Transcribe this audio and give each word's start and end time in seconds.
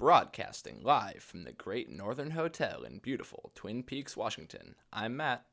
Broadcasting 0.00 0.80
live 0.82 1.22
from 1.22 1.44
the 1.44 1.52
Great 1.52 1.90
Northern 1.90 2.30
Hotel 2.30 2.84
in 2.84 3.00
beautiful 3.00 3.52
Twin 3.54 3.82
Peaks, 3.82 4.16
Washington. 4.16 4.74
I'm 4.90 5.14
Matt. 5.18 5.44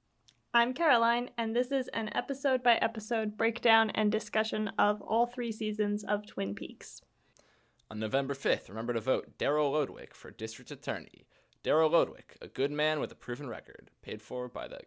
I'm 0.53 0.73
Caroline, 0.73 1.31
and 1.37 1.53
this 1.53 1.69
is 1.69 1.89
an 1.89 2.09
episode 2.15 2.63
by 2.63 2.75
episode 2.75 3.35
breakdown 3.35 3.89
and 3.89 4.09
discussion 4.09 4.71
of 4.79 5.01
all 5.01 5.25
three 5.25 5.51
seasons 5.51 6.05
of 6.05 6.25
Twin 6.25 6.55
Peaks. 6.55 7.01
On 7.91 7.99
November 7.99 8.33
5th, 8.33 8.69
remember 8.69 8.93
to 8.93 9.01
vote 9.01 9.37
Daryl 9.37 9.73
Lodwick 9.73 10.15
for 10.15 10.31
District 10.31 10.71
Attorney. 10.71 11.27
Daryl 11.61 11.91
Lodwick, 11.91 12.37
a 12.41 12.47
good 12.47 12.71
man 12.71 13.01
with 13.01 13.11
a 13.11 13.15
proven 13.15 13.49
record, 13.49 13.91
paid 14.01 14.21
for 14.21 14.47
by 14.47 14.69
the 14.69 14.79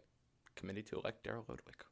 committee 0.55 0.81
to 0.81 0.95
elect 0.95 1.23
Daryl 1.23 1.47
Lodwick. 1.47 1.85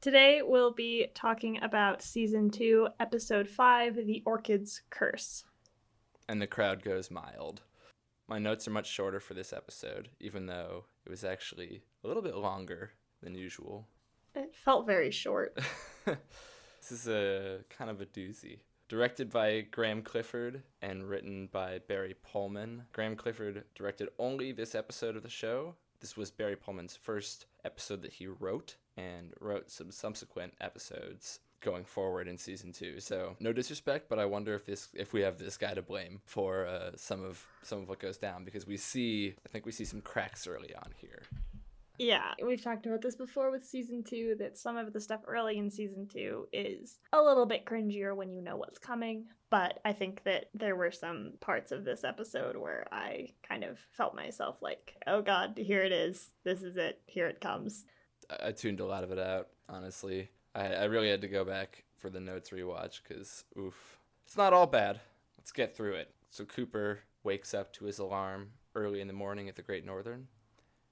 Today 0.00 0.42
we'll 0.44 0.72
be 0.72 1.08
talking 1.12 1.58
about 1.60 2.02
season 2.02 2.50
2, 2.50 2.86
episode 3.00 3.48
5, 3.48 3.96
The 3.96 4.22
Orchid's 4.24 4.82
Curse. 4.90 5.44
And 6.28 6.42
the 6.42 6.46
crowd 6.46 6.82
goes 6.82 7.10
mild. 7.10 7.62
My 8.28 8.38
notes 8.38 8.66
are 8.66 8.72
much 8.72 8.88
shorter 8.88 9.20
for 9.20 9.34
this 9.34 9.52
episode, 9.52 10.08
even 10.18 10.46
though 10.46 10.86
it 11.04 11.10
was 11.10 11.22
actually 11.22 11.82
a 12.02 12.08
little 12.08 12.22
bit 12.22 12.34
longer 12.34 12.90
than 13.22 13.36
usual. 13.36 13.86
It 14.34 14.54
felt 14.54 14.86
very 14.86 15.12
short. 15.12 15.56
this 16.04 16.90
is 16.90 17.06
a 17.06 17.60
kind 17.70 17.88
of 17.90 18.00
a 18.00 18.06
doozy. 18.06 18.58
Directed 18.88 19.30
by 19.30 19.62
Graeme 19.70 20.02
Clifford 20.02 20.62
and 20.82 21.08
written 21.08 21.48
by 21.52 21.80
Barry 21.88 22.14
Pullman. 22.22 22.82
Graeme 22.92 23.16
Clifford 23.16 23.64
directed 23.74 24.08
only 24.18 24.52
this 24.52 24.74
episode 24.74 25.16
of 25.16 25.22
the 25.22 25.28
show. 25.28 25.74
This 26.00 26.16
was 26.16 26.30
Barry 26.30 26.56
Pullman's 26.56 26.96
first 26.96 27.46
episode 27.64 28.02
that 28.02 28.12
he 28.12 28.26
wrote 28.26 28.76
and 28.96 29.32
wrote 29.40 29.70
some 29.70 29.90
subsequent 29.90 30.54
episodes 30.60 31.40
going 31.60 31.84
forward 31.84 32.28
in 32.28 32.38
season 32.38 32.72
two. 32.72 33.00
So 33.00 33.36
no 33.40 33.52
disrespect, 33.52 34.08
but 34.08 34.18
I 34.18 34.24
wonder 34.24 34.54
if 34.54 34.64
this 34.66 34.88
if 34.94 35.12
we 35.12 35.22
have 35.22 35.38
this 35.38 35.56
guy 35.56 35.74
to 35.74 35.82
blame 35.82 36.20
for 36.24 36.66
uh, 36.66 36.90
some 36.96 37.24
of 37.24 37.44
some 37.62 37.82
of 37.82 37.88
what 37.88 37.98
goes 37.98 38.18
down 38.18 38.44
because 38.44 38.66
we 38.66 38.76
see 38.76 39.34
I 39.44 39.48
think 39.48 39.66
we 39.66 39.72
see 39.72 39.84
some 39.84 40.00
cracks 40.00 40.46
early 40.46 40.74
on 40.74 40.92
here. 40.96 41.22
Yeah, 41.98 42.34
we've 42.44 42.62
talked 42.62 42.84
about 42.84 43.00
this 43.00 43.16
before 43.16 43.50
with 43.50 43.64
season 43.64 44.02
two 44.02 44.36
that 44.38 44.58
some 44.58 44.76
of 44.76 44.92
the 44.92 45.00
stuff 45.00 45.22
early 45.26 45.56
in 45.56 45.70
season 45.70 46.06
two 46.06 46.46
is 46.52 47.00
a 47.12 47.22
little 47.22 47.46
bit 47.46 47.64
cringier 47.64 48.14
when 48.14 48.32
you 48.32 48.42
know 48.42 48.56
what's 48.56 48.78
coming. 48.78 49.26
But 49.48 49.78
I 49.84 49.92
think 49.92 50.22
that 50.24 50.50
there 50.54 50.76
were 50.76 50.90
some 50.90 51.34
parts 51.40 51.72
of 51.72 51.84
this 51.84 52.04
episode 52.04 52.56
where 52.56 52.86
I 52.92 53.28
kind 53.48 53.64
of 53.64 53.78
felt 53.92 54.14
myself 54.14 54.56
like, 54.60 54.94
oh 55.06 55.22
god, 55.22 55.56
here 55.56 55.82
it 55.82 55.92
is. 55.92 56.30
This 56.44 56.62
is 56.62 56.76
it. 56.76 57.00
Here 57.06 57.28
it 57.28 57.40
comes. 57.40 57.86
I 58.42 58.52
tuned 58.52 58.80
a 58.80 58.86
lot 58.86 59.04
of 59.04 59.12
it 59.12 59.18
out, 59.18 59.48
honestly. 59.68 60.30
I, 60.56 60.68
I 60.68 60.84
really 60.84 61.10
had 61.10 61.20
to 61.20 61.28
go 61.28 61.44
back 61.44 61.84
for 61.98 62.08
the 62.08 62.20
notes 62.20 62.50
rewatch 62.50 63.00
because, 63.06 63.44
oof, 63.58 63.98
it's 64.24 64.36
not 64.36 64.54
all 64.54 64.66
bad. 64.66 65.00
Let's 65.38 65.52
get 65.52 65.76
through 65.76 65.94
it. 65.94 66.10
So 66.30 66.44
Cooper 66.44 67.00
wakes 67.22 67.52
up 67.52 67.72
to 67.74 67.84
his 67.84 67.98
alarm 67.98 68.50
early 68.74 69.00
in 69.00 69.06
the 69.06 69.12
morning 69.12 69.48
at 69.48 69.56
the 69.56 69.62
Great 69.62 69.84
Northern 69.84 70.26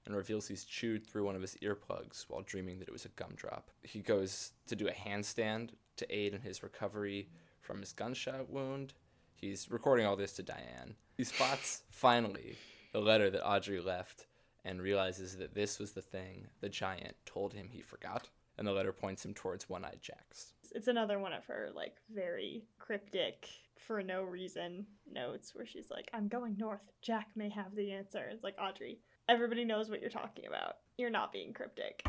and 0.05 0.15
reveals 0.15 0.47
he's 0.47 0.65
chewed 0.65 1.05
through 1.05 1.25
one 1.25 1.35
of 1.35 1.41
his 1.41 1.55
earplugs 1.63 2.25
while 2.27 2.43
dreaming 2.43 2.77
that 2.77 2.87
it 2.87 2.93
was 2.93 3.05
a 3.05 3.09
gumdrop. 3.09 3.71
He 3.81 4.01
goes 4.01 4.51
to 4.67 4.75
do 4.75 4.87
a 4.87 4.91
handstand 4.91 5.71
to 5.97 6.15
aid 6.15 6.35
in 6.35 6.41
his 6.41 6.61
recovery 6.61 7.29
from 7.59 7.79
his 7.79 7.91
gunshot 7.91 8.49
wound. 8.49 8.93
He's 9.35 9.71
recording 9.71 10.05
all 10.05 10.15
this 10.15 10.33
to 10.33 10.43
Diane. 10.43 10.95
He 11.17 11.23
spots, 11.23 11.81
finally, 11.89 12.55
the 12.93 12.99
letter 12.99 13.31
that 13.31 13.47
Audrey 13.47 13.79
left 13.79 14.27
and 14.63 14.81
realizes 14.81 15.37
that 15.37 15.55
this 15.55 15.79
was 15.79 15.93
the 15.93 16.01
thing 16.01 16.47
the 16.61 16.69
giant 16.69 17.15
told 17.25 17.53
him 17.53 17.69
he 17.71 17.81
forgot. 17.81 18.29
And 18.57 18.67
the 18.67 18.71
letter 18.71 18.93
points 18.93 19.25
him 19.25 19.33
towards 19.33 19.69
One 19.69 19.83
Eyed 19.83 19.99
Jack's. 20.01 20.53
It's 20.73 20.87
another 20.87 21.19
one 21.19 21.33
of 21.33 21.45
her, 21.45 21.69
like, 21.75 21.95
very 22.13 22.63
cryptic, 22.79 23.47
for 23.77 24.01
no 24.01 24.23
reason 24.23 24.85
notes 25.11 25.53
where 25.53 25.65
she's 25.65 25.89
like, 25.91 26.09
I'm 26.13 26.27
going 26.27 26.57
north. 26.57 26.91
Jack 27.01 27.27
may 27.35 27.49
have 27.49 27.75
the 27.75 27.91
answer. 27.91 28.29
It's 28.31 28.43
like, 28.43 28.55
Audrey, 28.59 28.99
everybody 29.29 29.65
knows 29.65 29.89
what 29.89 30.01
you're 30.01 30.09
talking 30.09 30.45
about. 30.47 30.77
You're 30.97 31.09
not 31.09 31.31
being 31.31 31.53
cryptic. 31.53 32.05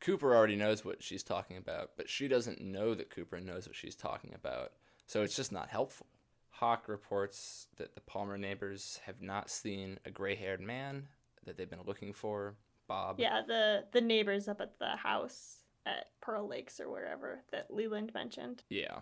Cooper 0.00 0.34
already 0.34 0.56
knows 0.56 0.84
what 0.84 1.02
she's 1.02 1.22
talking 1.22 1.56
about, 1.56 1.90
but 1.96 2.08
she 2.08 2.26
doesn't 2.26 2.60
know 2.60 2.94
that 2.94 3.10
Cooper 3.10 3.40
knows 3.40 3.66
what 3.66 3.76
she's 3.76 3.94
talking 3.94 4.34
about. 4.34 4.72
So 5.06 5.22
it's 5.22 5.36
just 5.36 5.52
not 5.52 5.68
helpful. 5.68 6.06
Hawk 6.50 6.88
reports 6.88 7.68
that 7.76 7.94
the 7.94 8.00
Palmer 8.00 8.36
neighbors 8.36 9.00
have 9.06 9.22
not 9.22 9.50
seen 9.50 9.98
a 10.04 10.10
gray 10.10 10.34
haired 10.34 10.60
man 10.60 11.08
that 11.44 11.56
they've 11.56 11.70
been 11.70 11.80
looking 11.86 12.12
for, 12.12 12.56
Bob. 12.86 13.18
Yeah, 13.18 13.42
the, 13.46 13.84
the 13.92 14.00
neighbors 14.00 14.48
up 14.48 14.60
at 14.60 14.78
the 14.78 14.96
house 14.96 15.59
at 15.86 16.06
Pearl 16.20 16.48
Lakes 16.48 16.80
or 16.80 16.90
wherever 16.90 17.42
that 17.52 17.72
Leland 17.72 18.12
mentioned. 18.14 18.62
Yeah. 18.68 18.98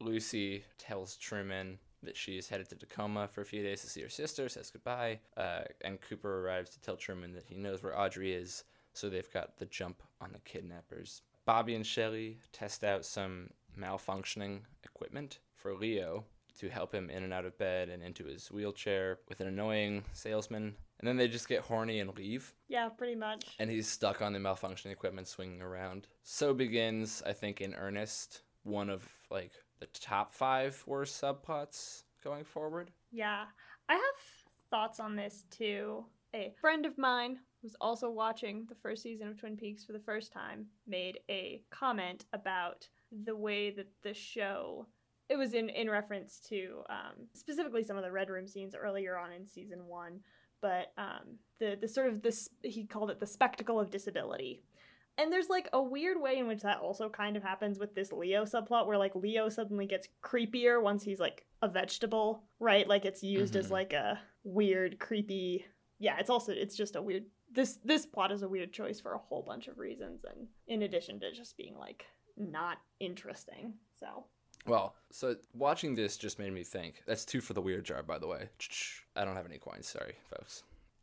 Lucy 0.00 0.64
tells 0.78 1.16
Truman 1.16 1.78
that 2.02 2.16
she's 2.16 2.48
headed 2.48 2.68
to 2.68 2.76
Tacoma 2.76 3.28
for 3.28 3.40
a 3.40 3.46
few 3.46 3.62
days 3.62 3.80
to 3.80 3.88
see 3.88 4.02
her 4.02 4.08
sister, 4.08 4.48
says 4.48 4.70
goodbye, 4.70 5.18
uh, 5.36 5.62
and 5.82 6.00
Cooper 6.00 6.44
arrives 6.44 6.70
to 6.70 6.80
tell 6.80 6.96
Truman 6.96 7.32
that 7.32 7.46
he 7.48 7.56
knows 7.56 7.82
where 7.82 7.98
Audrey 7.98 8.32
is, 8.32 8.64
so 8.92 9.08
they've 9.08 9.32
got 9.32 9.56
the 9.58 9.66
jump 9.66 10.02
on 10.20 10.32
the 10.32 10.38
kidnappers. 10.40 11.22
Bobby 11.46 11.74
and 11.74 11.86
Shelly 11.86 12.38
test 12.52 12.84
out 12.84 13.04
some 13.04 13.50
malfunctioning 13.78 14.60
equipment 14.84 15.38
for 15.54 15.74
Leo 15.74 16.24
to 16.58 16.68
help 16.68 16.92
him 16.92 17.10
in 17.10 17.22
and 17.22 17.32
out 17.32 17.44
of 17.44 17.58
bed 17.58 17.88
and 17.88 18.02
into 18.02 18.24
his 18.24 18.50
wheelchair 18.50 19.18
with 19.28 19.40
an 19.40 19.46
annoying 19.46 20.04
salesman. 20.12 20.74
And 20.98 21.06
then 21.06 21.16
they 21.16 21.28
just 21.28 21.48
get 21.48 21.60
horny 21.60 22.00
and 22.00 22.16
leave. 22.16 22.54
Yeah, 22.68 22.88
pretty 22.88 23.16
much. 23.16 23.44
And 23.58 23.70
he's 23.70 23.88
stuck 23.88 24.22
on 24.22 24.32
the 24.32 24.38
malfunctioning 24.38 24.92
equipment 24.92 25.28
swinging 25.28 25.60
around. 25.60 26.08
So 26.22 26.54
begins, 26.54 27.22
I 27.26 27.32
think, 27.32 27.60
in 27.60 27.74
earnest, 27.74 28.42
one 28.62 28.88
of 28.88 29.06
like 29.30 29.52
the 29.78 29.86
top 29.86 30.34
five 30.34 30.82
worst 30.86 31.20
subplots 31.20 32.04
going 32.24 32.44
forward. 32.44 32.90
Yeah. 33.12 33.44
I 33.88 33.94
have 33.94 34.02
thoughts 34.70 35.00
on 35.00 35.16
this 35.16 35.44
too. 35.50 36.04
A 36.34 36.52
friend 36.60 36.86
of 36.86 36.98
mine 36.98 37.38
who's 37.62 37.76
also 37.80 38.10
watching 38.10 38.64
the 38.68 38.74
first 38.74 39.02
season 39.02 39.28
of 39.28 39.38
Twin 39.38 39.56
Peaks 39.56 39.84
for 39.84 39.92
the 39.92 40.00
first 40.00 40.32
time 40.32 40.66
made 40.86 41.18
a 41.30 41.62
comment 41.70 42.26
about 42.32 42.88
the 43.24 43.36
way 43.36 43.70
that 43.70 43.88
the 44.02 44.14
show 44.14 44.86
it 45.28 45.36
was 45.36 45.54
in 45.54 45.68
in 45.70 45.90
reference 45.90 46.40
to 46.48 46.82
um, 46.88 47.26
specifically 47.34 47.82
some 47.82 47.96
of 47.96 48.04
the 48.04 48.12
red 48.12 48.30
room 48.30 48.46
scenes 48.46 48.74
earlier 48.74 49.18
on 49.18 49.32
in 49.32 49.46
season 49.46 49.86
one 49.86 50.20
but 50.66 50.92
um, 51.00 51.38
the 51.60 51.78
the 51.80 51.86
sort 51.86 52.08
of 52.08 52.22
this 52.22 52.48
he 52.62 52.86
called 52.86 53.10
it 53.10 53.20
the 53.20 53.26
spectacle 53.26 53.78
of 53.78 53.90
disability. 53.90 54.62
And 55.18 55.32
there's 55.32 55.48
like 55.48 55.68
a 55.72 55.82
weird 55.82 56.20
way 56.20 56.38
in 56.38 56.46
which 56.46 56.60
that 56.62 56.80
also 56.80 57.08
kind 57.08 57.36
of 57.36 57.42
happens 57.42 57.78
with 57.78 57.94
this 57.94 58.12
leo 58.12 58.44
subplot 58.44 58.86
where 58.86 58.98
like 58.98 59.14
leo 59.14 59.48
suddenly 59.48 59.86
gets 59.86 60.08
creepier 60.22 60.82
once 60.82 61.04
he's 61.04 61.20
like 61.20 61.46
a 61.62 61.68
vegetable 61.68 62.42
right? 62.58 62.86
Like 62.86 63.04
it's 63.04 63.22
used 63.22 63.54
mm-hmm. 63.54 63.60
as 63.60 63.70
like 63.70 63.92
a 63.92 64.18
weird 64.44 64.98
creepy 64.98 65.64
yeah 65.98 66.16
it's 66.18 66.30
also 66.30 66.52
it's 66.52 66.76
just 66.76 66.96
a 66.96 67.02
weird 67.02 67.24
this 67.52 67.78
this 67.84 68.04
plot 68.04 68.32
is 68.32 68.42
a 68.42 68.48
weird 68.48 68.72
choice 68.72 69.00
for 69.00 69.14
a 69.14 69.18
whole 69.18 69.42
bunch 69.42 69.68
of 69.68 69.78
reasons 69.78 70.24
and 70.24 70.48
in 70.66 70.82
addition 70.82 71.18
to 71.20 71.32
just 71.32 71.56
being 71.56 71.76
like 71.78 72.04
not 72.36 72.78
interesting 73.00 73.74
so 73.98 74.26
well, 74.66 74.94
so 75.10 75.36
watching 75.54 75.94
this 75.94 76.16
just 76.16 76.38
made 76.38 76.52
me 76.52 76.64
think. 76.64 77.02
That's 77.06 77.24
two 77.24 77.40
for 77.40 77.54
the 77.54 77.60
weird 77.60 77.84
jar, 77.84 78.02
by 78.02 78.18
the 78.18 78.26
way. 78.26 78.48
I 79.14 79.24
don't 79.24 79.36
have 79.36 79.46
any 79.46 79.58
coins. 79.58 79.86
Sorry, 79.86 80.14
folks. 80.30 80.62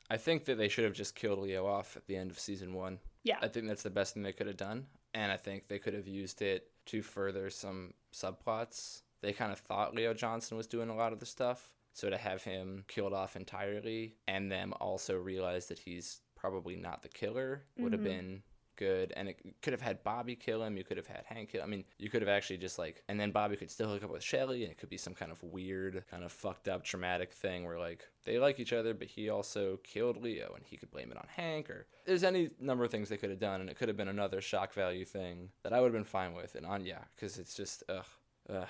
I 0.09 0.17
think 0.17 0.45
that 0.45 0.57
they 0.57 0.67
should 0.67 0.83
have 0.83 0.93
just 0.93 1.15
killed 1.15 1.39
Leo 1.39 1.65
off 1.65 1.97
at 1.97 2.05
the 2.07 2.15
end 2.15 2.29
of 2.29 2.39
season 2.39 2.73
one. 2.73 2.99
Yeah. 3.23 3.37
I 3.41 3.47
think 3.47 3.67
that's 3.67 3.83
the 3.83 3.89
best 3.89 4.13
thing 4.13 4.23
they 4.23 4.33
could 4.33 4.47
have 4.47 4.57
done. 4.57 4.85
And 5.13 5.31
I 5.31 5.37
think 5.37 5.67
they 5.67 5.79
could 5.79 5.93
have 5.93 6.07
used 6.07 6.41
it 6.41 6.69
to 6.87 7.01
further 7.01 7.49
some 7.49 7.93
subplots. 8.13 9.01
They 9.21 9.33
kind 9.33 9.51
of 9.51 9.59
thought 9.59 9.95
Leo 9.95 10.13
Johnson 10.13 10.57
was 10.57 10.67
doing 10.67 10.89
a 10.89 10.95
lot 10.95 11.13
of 11.13 11.19
the 11.19 11.25
stuff. 11.25 11.73
So 11.93 12.09
to 12.09 12.17
have 12.17 12.43
him 12.43 12.83
killed 12.87 13.13
off 13.13 13.35
entirely 13.35 14.15
and 14.27 14.51
them 14.51 14.73
also 14.81 15.15
realize 15.15 15.67
that 15.67 15.79
he's 15.79 16.21
probably 16.35 16.75
not 16.75 17.03
the 17.03 17.09
killer 17.09 17.63
would 17.77 17.93
mm-hmm. 17.93 18.03
have 18.03 18.03
been 18.03 18.43
good 18.75 19.13
and 19.15 19.29
it 19.29 19.37
could 19.61 19.73
have 19.73 19.81
had 19.81 20.03
Bobby 20.03 20.35
kill 20.35 20.63
him. 20.63 20.77
You 20.77 20.83
could 20.83 20.97
have 20.97 21.07
had 21.07 21.23
Hank 21.25 21.51
kill. 21.51 21.63
I 21.63 21.65
mean, 21.65 21.83
you 21.97 22.09
could 22.09 22.21
have 22.21 22.29
actually 22.29 22.57
just 22.57 22.79
like, 22.79 23.03
and 23.07 23.19
then 23.19 23.31
Bobby 23.31 23.55
could 23.55 23.71
still 23.71 23.89
hook 23.89 24.03
up 24.03 24.11
with 24.11 24.23
Shelly, 24.23 24.63
and 24.63 24.71
it 24.71 24.77
could 24.77 24.89
be 24.89 24.97
some 24.97 25.13
kind 25.13 25.31
of 25.31 25.41
weird, 25.43 26.03
kind 26.09 26.23
of 26.23 26.31
fucked 26.31 26.67
up, 26.67 26.83
traumatic 26.83 27.31
thing 27.31 27.65
where 27.65 27.79
like 27.79 28.07
they 28.25 28.39
like 28.39 28.59
each 28.59 28.73
other, 28.73 28.93
but 28.93 29.07
he 29.07 29.29
also 29.29 29.79
killed 29.83 30.17
Leo, 30.17 30.53
and 30.55 30.65
he 30.65 30.77
could 30.77 30.91
blame 30.91 31.11
it 31.11 31.17
on 31.17 31.27
Hank. 31.35 31.69
Or 31.69 31.87
there's 32.05 32.23
any 32.23 32.49
number 32.59 32.83
of 32.83 32.91
things 32.91 33.09
they 33.09 33.17
could 33.17 33.29
have 33.29 33.39
done, 33.39 33.61
and 33.61 33.69
it 33.69 33.77
could 33.77 33.87
have 33.87 33.97
been 33.97 34.07
another 34.07 34.41
shock 34.41 34.73
value 34.73 35.05
thing 35.05 35.49
that 35.63 35.73
I 35.73 35.79
would 35.79 35.87
have 35.87 35.93
been 35.93 36.03
fine 36.03 36.33
with. 36.33 36.55
And 36.55 36.65
on 36.65 36.85
yeah, 36.85 37.03
because 37.15 37.37
it's 37.37 37.53
just 37.53 37.83
ugh, 37.89 38.05
ugh. 38.49 38.67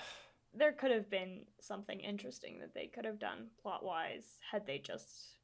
There 0.56 0.72
could 0.72 0.92
have 0.92 1.10
been 1.10 1.40
something 1.60 1.98
interesting 1.98 2.60
that 2.60 2.74
they 2.74 2.86
could 2.86 3.04
have 3.04 3.18
done 3.18 3.48
plot 3.60 3.84
wise 3.84 4.38
had 4.52 4.66
they 4.66 4.78
just 4.78 5.34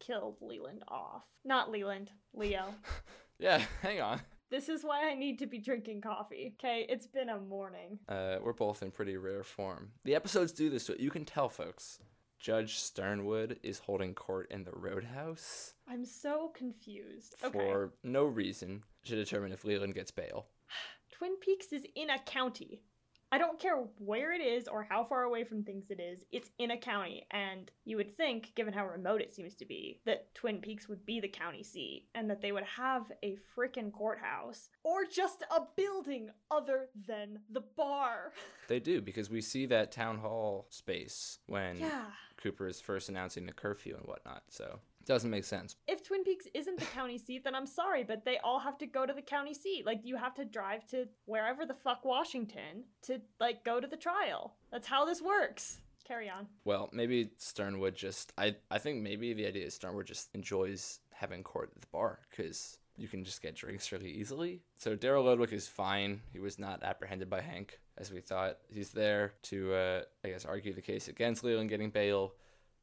killed 0.00 0.36
Leland 0.40 0.82
off. 0.88 1.24
Not 1.44 1.70
Leland, 1.70 2.10
Leo. 2.34 2.74
Yeah, 3.38 3.62
hang 3.82 4.00
on. 4.00 4.20
This 4.50 4.68
is 4.68 4.84
why 4.84 5.10
I 5.10 5.14
need 5.14 5.38
to 5.40 5.46
be 5.46 5.58
drinking 5.58 6.02
coffee. 6.02 6.54
Okay, 6.58 6.86
it's 6.88 7.06
been 7.06 7.28
a 7.28 7.38
morning. 7.38 7.98
Uh, 8.08 8.36
we're 8.42 8.52
both 8.52 8.82
in 8.82 8.90
pretty 8.90 9.16
rare 9.16 9.42
form. 9.42 9.90
The 10.04 10.14
episodes 10.14 10.52
do 10.52 10.70
this, 10.70 10.86
so 10.86 10.94
you 10.98 11.10
can 11.10 11.24
tell, 11.24 11.48
folks. 11.48 11.98
Judge 12.38 12.76
Sternwood 12.76 13.58
is 13.62 13.80
holding 13.80 14.14
court 14.14 14.46
in 14.50 14.62
the 14.62 14.70
Roadhouse. 14.72 15.74
I'm 15.88 16.04
so 16.04 16.52
confused. 16.54 17.34
For 17.38 17.84
okay. 17.84 17.94
no 18.04 18.24
reason 18.24 18.84
to 19.04 19.16
determine 19.16 19.52
if 19.52 19.64
Leland 19.64 19.94
gets 19.94 20.10
bail. 20.12 20.46
Twin 21.12 21.36
Peaks 21.40 21.72
is 21.72 21.84
in 21.96 22.10
a 22.10 22.18
county. 22.20 22.82
I 23.36 23.38
don't 23.38 23.60
care 23.60 23.84
where 23.98 24.32
it 24.32 24.40
is 24.40 24.66
or 24.66 24.82
how 24.88 25.04
far 25.04 25.24
away 25.24 25.44
from 25.44 25.62
things 25.62 25.90
it 25.90 26.00
is, 26.00 26.24
it's 26.32 26.48
in 26.58 26.70
a 26.70 26.76
county. 26.78 27.26
And 27.32 27.70
you 27.84 27.98
would 27.98 28.16
think, 28.16 28.54
given 28.54 28.72
how 28.72 28.86
remote 28.86 29.20
it 29.20 29.34
seems 29.34 29.54
to 29.56 29.66
be, 29.66 30.00
that 30.06 30.34
Twin 30.34 30.58
Peaks 30.62 30.88
would 30.88 31.04
be 31.04 31.20
the 31.20 31.28
county 31.28 31.62
seat 31.62 32.06
and 32.14 32.30
that 32.30 32.40
they 32.40 32.50
would 32.50 32.64
have 32.64 33.12
a 33.22 33.36
freaking 33.54 33.92
courthouse 33.92 34.70
or 34.84 35.04
just 35.04 35.44
a 35.54 35.60
building 35.76 36.30
other 36.50 36.88
than 37.06 37.40
the 37.52 37.62
bar. 37.76 38.32
They 38.68 38.80
do 38.80 39.00
because 39.02 39.28
we 39.30 39.42
see 39.42 39.66
that 39.66 39.92
town 39.92 40.16
hall 40.18 40.66
space 40.70 41.38
when 41.46 41.76
Yeah. 41.76 42.06
Cooper 42.38 42.66
is 42.66 42.80
first 42.80 43.10
announcing 43.10 43.44
the 43.44 43.52
curfew 43.52 43.96
and 43.96 44.06
whatnot. 44.06 44.44
So 44.48 44.80
doesn't 45.06 45.30
make 45.30 45.44
sense. 45.44 45.76
If 45.86 46.02
Twin 46.02 46.24
Peaks 46.24 46.46
isn't 46.52 46.78
the 46.78 46.84
county 46.86 47.16
seat, 47.16 47.44
then 47.44 47.54
I'm 47.54 47.66
sorry, 47.66 48.04
but 48.04 48.24
they 48.24 48.38
all 48.38 48.58
have 48.58 48.76
to 48.78 48.86
go 48.86 49.06
to 49.06 49.12
the 49.12 49.22
county 49.22 49.54
seat. 49.54 49.86
Like 49.86 50.00
you 50.02 50.16
have 50.16 50.34
to 50.34 50.44
drive 50.44 50.86
to 50.88 51.06
wherever 51.24 51.64
the 51.64 51.74
fuck 51.74 52.04
Washington 52.04 52.84
to 53.02 53.20
like 53.40 53.64
go 53.64 53.80
to 53.80 53.86
the 53.86 53.96
trial. 53.96 54.56
That's 54.70 54.86
how 54.88 55.04
this 55.04 55.22
works. 55.22 55.80
Carry 56.04 56.28
on. 56.28 56.46
Well, 56.64 56.88
maybe 56.92 57.30
Sternwood 57.38 57.96
just 57.96 58.32
I 58.36 58.56
I 58.70 58.78
think 58.78 59.02
maybe 59.02 59.32
the 59.32 59.46
idea 59.46 59.66
is 59.66 59.74
Sternwood 59.74 60.06
just 60.06 60.28
enjoys 60.34 61.00
having 61.12 61.42
court 61.42 61.70
at 61.74 61.80
the 61.80 61.88
bar 61.92 62.20
because 62.30 62.78
you 62.96 63.08
can 63.08 63.24
just 63.24 63.42
get 63.42 63.54
drinks 63.54 63.92
really 63.92 64.10
easily. 64.10 64.62
So 64.78 64.96
Daryl 64.96 65.24
Ludwig 65.24 65.52
is 65.52 65.68
fine. 65.68 66.20
He 66.32 66.38
was 66.38 66.58
not 66.58 66.82
apprehended 66.82 67.28
by 67.28 67.40
Hank 67.40 67.78
as 67.98 68.12
we 68.12 68.20
thought. 68.20 68.58
He's 68.68 68.90
there 68.90 69.34
to 69.44 69.74
uh, 69.74 70.02
I 70.24 70.28
guess 70.28 70.44
argue 70.44 70.72
the 70.74 70.82
case 70.82 71.08
against 71.08 71.44
Leland 71.44 71.70
getting 71.70 71.90
bail. 71.90 72.34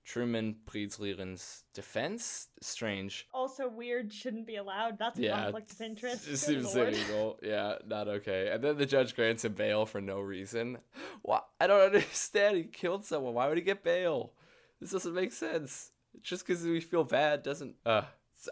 Truman 0.06 0.56
pleads 0.66 1.00
Leland's 1.00 1.64
defense. 1.74 2.50
Strange. 2.62 3.28
Also 3.34 3.70
weird, 3.70 4.12
shouldn't 4.12 4.46
be 4.46 4.58
allowed. 4.58 5.00
That's 5.00 5.18
a 5.18 5.24
Yeah, 5.24 5.44
conflict 5.44 5.72
of 5.72 5.82
interest. 5.82 6.28
It 6.28 6.38
seems 6.38 6.76
illegal. 6.76 7.40
Yeah, 7.44 7.76
not 7.88 8.08
okay. 8.10 8.50
And 8.52 8.62
then 8.64 8.78
the 8.78 8.86
judge 8.86 9.16
grants 9.16 9.46
him 9.46 9.54
bail 9.54 9.86
for 9.86 10.02
no 10.02 10.20
reason. 10.20 10.78
Why? 11.22 11.40
I 11.60 11.68
don't 11.68 11.82
understand. 11.82 12.58
He 12.58 12.64
killed 12.64 13.06
someone. 13.06 13.34
Why 13.34 13.48
would 13.48 13.58
he 13.58 13.64
get 13.64 13.84
bail? 13.84 14.34
This 14.82 14.92
doesn't 14.92 15.14
make 15.14 15.32
sense. 15.32 15.92
Just 16.22 16.46
because 16.46 16.64
we 16.64 16.82
feel 16.82 17.06
bad 17.06 17.42
doesn't. 17.42 17.76
Uh, 17.86 18.04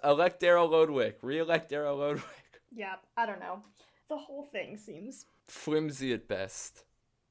elect 0.03 0.41
Daryl 0.41 0.69
Lodwick. 0.69 1.19
Re-elect 1.21 1.69
Daryl 1.69 1.97
Lodwick. 1.97 2.23
Yeah, 2.73 2.95
I 3.17 3.25
don't 3.25 3.41
know. 3.41 3.63
The 4.07 4.15
whole 4.17 4.45
thing 4.45 4.77
seems 4.77 5.25
Flimsy 5.49 6.13
at 6.13 6.27
best. 6.29 6.85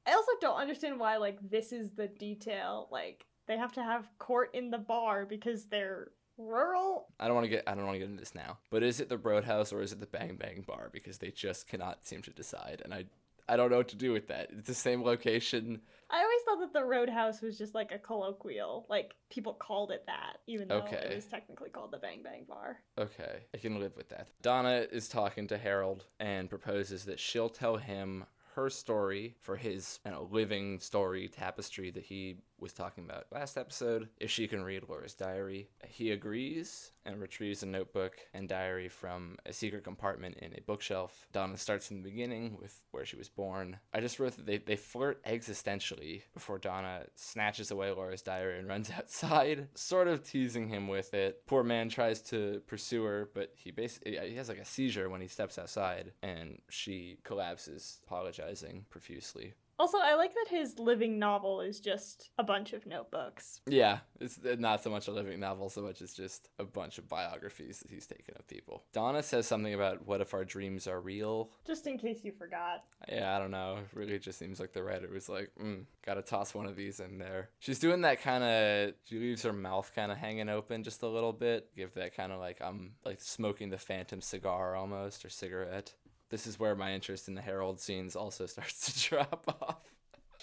I 0.05 0.13
also 0.13 0.31
don't 0.39 0.57
understand 0.59 0.99
why 0.99 1.17
like 1.17 1.37
this 1.49 1.71
is 1.71 1.91
the 1.91 2.07
detail. 2.07 2.87
Like 2.91 3.25
they 3.47 3.57
have 3.57 3.71
to 3.73 3.83
have 3.83 4.07
court 4.19 4.51
in 4.53 4.71
the 4.71 4.77
bar 4.77 5.25
because 5.25 5.65
they're 5.65 6.11
rural. 6.37 7.07
I 7.19 7.25
don't 7.27 7.35
want 7.35 7.45
to 7.45 7.49
get. 7.49 7.63
I 7.67 7.75
don't 7.75 7.85
want 7.85 7.95
to 7.95 7.99
get 7.99 8.09
into 8.09 8.19
this 8.19 8.35
now. 8.35 8.57
But 8.69 8.83
is 8.83 8.99
it 8.99 9.09
the 9.09 9.17
Roadhouse 9.17 9.71
or 9.73 9.81
is 9.81 9.91
it 9.91 9.99
the 9.99 10.07
Bang 10.07 10.35
Bang 10.35 10.63
Bar? 10.65 10.89
Because 10.91 11.17
they 11.17 11.31
just 11.31 11.67
cannot 11.67 12.05
seem 12.05 12.21
to 12.23 12.31
decide, 12.31 12.81
and 12.83 12.93
I, 12.93 13.05
I 13.47 13.57
don't 13.57 13.69
know 13.71 13.77
what 13.77 13.89
to 13.89 13.95
do 13.95 14.11
with 14.11 14.27
that. 14.29 14.49
It's 14.57 14.67
the 14.67 14.73
same 14.73 15.03
location. 15.03 15.81
I 16.09 16.17
always 16.23 16.41
thought 16.45 16.59
that 16.59 16.73
the 16.77 16.85
Roadhouse 16.85 17.41
was 17.41 17.57
just 17.57 17.73
like 17.73 17.93
a 17.93 17.97
colloquial, 17.97 18.85
like 18.89 19.13
people 19.29 19.53
called 19.53 19.91
it 19.91 20.03
that, 20.07 20.39
even 20.45 20.67
though 20.67 20.79
Okay. 20.79 21.07
it 21.09 21.15
was 21.15 21.25
technically 21.25 21.69
called 21.69 21.91
the 21.91 21.97
Bang 21.99 22.21
Bang 22.21 22.43
Bar. 22.47 22.79
Okay, 22.97 23.43
I 23.53 23.57
can 23.57 23.79
live 23.79 23.95
with 23.95 24.09
that. 24.09 24.27
Donna 24.41 24.85
is 24.91 25.07
talking 25.07 25.47
to 25.47 25.57
Harold 25.57 26.05
and 26.19 26.49
proposes 26.49 27.05
that 27.05 27.17
she'll 27.19 27.47
tell 27.49 27.77
him 27.77 28.25
her 28.55 28.69
story 28.69 29.35
for 29.39 29.55
his 29.55 29.99
you 30.05 30.11
know, 30.11 30.27
living 30.29 30.79
story 30.81 31.29
tapestry 31.29 31.91
that 31.91 32.03
he 32.03 32.35
was 32.61 32.73
talking 32.73 33.03
about 33.03 33.25
last 33.31 33.57
episode 33.57 34.07
if 34.19 34.29
she 34.29 34.47
can 34.47 34.63
read 34.63 34.83
Laura's 34.87 35.15
diary. 35.15 35.69
He 35.87 36.11
agrees 36.11 36.91
and 37.05 37.19
retrieves 37.19 37.63
a 37.63 37.65
notebook 37.65 38.17
and 38.33 38.47
diary 38.47 38.87
from 38.87 39.37
a 39.45 39.53
secret 39.53 39.83
compartment 39.83 40.37
in 40.37 40.53
a 40.53 40.61
bookshelf. 40.61 41.27
Donna 41.33 41.57
starts 41.57 41.89
in 41.89 41.97
the 41.97 42.09
beginning 42.09 42.57
with 42.61 42.79
where 42.91 43.05
she 43.05 43.15
was 43.15 43.29
born. 43.29 43.79
I 43.93 43.99
just 43.99 44.19
wrote 44.19 44.35
that 44.35 44.45
they, 44.45 44.57
they 44.59 44.75
flirt 44.75 45.23
existentially 45.25 46.21
before 46.33 46.59
Donna 46.59 47.05
snatches 47.15 47.71
away 47.71 47.91
Laura's 47.91 48.21
diary 48.21 48.59
and 48.59 48.67
runs 48.67 48.91
outside, 48.95 49.67
sort 49.73 50.07
of 50.07 50.23
teasing 50.23 50.67
him 50.67 50.87
with 50.87 51.13
it. 51.13 51.45
Poor 51.47 51.63
man 51.63 51.89
tries 51.89 52.21
to 52.23 52.61
pursue 52.67 53.03
her, 53.03 53.29
but 53.33 53.51
he 53.55 53.71
basically 53.71 54.17
he 54.29 54.35
has 54.35 54.49
like 54.49 54.59
a 54.59 54.65
seizure 54.65 55.09
when 55.09 55.21
he 55.21 55.27
steps 55.27 55.57
outside 55.57 56.11
and 56.21 56.59
she 56.69 57.17
collapses, 57.23 57.99
apologizing 58.05 58.85
profusely. 58.89 59.53
Also, 59.81 59.97
I 59.97 60.13
like 60.13 60.35
that 60.35 60.45
his 60.47 60.77
living 60.77 61.17
novel 61.17 61.59
is 61.59 61.79
just 61.79 62.29
a 62.37 62.43
bunch 62.43 62.73
of 62.73 62.85
notebooks. 62.85 63.61
Yeah, 63.65 63.97
it's 64.19 64.37
not 64.59 64.83
so 64.83 64.91
much 64.91 65.07
a 65.07 65.11
living 65.11 65.39
novel, 65.39 65.69
so 65.69 65.81
much 65.81 66.03
as 66.03 66.13
just 66.13 66.49
a 66.59 66.63
bunch 66.63 66.99
of 66.99 67.09
biographies 67.09 67.79
that 67.79 67.89
he's 67.89 68.05
taken 68.05 68.35
of 68.37 68.47
people. 68.47 68.83
Donna 68.93 69.23
says 69.23 69.47
something 69.47 69.73
about 69.73 70.05
what 70.05 70.21
if 70.21 70.35
our 70.35 70.45
dreams 70.45 70.85
are 70.85 71.01
real? 71.01 71.49
Just 71.65 71.87
in 71.87 71.97
case 71.97 72.19
you 72.21 72.31
forgot. 72.31 72.83
Yeah, 73.09 73.35
I 73.35 73.39
don't 73.39 73.49
know. 73.49 73.79
It 73.79 73.97
really 73.97 74.19
just 74.19 74.37
seems 74.37 74.59
like 74.59 74.71
the 74.71 74.83
writer 74.83 75.09
was 75.11 75.27
like, 75.27 75.49
mm, 75.59 75.85
gotta 76.05 76.21
toss 76.21 76.53
one 76.53 76.67
of 76.67 76.75
these 76.75 76.99
in 76.99 77.17
there. 77.17 77.49
She's 77.57 77.79
doing 77.79 78.01
that 78.01 78.21
kind 78.21 78.43
of, 78.43 78.93
she 79.05 79.17
leaves 79.17 79.41
her 79.41 79.51
mouth 79.51 79.91
kind 79.95 80.11
of 80.11 80.19
hanging 80.19 80.47
open 80.47 80.83
just 80.83 81.01
a 81.01 81.07
little 81.07 81.33
bit. 81.33 81.75
Give 81.75 81.91
that 81.95 82.15
kind 82.15 82.31
of 82.31 82.39
like, 82.39 82.61
I'm 82.61 82.91
like 83.03 83.19
smoking 83.19 83.71
the 83.71 83.79
phantom 83.79 84.21
cigar 84.21 84.75
almost, 84.75 85.25
or 85.25 85.29
cigarette. 85.29 85.95
This 86.31 86.47
is 86.47 86.57
where 86.57 86.75
my 86.75 86.93
interest 86.93 87.27
in 87.27 87.35
the 87.35 87.41
Harold 87.41 87.79
scenes 87.79 88.15
also 88.15 88.45
starts 88.47 88.91
to 88.91 89.09
drop 89.09 89.45
off. 89.61 89.83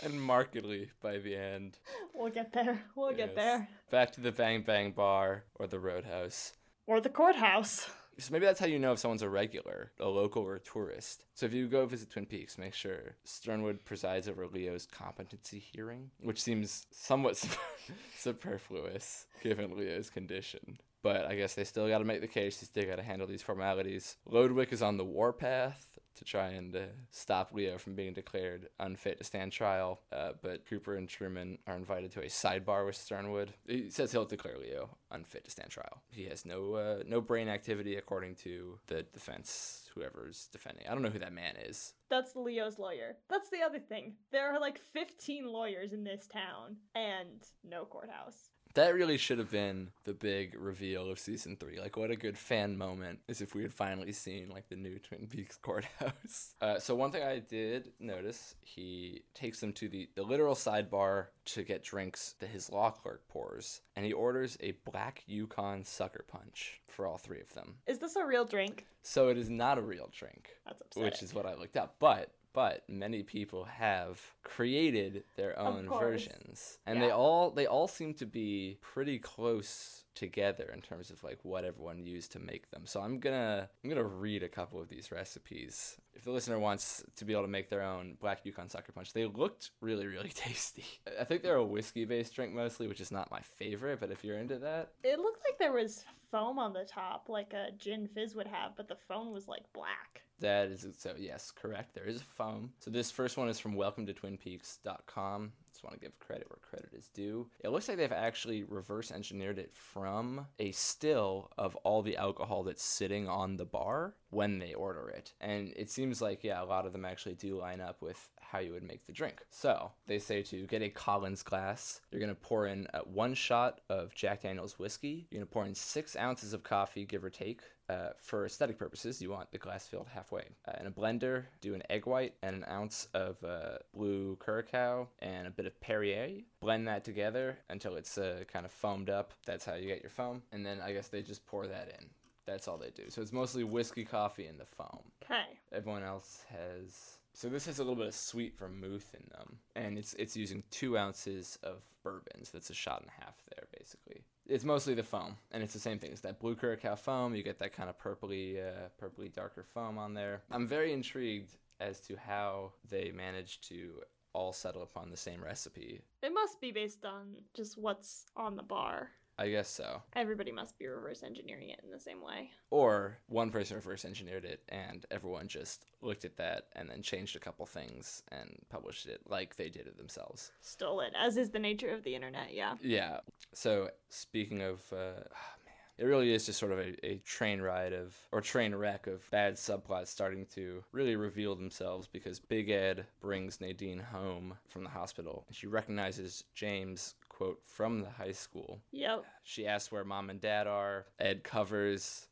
And 0.04 0.22
markedly 0.22 0.90
by 1.02 1.18
the 1.18 1.34
end. 1.34 1.78
We'll 2.14 2.30
get 2.30 2.52
there. 2.52 2.80
We'll 2.94 3.14
get 3.14 3.34
there. 3.34 3.66
Back 3.90 4.12
to 4.12 4.20
the 4.20 4.30
Bang 4.30 4.62
Bang 4.62 4.92
Bar 4.92 5.42
or 5.56 5.66
the 5.66 5.80
Roadhouse. 5.80 6.52
Or 6.86 7.00
the 7.00 7.08
courthouse. 7.08 7.88
So 8.20 8.32
maybe 8.32 8.46
that's 8.46 8.60
how 8.60 8.66
you 8.66 8.78
know 8.78 8.92
if 8.92 8.98
someone's 8.98 9.22
a 9.22 9.28
regular, 9.28 9.92
a 10.00 10.08
local, 10.08 10.42
or 10.42 10.56
a 10.56 10.60
tourist. 10.60 11.24
So 11.34 11.46
if 11.46 11.54
you 11.54 11.68
go 11.68 11.86
visit 11.86 12.10
Twin 12.10 12.26
Peaks, 12.26 12.58
make 12.58 12.74
sure 12.74 13.14
Sternwood 13.24 13.84
presides 13.84 14.28
over 14.28 14.46
Leo's 14.46 14.86
competency 14.86 15.60
hearing, 15.60 16.10
which 16.20 16.42
seems 16.42 16.86
somewhat 16.90 17.36
sup- 17.36 17.58
superfluous 18.16 19.26
given 19.40 19.76
Leo's 19.76 20.10
condition. 20.10 20.78
But 21.02 21.26
I 21.26 21.36
guess 21.36 21.54
they 21.54 21.64
still 21.64 21.88
got 21.88 21.98
to 21.98 22.04
make 22.04 22.20
the 22.20 22.26
case. 22.26 22.58
They 22.58 22.66
still 22.66 22.86
got 22.90 22.96
to 22.96 23.02
handle 23.02 23.26
these 23.26 23.42
formalities. 23.42 24.16
Lodwick 24.26 24.72
is 24.72 24.82
on 24.82 24.96
the 24.96 25.04
warpath 25.04 25.98
to 26.18 26.24
try 26.24 26.48
and 26.48 26.74
uh, 26.74 26.80
stop 27.10 27.52
Leo 27.52 27.78
from 27.78 27.94
being 27.94 28.12
declared 28.12 28.68
unfit 28.80 29.18
to 29.18 29.24
stand 29.24 29.52
trial. 29.52 30.00
Uh, 30.12 30.32
but 30.42 30.66
Cooper 30.66 30.96
and 30.96 31.08
Truman 31.08 31.58
are 31.66 31.76
invited 31.76 32.10
to 32.12 32.20
a 32.20 32.26
sidebar 32.26 32.84
with 32.84 32.96
Sternwood. 32.96 33.54
He 33.66 33.88
says 33.90 34.12
he'll 34.12 34.24
declare 34.24 34.58
Leo 34.58 34.90
unfit 35.10 35.44
to 35.44 35.50
stand 35.50 35.70
trial. 35.70 36.02
He 36.10 36.24
has 36.24 36.44
no 36.44 36.74
uh, 36.74 37.02
no 37.06 37.20
brain 37.20 37.48
activity 37.48 37.96
according 37.96 38.34
to 38.36 38.78
the 38.88 39.04
defense, 39.14 39.88
whoever's 39.94 40.48
defending. 40.52 40.86
I 40.88 40.92
don't 40.92 41.02
know 41.02 41.10
who 41.10 41.20
that 41.20 41.32
man 41.32 41.54
is. 41.56 41.94
That's 42.10 42.34
Leo's 42.34 42.78
lawyer. 42.78 43.16
That's 43.30 43.50
the 43.50 43.62
other 43.62 43.78
thing. 43.78 44.14
There 44.32 44.52
are 44.52 44.60
like 44.60 44.80
15 44.92 45.46
lawyers 45.46 45.92
in 45.92 46.04
this 46.04 46.26
town 46.26 46.76
and 46.94 47.44
no 47.62 47.84
courthouse. 47.84 48.50
That 48.78 48.94
really 48.94 49.16
should 49.16 49.38
have 49.38 49.50
been 49.50 49.90
the 50.04 50.12
big 50.12 50.54
reveal 50.56 51.10
of 51.10 51.18
season 51.18 51.56
three. 51.56 51.80
Like, 51.80 51.96
what 51.96 52.12
a 52.12 52.16
good 52.16 52.38
fan 52.38 52.78
moment 52.78 53.18
is 53.26 53.40
if 53.40 53.52
we 53.52 53.62
had 53.62 53.74
finally 53.74 54.12
seen 54.12 54.50
like 54.50 54.68
the 54.68 54.76
new 54.76 55.00
Twin 55.00 55.26
Peaks 55.26 55.56
courthouse. 55.62 56.54
Uh, 56.60 56.78
so 56.78 56.94
one 56.94 57.10
thing 57.10 57.22
I 57.22 57.38
did 57.38 57.92
notice, 58.00 58.54
he 58.62 59.22
takes 59.34 59.60
them 59.60 59.72
to 59.74 59.88
the 59.88 60.08
the 60.14 60.22
literal 60.22 60.54
sidebar 60.54 61.26
to 61.46 61.62
get 61.62 61.82
drinks 61.82 62.34
that 62.40 62.50
his 62.50 62.70
law 62.70 62.90
clerk 62.90 63.26
pours, 63.28 63.80
and 63.96 64.04
he 64.04 64.12
orders 64.12 64.56
a 64.60 64.72
black 64.90 65.22
Yukon 65.26 65.84
sucker 65.84 66.24
punch 66.28 66.80
for 66.86 67.06
all 67.06 67.16
three 67.16 67.40
of 67.40 67.52
them. 67.54 67.76
Is 67.86 67.98
this 67.98 68.16
a 68.16 68.24
real 68.24 68.44
drink? 68.44 68.86
So 69.02 69.28
it 69.28 69.38
is 69.38 69.48
not 69.48 69.78
a 69.78 69.82
real 69.82 70.10
drink 70.12 70.50
That's 70.66 70.82
upsetting. 70.82 71.04
which 71.04 71.22
is 71.22 71.32
what 71.32 71.46
I 71.46 71.54
looked 71.54 71.76
up. 71.76 71.94
But 71.98 72.30
but 72.58 72.82
many 72.88 73.22
people 73.22 73.62
have 73.62 74.20
created 74.42 75.22
their 75.36 75.56
own 75.56 75.88
versions, 75.88 76.78
and 76.86 77.00
they 77.00 77.12
all 77.12 77.52
they 77.52 77.66
all 77.66 77.86
seem 77.86 78.14
to 78.14 78.26
be 78.26 78.78
pretty 78.80 79.16
close 79.20 80.02
together 80.16 80.68
in 80.74 80.80
terms 80.80 81.10
of 81.10 81.22
like 81.22 81.38
what 81.44 81.64
everyone 81.64 82.04
used 82.04 82.32
to 82.32 82.40
make 82.40 82.68
them. 82.72 82.82
So 82.84 83.00
I'm 83.00 83.20
gonna 83.20 83.70
I'm 83.84 83.88
gonna 83.88 84.02
read 84.02 84.42
a 84.42 84.48
couple 84.48 84.80
of 84.80 84.88
these 84.88 85.12
recipes. 85.12 85.98
If 86.14 86.24
the 86.24 86.32
listener 86.32 86.58
wants 86.58 87.04
to 87.14 87.24
be 87.24 87.32
able 87.32 87.44
to 87.44 87.48
make 87.48 87.70
their 87.70 87.82
own 87.82 88.16
Black 88.18 88.44
Yukon 88.44 88.68
Sucker 88.68 88.90
Punch, 88.90 89.12
they 89.12 89.26
looked 89.26 89.70
really 89.80 90.08
really 90.08 90.30
tasty. 90.34 90.84
I 91.20 91.22
think 91.22 91.44
they're 91.44 91.54
a 91.54 91.64
whiskey 91.64 92.06
based 92.06 92.34
drink 92.34 92.52
mostly, 92.52 92.88
which 92.88 93.00
is 93.00 93.12
not 93.12 93.30
my 93.30 93.40
favorite. 93.40 94.00
But 94.00 94.10
if 94.10 94.24
you're 94.24 94.36
into 94.36 94.58
that, 94.58 94.94
It 95.04 95.20
looked 95.20 95.44
like 95.48 95.60
there 95.60 95.70
was 95.72 96.04
foam 96.32 96.58
on 96.58 96.72
the 96.72 96.84
top, 96.84 97.28
like 97.28 97.52
a 97.52 97.68
gin 97.78 98.08
fizz 98.08 98.34
would 98.34 98.48
have, 98.48 98.72
but 98.76 98.88
the 98.88 98.96
foam 99.06 99.32
was 99.32 99.46
like 99.46 99.62
black. 99.72 100.22
That 100.40 100.68
is 100.68 100.86
so 100.96 101.14
yes, 101.18 101.50
correct. 101.50 101.94
There 101.94 102.04
is 102.04 102.20
a 102.20 102.24
foam. 102.24 102.72
So 102.78 102.90
this 102.90 103.10
first 103.10 103.36
one 103.36 103.48
is 103.48 103.58
from 103.58 103.74
welcome 103.74 104.06
to 104.06 104.14
twinpeaks.com. 104.14 105.52
Just 105.78 105.84
want 105.84 105.94
to 105.94 106.00
give 106.00 106.18
credit 106.18 106.48
where 106.48 106.58
credit 106.60 106.90
is 106.92 107.08
due. 107.08 107.48
It 107.60 107.68
looks 107.68 107.88
like 107.88 107.98
they've 107.98 108.10
actually 108.10 108.64
reverse 108.64 109.12
engineered 109.12 109.60
it 109.60 109.72
from 109.72 110.46
a 110.58 110.72
still 110.72 111.50
of 111.56 111.76
all 111.76 112.02
the 112.02 112.16
alcohol 112.16 112.64
that's 112.64 112.82
sitting 112.82 113.28
on 113.28 113.56
the 113.56 113.64
bar 113.64 114.14
when 114.30 114.58
they 114.58 114.74
order 114.74 115.08
it. 115.08 115.32
And 115.40 115.72
it 115.76 115.88
seems 115.88 116.20
like, 116.20 116.42
yeah, 116.42 116.60
a 116.60 116.64
lot 116.64 116.84
of 116.84 116.92
them 116.92 117.04
actually 117.04 117.36
do 117.36 117.60
line 117.60 117.80
up 117.80 118.02
with 118.02 118.28
how 118.40 118.58
you 118.58 118.72
would 118.72 118.82
make 118.82 119.06
the 119.06 119.12
drink. 119.12 119.44
So 119.50 119.92
they 120.08 120.18
say 120.18 120.42
to 120.42 120.66
get 120.66 120.82
a 120.82 120.88
Collins 120.88 121.42
glass, 121.42 122.00
you're 122.10 122.20
going 122.20 122.34
to 122.34 122.40
pour 122.40 122.66
in 122.66 122.88
uh, 122.92 123.00
one 123.00 123.34
shot 123.34 123.80
of 123.88 124.14
Jack 124.14 124.42
Daniels 124.42 124.78
whiskey. 124.78 125.28
You're 125.30 125.40
going 125.40 125.46
to 125.48 125.52
pour 125.52 125.64
in 125.64 125.74
six 125.74 126.16
ounces 126.16 126.54
of 126.54 126.64
coffee, 126.64 127.04
give 127.04 127.22
or 127.22 127.30
take. 127.30 127.60
Uh, 127.88 128.10
for 128.18 128.44
aesthetic 128.44 128.78
purposes, 128.78 129.22
you 129.22 129.30
want 129.30 129.50
the 129.50 129.58
glass 129.58 129.86
filled 129.86 130.08
halfway. 130.12 130.44
Uh, 130.66 130.72
in 130.80 130.86
a 130.86 130.90
blender, 130.90 131.44
do 131.62 131.74
an 131.74 131.82
egg 131.88 132.06
white 132.06 132.34
and 132.42 132.54
an 132.54 132.64
ounce 132.68 133.08
of 133.14 133.42
uh, 133.42 133.78
blue 133.94 134.36
curacao 134.44 135.08
and 135.20 135.46
a 135.46 135.50
bit 135.50 135.64
of 135.64 135.80
Perrier. 135.80 136.42
Blend 136.60 136.86
that 136.86 137.02
together 137.02 137.58
until 137.70 137.96
it's 137.96 138.18
uh, 138.18 138.44
kind 138.52 138.66
of 138.66 138.72
foamed 138.72 139.08
up. 139.08 139.32
That's 139.46 139.64
how 139.64 139.74
you 139.74 139.86
get 139.86 140.02
your 140.02 140.10
foam. 140.10 140.42
And 140.52 140.66
then 140.66 140.80
I 140.80 140.92
guess 140.92 141.08
they 141.08 141.22
just 141.22 141.46
pour 141.46 141.66
that 141.66 141.88
in. 141.98 142.06
That's 142.48 142.66
all 142.66 142.78
they 142.78 142.90
do. 142.90 143.10
So 143.10 143.20
it's 143.20 143.32
mostly 143.32 143.62
whiskey, 143.62 144.04
coffee, 144.04 144.46
and 144.46 144.58
the 144.58 144.64
foam. 144.64 145.02
Okay. 145.22 145.44
Everyone 145.70 146.02
else 146.02 146.44
has. 146.48 147.18
So 147.34 147.48
this 147.48 147.66
has 147.66 147.78
a 147.78 147.82
little 147.82 147.94
bit 147.94 148.06
of 148.06 148.14
sweet 148.14 148.58
vermouth 148.58 149.14
in 149.14 149.24
them, 149.30 149.58
and 149.76 149.98
it's 149.98 150.14
it's 150.14 150.36
using 150.36 150.62
two 150.70 150.96
ounces 150.96 151.58
of 151.62 151.82
bourbon. 152.02 152.44
So 152.44 152.50
that's 152.54 152.70
a 152.70 152.74
shot 152.74 153.00
and 153.00 153.10
a 153.10 153.24
half 153.24 153.36
there, 153.54 153.66
basically. 153.78 154.22
It's 154.46 154.64
mostly 154.64 154.94
the 154.94 155.02
foam, 155.02 155.36
and 155.52 155.62
it's 155.62 155.74
the 155.74 155.78
same 155.78 155.98
thing. 155.98 156.10
It's 156.10 156.22
that 156.22 156.40
blue 156.40 156.56
curacao 156.56 156.96
foam. 156.96 157.34
You 157.34 157.42
get 157.42 157.58
that 157.58 157.74
kind 157.74 157.90
of 157.90 157.98
purpley, 157.98 158.58
uh, 158.58 158.88
purpley 159.00 159.32
darker 159.32 159.62
foam 159.62 159.98
on 159.98 160.14
there. 160.14 160.40
I'm 160.50 160.66
very 160.66 160.94
intrigued 160.94 161.50
as 161.80 162.00
to 162.00 162.16
how 162.16 162.72
they 162.88 163.12
managed 163.14 163.68
to 163.68 164.02
all 164.32 164.54
settle 164.54 164.82
upon 164.82 165.10
the 165.10 165.16
same 165.16 165.44
recipe. 165.44 166.00
It 166.22 166.32
must 166.32 166.60
be 166.60 166.72
based 166.72 167.04
on 167.04 167.36
just 167.54 167.76
what's 167.76 168.24
on 168.36 168.56
the 168.56 168.62
bar. 168.62 169.10
I 169.38 169.48
guess 169.50 169.68
so. 169.68 170.02
Everybody 170.16 170.50
must 170.50 170.78
be 170.78 170.86
reverse 170.88 171.22
engineering 171.22 171.70
it 171.70 171.80
in 171.84 171.90
the 171.92 172.00
same 172.00 172.20
way. 172.22 172.50
Or 172.70 173.18
one 173.28 173.50
person 173.50 173.76
reverse 173.76 174.04
engineered 174.04 174.44
it 174.44 174.62
and 174.68 175.06
everyone 175.12 175.46
just 175.46 175.84
looked 176.02 176.24
at 176.24 176.36
that 176.38 176.64
and 176.74 176.90
then 176.90 177.02
changed 177.02 177.36
a 177.36 177.38
couple 177.38 177.64
things 177.64 178.22
and 178.32 178.50
published 178.68 179.06
it 179.06 179.20
like 179.28 179.56
they 179.56 179.68
did 179.68 179.86
it 179.86 179.96
themselves. 179.96 180.50
Stole 180.60 181.00
it, 181.00 181.12
as 181.16 181.36
is 181.36 181.50
the 181.50 181.58
nature 181.60 181.90
of 181.90 182.02
the 182.02 182.14
internet, 182.16 182.52
yeah. 182.52 182.74
Yeah. 182.82 183.20
So 183.54 183.90
speaking 184.08 184.60
of, 184.60 184.80
uh, 184.92 185.22
man, 185.64 185.74
it 185.98 186.04
really 186.04 186.32
is 186.32 186.46
just 186.46 186.58
sort 186.58 186.72
of 186.72 186.80
a, 186.80 187.06
a 187.06 187.18
train 187.18 187.60
ride 187.60 187.92
of, 187.92 188.16
or 188.32 188.40
train 188.40 188.74
wreck 188.74 189.06
of 189.06 189.28
bad 189.30 189.54
subplots 189.54 190.08
starting 190.08 190.46
to 190.54 190.82
really 190.90 191.14
reveal 191.14 191.54
themselves 191.54 192.08
because 192.08 192.40
Big 192.40 192.70
Ed 192.70 193.06
brings 193.20 193.60
Nadine 193.60 194.00
home 194.00 194.54
from 194.68 194.82
the 194.82 194.90
hospital. 194.90 195.44
and 195.46 195.56
She 195.56 195.68
recognizes 195.68 196.42
James, 196.54 197.14
quote, 197.38 197.60
from 197.64 198.00
the 198.00 198.10
high 198.10 198.32
school. 198.32 198.80
Yep. 198.90 199.24
She 199.44 199.64
asks 199.64 199.92
where 199.92 200.02
mom 200.02 200.28
and 200.28 200.40
dad 200.40 200.66
are. 200.66 201.06
Ed 201.20 201.44
covers. 201.44 202.26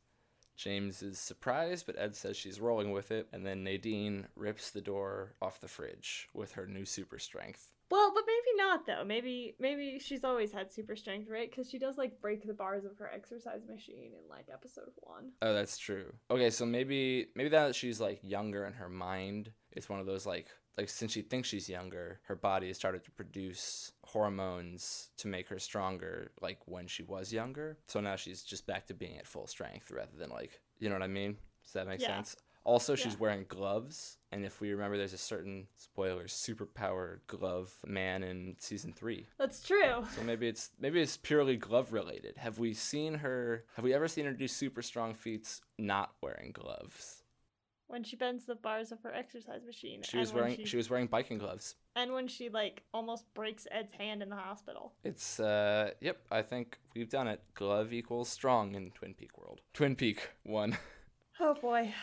James 0.57 1.01
is 1.01 1.17
surprised, 1.17 1.85
but 1.85 1.97
Ed 1.97 2.13
says 2.13 2.35
she's 2.35 2.59
rolling 2.59 2.91
with 2.91 3.09
it. 3.11 3.27
And 3.31 3.45
then 3.45 3.63
Nadine 3.63 4.27
rips 4.35 4.69
the 4.69 4.81
door 4.81 5.33
off 5.41 5.61
the 5.61 5.69
fridge 5.69 6.27
with 6.33 6.51
her 6.53 6.67
new 6.67 6.83
super 6.83 7.19
strength. 7.19 7.71
Well, 7.89 8.11
but 8.13 8.23
maybe 8.27 8.57
not 8.57 8.85
though. 8.85 9.03
Maybe 9.05 9.55
maybe 9.59 9.99
she's 9.99 10.23
always 10.23 10.51
had 10.51 10.71
super 10.73 10.95
strength, 10.95 11.29
right? 11.29 11.49
Because 11.49 11.69
she 11.69 11.79
does 11.79 11.97
like 11.97 12.19
break 12.21 12.45
the 12.45 12.53
bars 12.53 12.83
of 12.85 12.97
her 12.97 13.09
exercise 13.13 13.61
machine 13.67 14.11
in 14.13 14.29
like 14.29 14.47
episode 14.51 14.89
one. 14.97 15.31
Oh, 15.41 15.53
that's 15.53 15.77
true. 15.77 16.13
Okay, 16.29 16.49
so 16.49 16.65
maybe 16.65 17.27
maybe 17.35 17.49
that 17.49 17.75
she's 17.75 17.99
like 18.01 18.19
younger 18.23 18.65
in 18.65 18.73
her 18.73 18.89
mind. 18.89 19.51
It's 19.71 19.89
one 19.89 19.99
of 19.99 20.05
those 20.05 20.25
like 20.25 20.47
like 20.77 20.89
since 20.89 21.11
she 21.13 21.21
thinks 21.21 21.47
she's 21.47 21.69
younger, 21.69 22.19
her 22.27 22.35
body 22.35 22.67
has 22.67 22.75
started 22.77 23.03
to 23.05 23.11
produce 23.11 23.91
hormones 24.03 25.09
to 25.17 25.27
make 25.27 25.47
her 25.47 25.57
stronger 25.59 26.31
like 26.41 26.59
when 26.65 26.87
she 26.87 27.03
was 27.03 27.31
younger. 27.31 27.77
So 27.87 27.99
now 28.01 28.15
she's 28.15 28.43
just 28.43 28.67
back 28.67 28.85
to 28.87 28.93
being 28.93 29.17
at 29.17 29.25
full 29.27 29.47
strength 29.47 29.91
rather 29.91 30.15
than 30.17 30.29
like, 30.29 30.59
you 30.79 30.89
know 30.89 30.95
what 30.95 31.03
I 31.03 31.07
mean? 31.07 31.37
Does 31.63 31.73
that 31.73 31.87
make 31.87 32.01
Yeah. 32.01 32.17
sense? 32.17 32.35
Also, 32.67 32.95
she's 32.95 33.13
Yeah. 33.13 33.19
wearing 33.19 33.45
gloves, 33.47 34.17
and 34.33 34.43
if 34.45 34.59
we 34.59 34.71
remember, 34.71 34.97
there's 34.97 35.13
a 35.13 35.17
certain 35.17 35.67
spoiler, 35.77 36.25
superpowered 36.25 37.21
glove 37.25 37.73
man 37.85 38.23
in 38.23 38.57
season 38.59 38.91
three. 38.91 39.25
That's 39.37 39.63
true. 39.63 40.05
So 40.15 40.21
maybe 40.23 40.49
it's 40.49 40.71
maybe 40.77 41.01
it's 41.01 41.15
purely 41.15 41.55
glove 41.55 41.93
related. 41.93 42.35
Have 42.37 42.59
we 42.59 42.73
seen 42.73 43.13
her? 43.15 43.63
Have 43.75 43.85
we 43.85 43.93
ever 43.93 44.09
seen 44.09 44.25
her 44.25 44.33
do 44.33 44.49
super 44.49 44.81
strong 44.81 45.13
feats 45.13 45.61
not 45.77 46.15
wearing 46.21 46.51
gloves? 46.51 47.23
When 47.87 48.03
she 48.03 48.17
bends 48.17 48.43
the 48.45 48.55
bars 48.55 48.91
of 48.91 49.01
her 49.03 49.13
exercise 49.13 49.63
machine. 49.63 50.01
She 50.03 50.17
was 50.17 50.33
wearing 50.33 50.65
she 50.65 50.75
was 50.75 50.89
wearing 50.89 51.07
biking 51.07 51.37
gloves. 51.37 51.75
and 51.95 52.11
when 52.11 52.27
she 52.27 52.49
like 52.49 52.83
almost 52.93 53.33
breaks 53.33 53.65
Ed's 53.71 53.93
hand 53.93 54.21
in 54.21 54.27
the 54.29 54.35
hospital. 54.35 54.93
It's 55.05 55.39
uh 55.39 55.91
yep, 56.01 56.17
I 56.29 56.41
think 56.41 56.79
we've 56.93 57.09
done 57.09 57.29
it. 57.29 57.41
Glove 57.53 57.93
equals 57.93 58.27
strong 58.27 58.75
in 58.75 58.91
Twin 58.91 59.13
Peak 59.13 59.37
world. 59.37 59.61
Twin 59.73 59.95
Peak 59.95 60.31
one. 60.43 60.77
Oh 61.39 61.53
boy. 61.53 61.93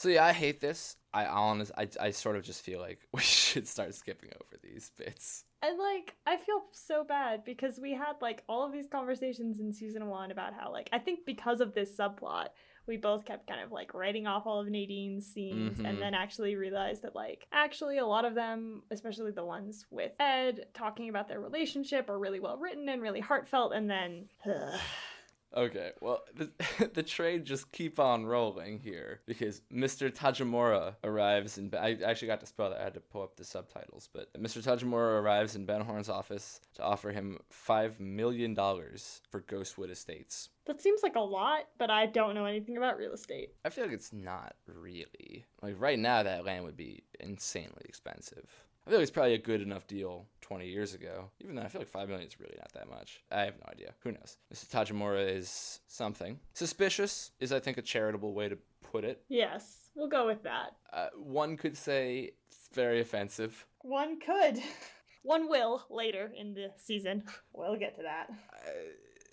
So 0.00 0.08
yeah, 0.08 0.24
I 0.24 0.32
hate 0.32 0.62
this. 0.62 0.96
I 1.12 1.26
honest 1.26 1.72
I 1.76 1.86
I 2.00 2.10
sort 2.10 2.36
of 2.36 2.42
just 2.42 2.62
feel 2.62 2.80
like 2.80 3.00
we 3.12 3.20
should 3.20 3.68
start 3.68 3.94
skipping 3.94 4.30
over 4.34 4.58
these 4.62 4.90
bits. 4.96 5.44
And 5.60 5.78
like 5.78 6.14
I 6.26 6.38
feel 6.38 6.62
so 6.72 7.04
bad 7.04 7.44
because 7.44 7.78
we 7.78 7.92
had 7.92 8.14
like 8.22 8.42
all 8.48 8.64
of 8.64 8.72
these 8.72 8.86
conversations 8.90 9.60
in 9.60 9.74
season 9.74 10.06
1 10.06 10.30
about 10.30 10.54
how 10.54 10.72
like 10.72 10.88
I 10.90 10.98
think 11.00 11.26
because 11.26 11.60
of 11.60 11.74
this 11.74 11.94
subplot 11.94 12.46
we 12.86 12.96
both 12.96 13.26
kept 13.26 13.46
kind 13.46 13.60
of 13.60 13.70
like 13.72 13.92
writing 13.92 14.26
off 14.26 14.46
all 14.46 14.58
of 14.58 14.68
Nadine's 14.68 15.26
scenes 15.26 15.78
Mhm. 15.78 15.86
and 15.86 16.00
then 16.00 16.14
actually 16.14 16.56
realized 16.56 17.02
that 17.02 17.14
like 17.14 17.46
actually 17.52 17.98
a 17.98 18.06
lot 18.06 18.24
of 18.24 18.34
them, 18.34 18.82
especially 18.90 19.32
the 19.32 19.44
ones 19.44 19.84
with 19.90 20.12
Ed 20.18 20.64
talking 20.72 21.10
about 21.10 21.28
their 21.28 21.40
relationship 21.40 22.08
are 22.08 22.18
really 22.18 22.40
well 22.40 22.56
written 22.56 22.88
and 22.88 23.02
really 23.02 23.20
heartfelt 23.20 23.74
and 23.74 23.90
then 23.90 24.30
Okay, 25.56 25.90
well, 26.00 26.22
the, 26.36 26.50
the 26.94 27.02
trade 27.02 27.44
just 27.44 27.72
keep 27.72 27.98
on 27.98 28.24
rolling 28.24 28.78
here 28.78 29.20
because 29.26 29.62
Mr. 29.72 30.08
Tajimura 30.10 30.94
arrives 31.02 31.58
in. 31.58 31.72
I 31.74 31.98
actually 32.04 32.28
got 32.28 32.40
to 32.40 32.46
spell 32.46 32.70
that. 32.70 32.80
I 32.80 32.84
had 32.84 32.94
to 32.94 33.00
pull 33.00 33.22
up 33.22 33.36
the 33.36 33.44
subtitles, 33.44 34.08
but 34.12 34.32
Mr. 34.40 34.62
Tajimura 34.62 35.20
arrives 35.20 35.56
in 35.56 35.64
Ben 35.66 35.80
Horne's 35.80 36.08
office 36.08 36.60
to 36.74 36.82
offer 36.84 37.10
him 37.10 37.38
five 37.50 37.98
million 37.98 38.54
dollars 38.54 39.22
for 39.28 39.40
Ghostwood 39.42 39.90
Estates. 39.90 40.50
that 40.66 40.80
seems 40.80 41.02
like 41.02 41.16
a 41.16 41.20
lot, 41.20 41.64
but 41.78 41.90
I 41.90 42.06
don't 42.06 42.34
know 42.34 42.44
anything 42.44 42.76
about 42.76 42.96
real 42.96 43.12
estate. 43.12 43.50
I 43.64 43.70
feel 43.70 43.84
like 43.84 43.92
it's 43.94 44.12
not 44.12 44.54
really 44.66 45.46
like 45.62 45.74
right 45.78 45.98
now 45.98 46.22
that 46.22 46.44
land 46.44 46.64
would 46.64 46.76
be 46.76 47.02
insanely 47.18 47.82
expensive. 47.86 48.48
I 48.86 48.90
feel 48.90 48.98
like 48.98 49.02
it's 49.02 49.10
probably 49.10 49.34
a 49.34 49.38
good 49.38 49.60
enough 49.60 49.86
deal 49.86 50.26
20 50.40 50.66
years 50.66 50.94
ago. 50.94 51.30
Even 51.40 51.54
though 51.54 51.62
I 51.62 51.68
feel 51.68 51.82
like 51.82 51.88
5 51.88 52.08
million 52.08 52.26
is 52.26 52.40
really 52.40 52.56
not 52.58 52.72
that 52.72 52.88
much. 52.88 53.22
I 53.30 53.42
have 53.42 53.54
no 53.54 53.70
idea. 53.70 53.94
Who 54.00 54.12
knows? 54.12 54.38
Mr. 54.52 54.66
Tajimura 54.68 55.28
is 55.36 55.80
something. 55.86 56.40
Suspicious 56.54 57.30
is, 57.40 57.52
I 57.52 57.60
think, 57.60 57.78
a 57.78 57.82
charitable 57.82 58.32
way 58.32 58.48
to 58.48 58.58
put 58.82 59.04
it. 59.04 59.22
Yes, 59.28 59.90
we'll 59.94 60.08
go 60.08 60.26
with 60.26 60.42
that. 60.42 60.76
Uh, 60.92 61.08
one 61.16 61.56
could 61.56 61.76
say 61.76 62.32
it's 62.48 62.68
very 62.72 63.00
offensive. 63.00 63.66
One 63.82 64.18
could. 64.18 64.58
One 65.22 65.48
will 65.48 65.84
later 65.90 66.32
in 66.36 66.54
the 66.54 66.70
season. 66.78 67.24
We'll 67.52 67.76
get 67.76 67.94
to 67.96 68.02
that. 68.02 68.28
Uh, 68.30 68.70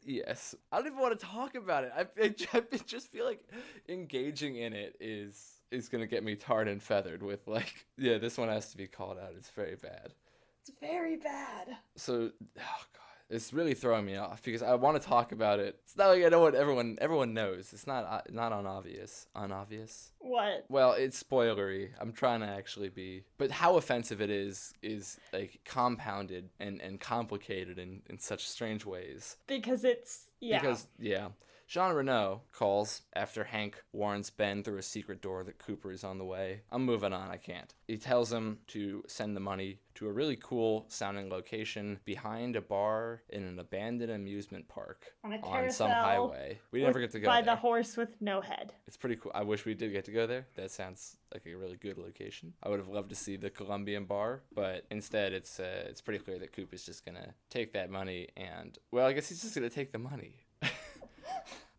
yes. 0.06 0.54
I 0.72 0.78
don't 0.78 0.88
even 0.88 1.00
want 1.00 1.18
to 1.18 1.26
talk 1.26 1.56
about 1.56 1.86
it. 1.86 1.92
I, 1.96 2.02
I, 2.22 2.36
I 2.54 2.78
just 2.86 3.12
feel 3.12 3.26
like 3.26 3.40
engaging 3.88 4.58
in 4.58 4.74
it 4.74 4.98
is 5.00 5.57
is 5.72 5.90
gonna 5.90 6.08
get 6.08 6.24
me 6.24 6.36
tarred 6.36 6.68
and 6.68 6.82
feathered 6.82 7.24
with 7.24 7.48
like 7.48 7.86
yeah 7.98 8.18
this 8.18 8.38
one 8.38 8.50
has 8.50 8.72
to 8.72 8.78
be 8.78 8.88
called 8.88 9.18
out. 9.18 9.34
It's 9.38 9.50
very 9.50 9.76
bad. 9.76 10.14
It's 10.62 10.72
very 10.80 11.18
bad. 11.18 11.78
so 11.96 12.32
oh 12.60 12.86
god. 12.94 13.04
It's 13.30 13.52
really 13.52 13.74
throwing 13.74 14.06
me 14.06 14.16
off 14.16 14.42
because 14.42 14.64
i 14.64 14.74
want 14.76 15.02
to 15.02 15.06
talk 15.06 15.34
about 15.34 15.60
it. 15.60 15.78
It's 15.84 15.98
not 15.98 16.08
like 16.08 16.24
i 16.24 16.30
know 16.30 16.40
what 16.40 16.56
everyone 16.56 16.98
everyone 17.02 17.34
knows. 17.34 17.74
It's 17.74 17.86
not 17.86 18.06
uh, 18.06 18.22
not 18.30 18.54
unobvious 18.54 19.28
unobvious. 19.36 20.12
What? 20.20 20.66
well 20.70 20.94
it's 20.94 21.22
spoilery. 21.22 21.90
I'm 22.00 22.14
trying 22.14 22.40
to 22.40 22.48
actually 22.48 22.90
be 22.90 23.24
but 23.38 23.52
how 23.52 23.76
offensive 23.76 24.22
it 24.22 24.30
is 24.30 24.74
is 24.82 25.20
like 25.34 25.60
compounded 25.66 26.50
and 26.60 26.82
and 26.82 27.00
complicated 27.00 27.78
in 27.78 28.02
in 28.10 28.18
such 28.18 28.48
strange 28.48 28.86
ways. 28.86 29.38
Because 29.48 29.84
it's 29.84 30.28
yeah. 30.40 30.60
because 30.60 30.88
yeah, 31.00 31.30
Jean 31.68 31.94
Renault 31.94 32.44
calls 32.54 33.02
after 33.14 33.44
Hank 33.44 33.84
warns 33.92 34.30
Ben 34.30 34.64
through 34.64 34.78
a 34.78 34.84
secret 34.84 35.22
door 35.22 35.44
that 35.44 35.60
Cooper 35.60 35.92
is 35.92 36.06
on 36.06 36.18
the 36.18 36.24
way. 36.24 36.62
I'm 36.72 36.86
moving 36.86 37.12
on. 37.12 37.30
I 37.30 37.36
can't. 37.36 37.74
He 37.88 37.98
tells 37.98 38.32
him 38.32 38.60
to 38.68 39.04
send 39.08 39.36
the 39.36 39.42
money 39.42 39.82
to 39.96 40.08
a 40.08 40.12
really 40.12 40.38
cool 40.38 40.86
sounding 40.88 41.30
location 41.30 42.00
behind 42.06 42.56
a 42.56 42.62
bar 42.62 43.22
in 43.30 43.44
an 43.44 43.60
abandoned 43.60 44.12
amusement 44.12 44.70
park 44.70 45.08
on 45.26 45.34
on 45.44 45.70
some 45.70 45.92
highway. 45.92 46.58
We 46.72 46.84
never 46.84 47.02
get 47.02 47.12
to 47.12 47.20
go 47.20 47.28
by 47.28 47.42
there. 47.42 47.56
the 47.56 47.60
horse 47.60 47.98
with 47.98 48.16
no 48.22 48.40
head. 48.40 48.74
It's 48.88 48.96
pretty 48.96 49.18
cool. 49.18 49.34
I 49.36 49.44
wish 49.44 49.66
we 49.66 49.74
did 49.74 49.92
get 49.92 50.06
to 50.06 50.12
go 50.12 50.26
there. 50.26 50.48
That 50.56 50.72
sounds 50.72 51.18
like 51.34 51.46
a 51.46 51.54
really 51.54 51.76
good 51.76 51.98
location. 51.98 52.54
I 52.64 52.70
would 52.70 52.80
have 52.80 52.88
loved 52.88 53.10
to 53.10 53.16
see 53.16 53.36
the 53.36 53.50
Colombian 53.50 54.06
bar, 54.06 54.44
but 54.56 54.86
instead, 54.90 55.34
it's 55.34 55.60
uh, 55.60 55.84
it's 55.90 56.00
pretty 56.00 56.24
clear 56.24 56.40
that 56.40 56.54
Coop 56.54 56.74
is 56.74 56.86
just 56.86 57.04
gonna 57.04 57.34
take 57.50 57.74
that 57.74 57.90
money 57.90 58.30
and 58.38 58.78
well, 58.92 59.06
I 59.06 59.12
guess 59.12 59.28
he's 59.28 59.42
just 59.42 59.54
gonna 59.54 59.70
take 59.70 59.92
the 59.92 60.00
money 60.00 60.47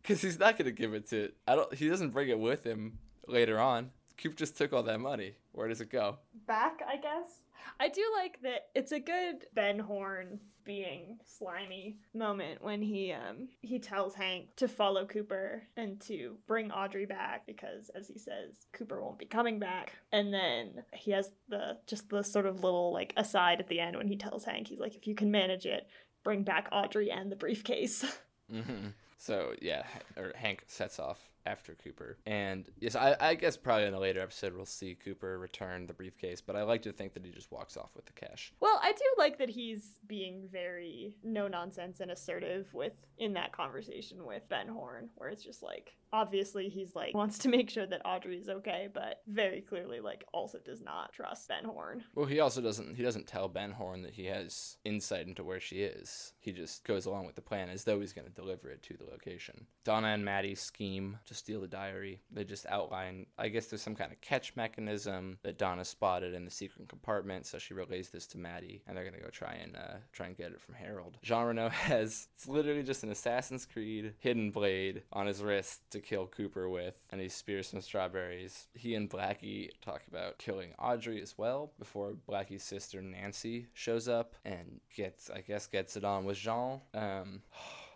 because 0.09 0.23
he's 0.23 0.39
not 0.39 0.57
gonna 0.57 0.71
give 0.71 0.95
it 0.95 1.07
to. 1.11 1.31
I 1.47 1.55
don't. 1.55 1.71
He 1.71 1.87
doesn't 1.87 2.09
bring 2.09 2.29
it 2.29 2.39
with 2.39 2.63
him 2.63 2.97
later 3.27 3.59
on. 3.59 3.91
Coop 4.17 4.35
just 4.35 4.57
took 4.57 4.73
all 4.73 4.81
that 4.83 4.99
money. 4.99 5.35
Where 5.51 5.67
does 5.67 5.81
it 5.81 5.91
go? 5.91 6.17
Back, 6.47 6.81
I 6.85 6.97
guess. 6.97 7.43
I 7.79 7.89
do 7.89 8.01
like 8.17 8.41
that 8.41 8.69
it's 8.73 8.91
a 8.91 8.99
good 8.99 9.45
Ben 9.53 9.77
Horne 9.77 10.39
being 10.65 11.19
slimy 11.25 11.97
moment 12.13 12.63
when 12.63 12.81
he 12.81 13.11
um 13.11 13.49
he 13.61 13.79
tells 13.79 14.15
Hank 14.15 14.55
to 14.55 14.67
follow 14.67 15.05
Cooper 15.05 15.63
and 15.77 15.99
to 16.01 16.37
bring 16.47 16.71
Audrey 16.71 17.05
back 17.05 17.45
because 17.45 17.89
as 17.95 18.07
he 18.07 18.17
says 18.17 18.67
Cooper 18.73 19.01
won't 19.01 19.19
be 19.19 19.25
coming 19.25 19.59
back 19.59 19.93
and 20.11 20.33
then 20.33 20.83
he 20.93 21.11
has 21.11 21.31
the 21.49 21.77
just 21.87 22.09
the 22.09 22.23
sort 22.23 22.45
of 22.45 22.63
little 22.63 22.93
like 22.93 23.13
aside 23.17 23.59
at 23.59 23.67
the 23.67 23.79
end 23.79 23.97
when 23.97 24.07
he 24.07 24.15
tells 24.15 24.45
Hank 24.45 24.67
he's 24.67 24.79
like 24.79 24.95
if 24.95 25.07
you 25.07 25.15
can 25.15 25.31
manage 25.31 25.65
it 25.65 25.87
bring 26.23 26.43
back 26.43 26.69
Audrey 26.71 27.09
and 27.09 27.31
the 27.31 27.35
briefcase 27.35 28.05
hmm 28.51 28.89
So 29.19 29.53
yeah, 29.61 29.83
or 30.17 30.31
Hank 30.35 30.63
sets 30.67 30.97
off 30.97 31.19
after 31.45 31.75
Cooper, 31.75 32.17
and 32.25 32.65
yes, 32.79 32.95
I, 32.95 33.15
I 33.19 33.35
guess 33.35 33.57
probably 33.57 33.85
in 33.85 33.93
a 33.93 33.99
later 33.99 34.21
episode 34.21 34.55
we'll 34.55 34.65
see 34.65 34.95
Cooper 34.95 35.37
return 35.39 35.87
the 35.87 35.93
briefcase, 35.93 36.41
but 36.41 36.55
I 36.55 36.63
like 36.63 36.81
to 36.83 36.91
think 36.91 37.13
that 37.13 37.25
he 37.25 37.31
just 37.31 37.51
walks 37.51 37.77
off 37.77 37.91
with 37.95 38.05
the 38.05 38.13
cash. 38.13 38.53
Well, 38.59 38.79
I 38.81 38.91
do 38.91 39.03
like 39.17 39.37
that 39.39 39.49
he's 39.49 39.99
being 40.07 40.47
very 40.51 41.15
no 41.23 41.47
nonsense 41.47 41.99
and 41.99 42.11
assertive 42.11 42.73
with 42.73 42.93
in 43.17 43.33
that 43.33 43.51
conversation 43.51 44.25
with 44.25 44.47
Ben 44.49 44.67
Horne, 44.67 45.09
where 45.15 45.29
it's 45.29 45.43
just 45.43 45.61
like 45.61 45.95
obviously 46.11 46.69
he's 46.69 46.95
like 46.95 47.13
wants 47.13 47.37
to 47.39 47.49
make 47.49 47.69
sure 47.69 47.85
that 47.85 48.01
Audrey 48.05 48.37
is 48.37 48.49
okay, 48.49 48.89
but 48.93 49.21
very 49.27 49.61
clearly 49.61 49.99
like 49.99 50.23
also 50.33 50.59
does 50.59 50.81
not 50.81 51.13
trust 51.13 51.47
Ben 51.47 51.63
Horne. 51.63 52.03
Well, 52.15 52.25
he 52.25 52.39
also 52.39 52.61
doesn't 52.61 52.95
he 52.95 53.03
doesn't 53.03 53.27
tell 53.27 53.47
Ben 53.47 53.71
Horne 53.71 54.01
that 54.03 54.13
he 54.13 54.25
has 54.25 54.77
insight 54.85 55.27
into 55.27 55.43
where 55.43 55.59
she 55.59 55.77
is. 55.77 56.33
He 56.39 56.51
just 56.51 56.83
goes 56.83 57.05
along 57.05 57.25
with 57.25 57.35
the 57.35 57.41
plan 57.41 57.69
as 57.69 57.83
though 57.83 57.99
he's 57.99 58.13
going 58.13 58.27
to 58.27 58.33
deliver 58.33 58.69
it 58.69 58.83
to 58.83 58.97
the 58.97 59.05
location. 59.05 59.65
Donna 59.83 60.07
and 60.07 60.25
Maddie 60.25 60.55
scheme 60.55 61.17
to 61.29 61.35
steal 61.35 61.61
the 61.61 61.67
diary. 61.67 62.21
They 62.31 62.43
just 62.43 62.65
outline, 62.67 63.27
I 63.37 63.49
guess 63.49 63.67
there's 63.67 63.81
some 63.81 63.95
kind 63.95 64.11
of 64.11 64.19
catch 64.19 64.55
mechanism 64.55 65.37
that 65.43 65.57
Donna 65.57 65.85
spotted 65.85 66.33
in 66.33 66.43
the 66.43 66.51
secret 66.51 66.89
compartment, 66.89 67.45
so 67.45 67.57
she 67.57 67.73
relays 67.73 68.09
this 68.09 68.27
to 68.27 68.37
Maddie, 68.37 68.81
and 68.87 68.97
they're 68.97 69.09
to 69.09 69.19
go 69.19 69.29
try 69.29 69.53
and 69.53 69.75
uh, 69.75 69.97
try 70.11 70.27
and 70.27 70.37
get 70.37 70.51
it 70.51 70.59
from 70.59 70.75
Harold. 70.75 71.17
Jean 71.23 71.45
Renault 71.45 71.69
has 71.69 72.27
it's 72.35 72.47
literally 72.47 72.83
just 72.83 73.03
an 73.03 73.11
Assassin's 73.11 73.65
Creed 73.65 74.13
hidden 74.19 74.51
blade 74.51 75.03
on 75.13 75.27
his 75.27 75.41
wrist 75.41 75.81
to 75.91 75.99
kill 75.99 76.27
Cooper 76.27 76.67
with, 76.67 76.95
and 77.11 77.21
he 77.21 77.29
spears 77.29 77.67
some 77.67 77.81
strawberries. 77.81 78.67
He 78.73 78.95
and 78.95 79.09
Blackie 79.09 79.69
talk 79.81 80.01
about 80.07 80.39
killing 80.39 80.73
Audrey 80.79 81.21
as 81.21 81.37
well 81.37 81.71
before 81.79 82.13
Blackie's 82.27 82.63
sister 82.63 83.01
Nancy 83.01 83.67
shows 83.73 84.07
up 84.07 84.35
and 84.43 84.81
gets, 84.95 85.29
I 85.29 85.41
guess, 85.41 85.67
gets 85.67 85.95
it 85.95 86.03
on 86.03 86.25
with 86.25 86.37
Jean. 86.37 86.81
Um, 86.93 87.41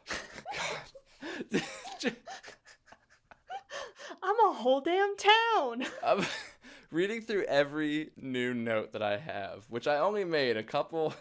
God. 1.51 2.13
I'm 4.21 4.39
a 4.49 4.53
whole 4.53 4.81
damn 4.81 5.15
town. 5.17 5.85
I'm 6.03 6.25
reading 6.91 7.21
through 7.21 7.43
every 7.43 8.11
new 8.17 8.53
note 8.53 8.93
that 8.93 9.01
I 9.01 9.17
have, 9.17 9.65
which 9.69 9.87
I 9.87 9.97
only 9.97 10.23
made 10.23 10.57
a 10.57 10.63
couple 10.63 11.13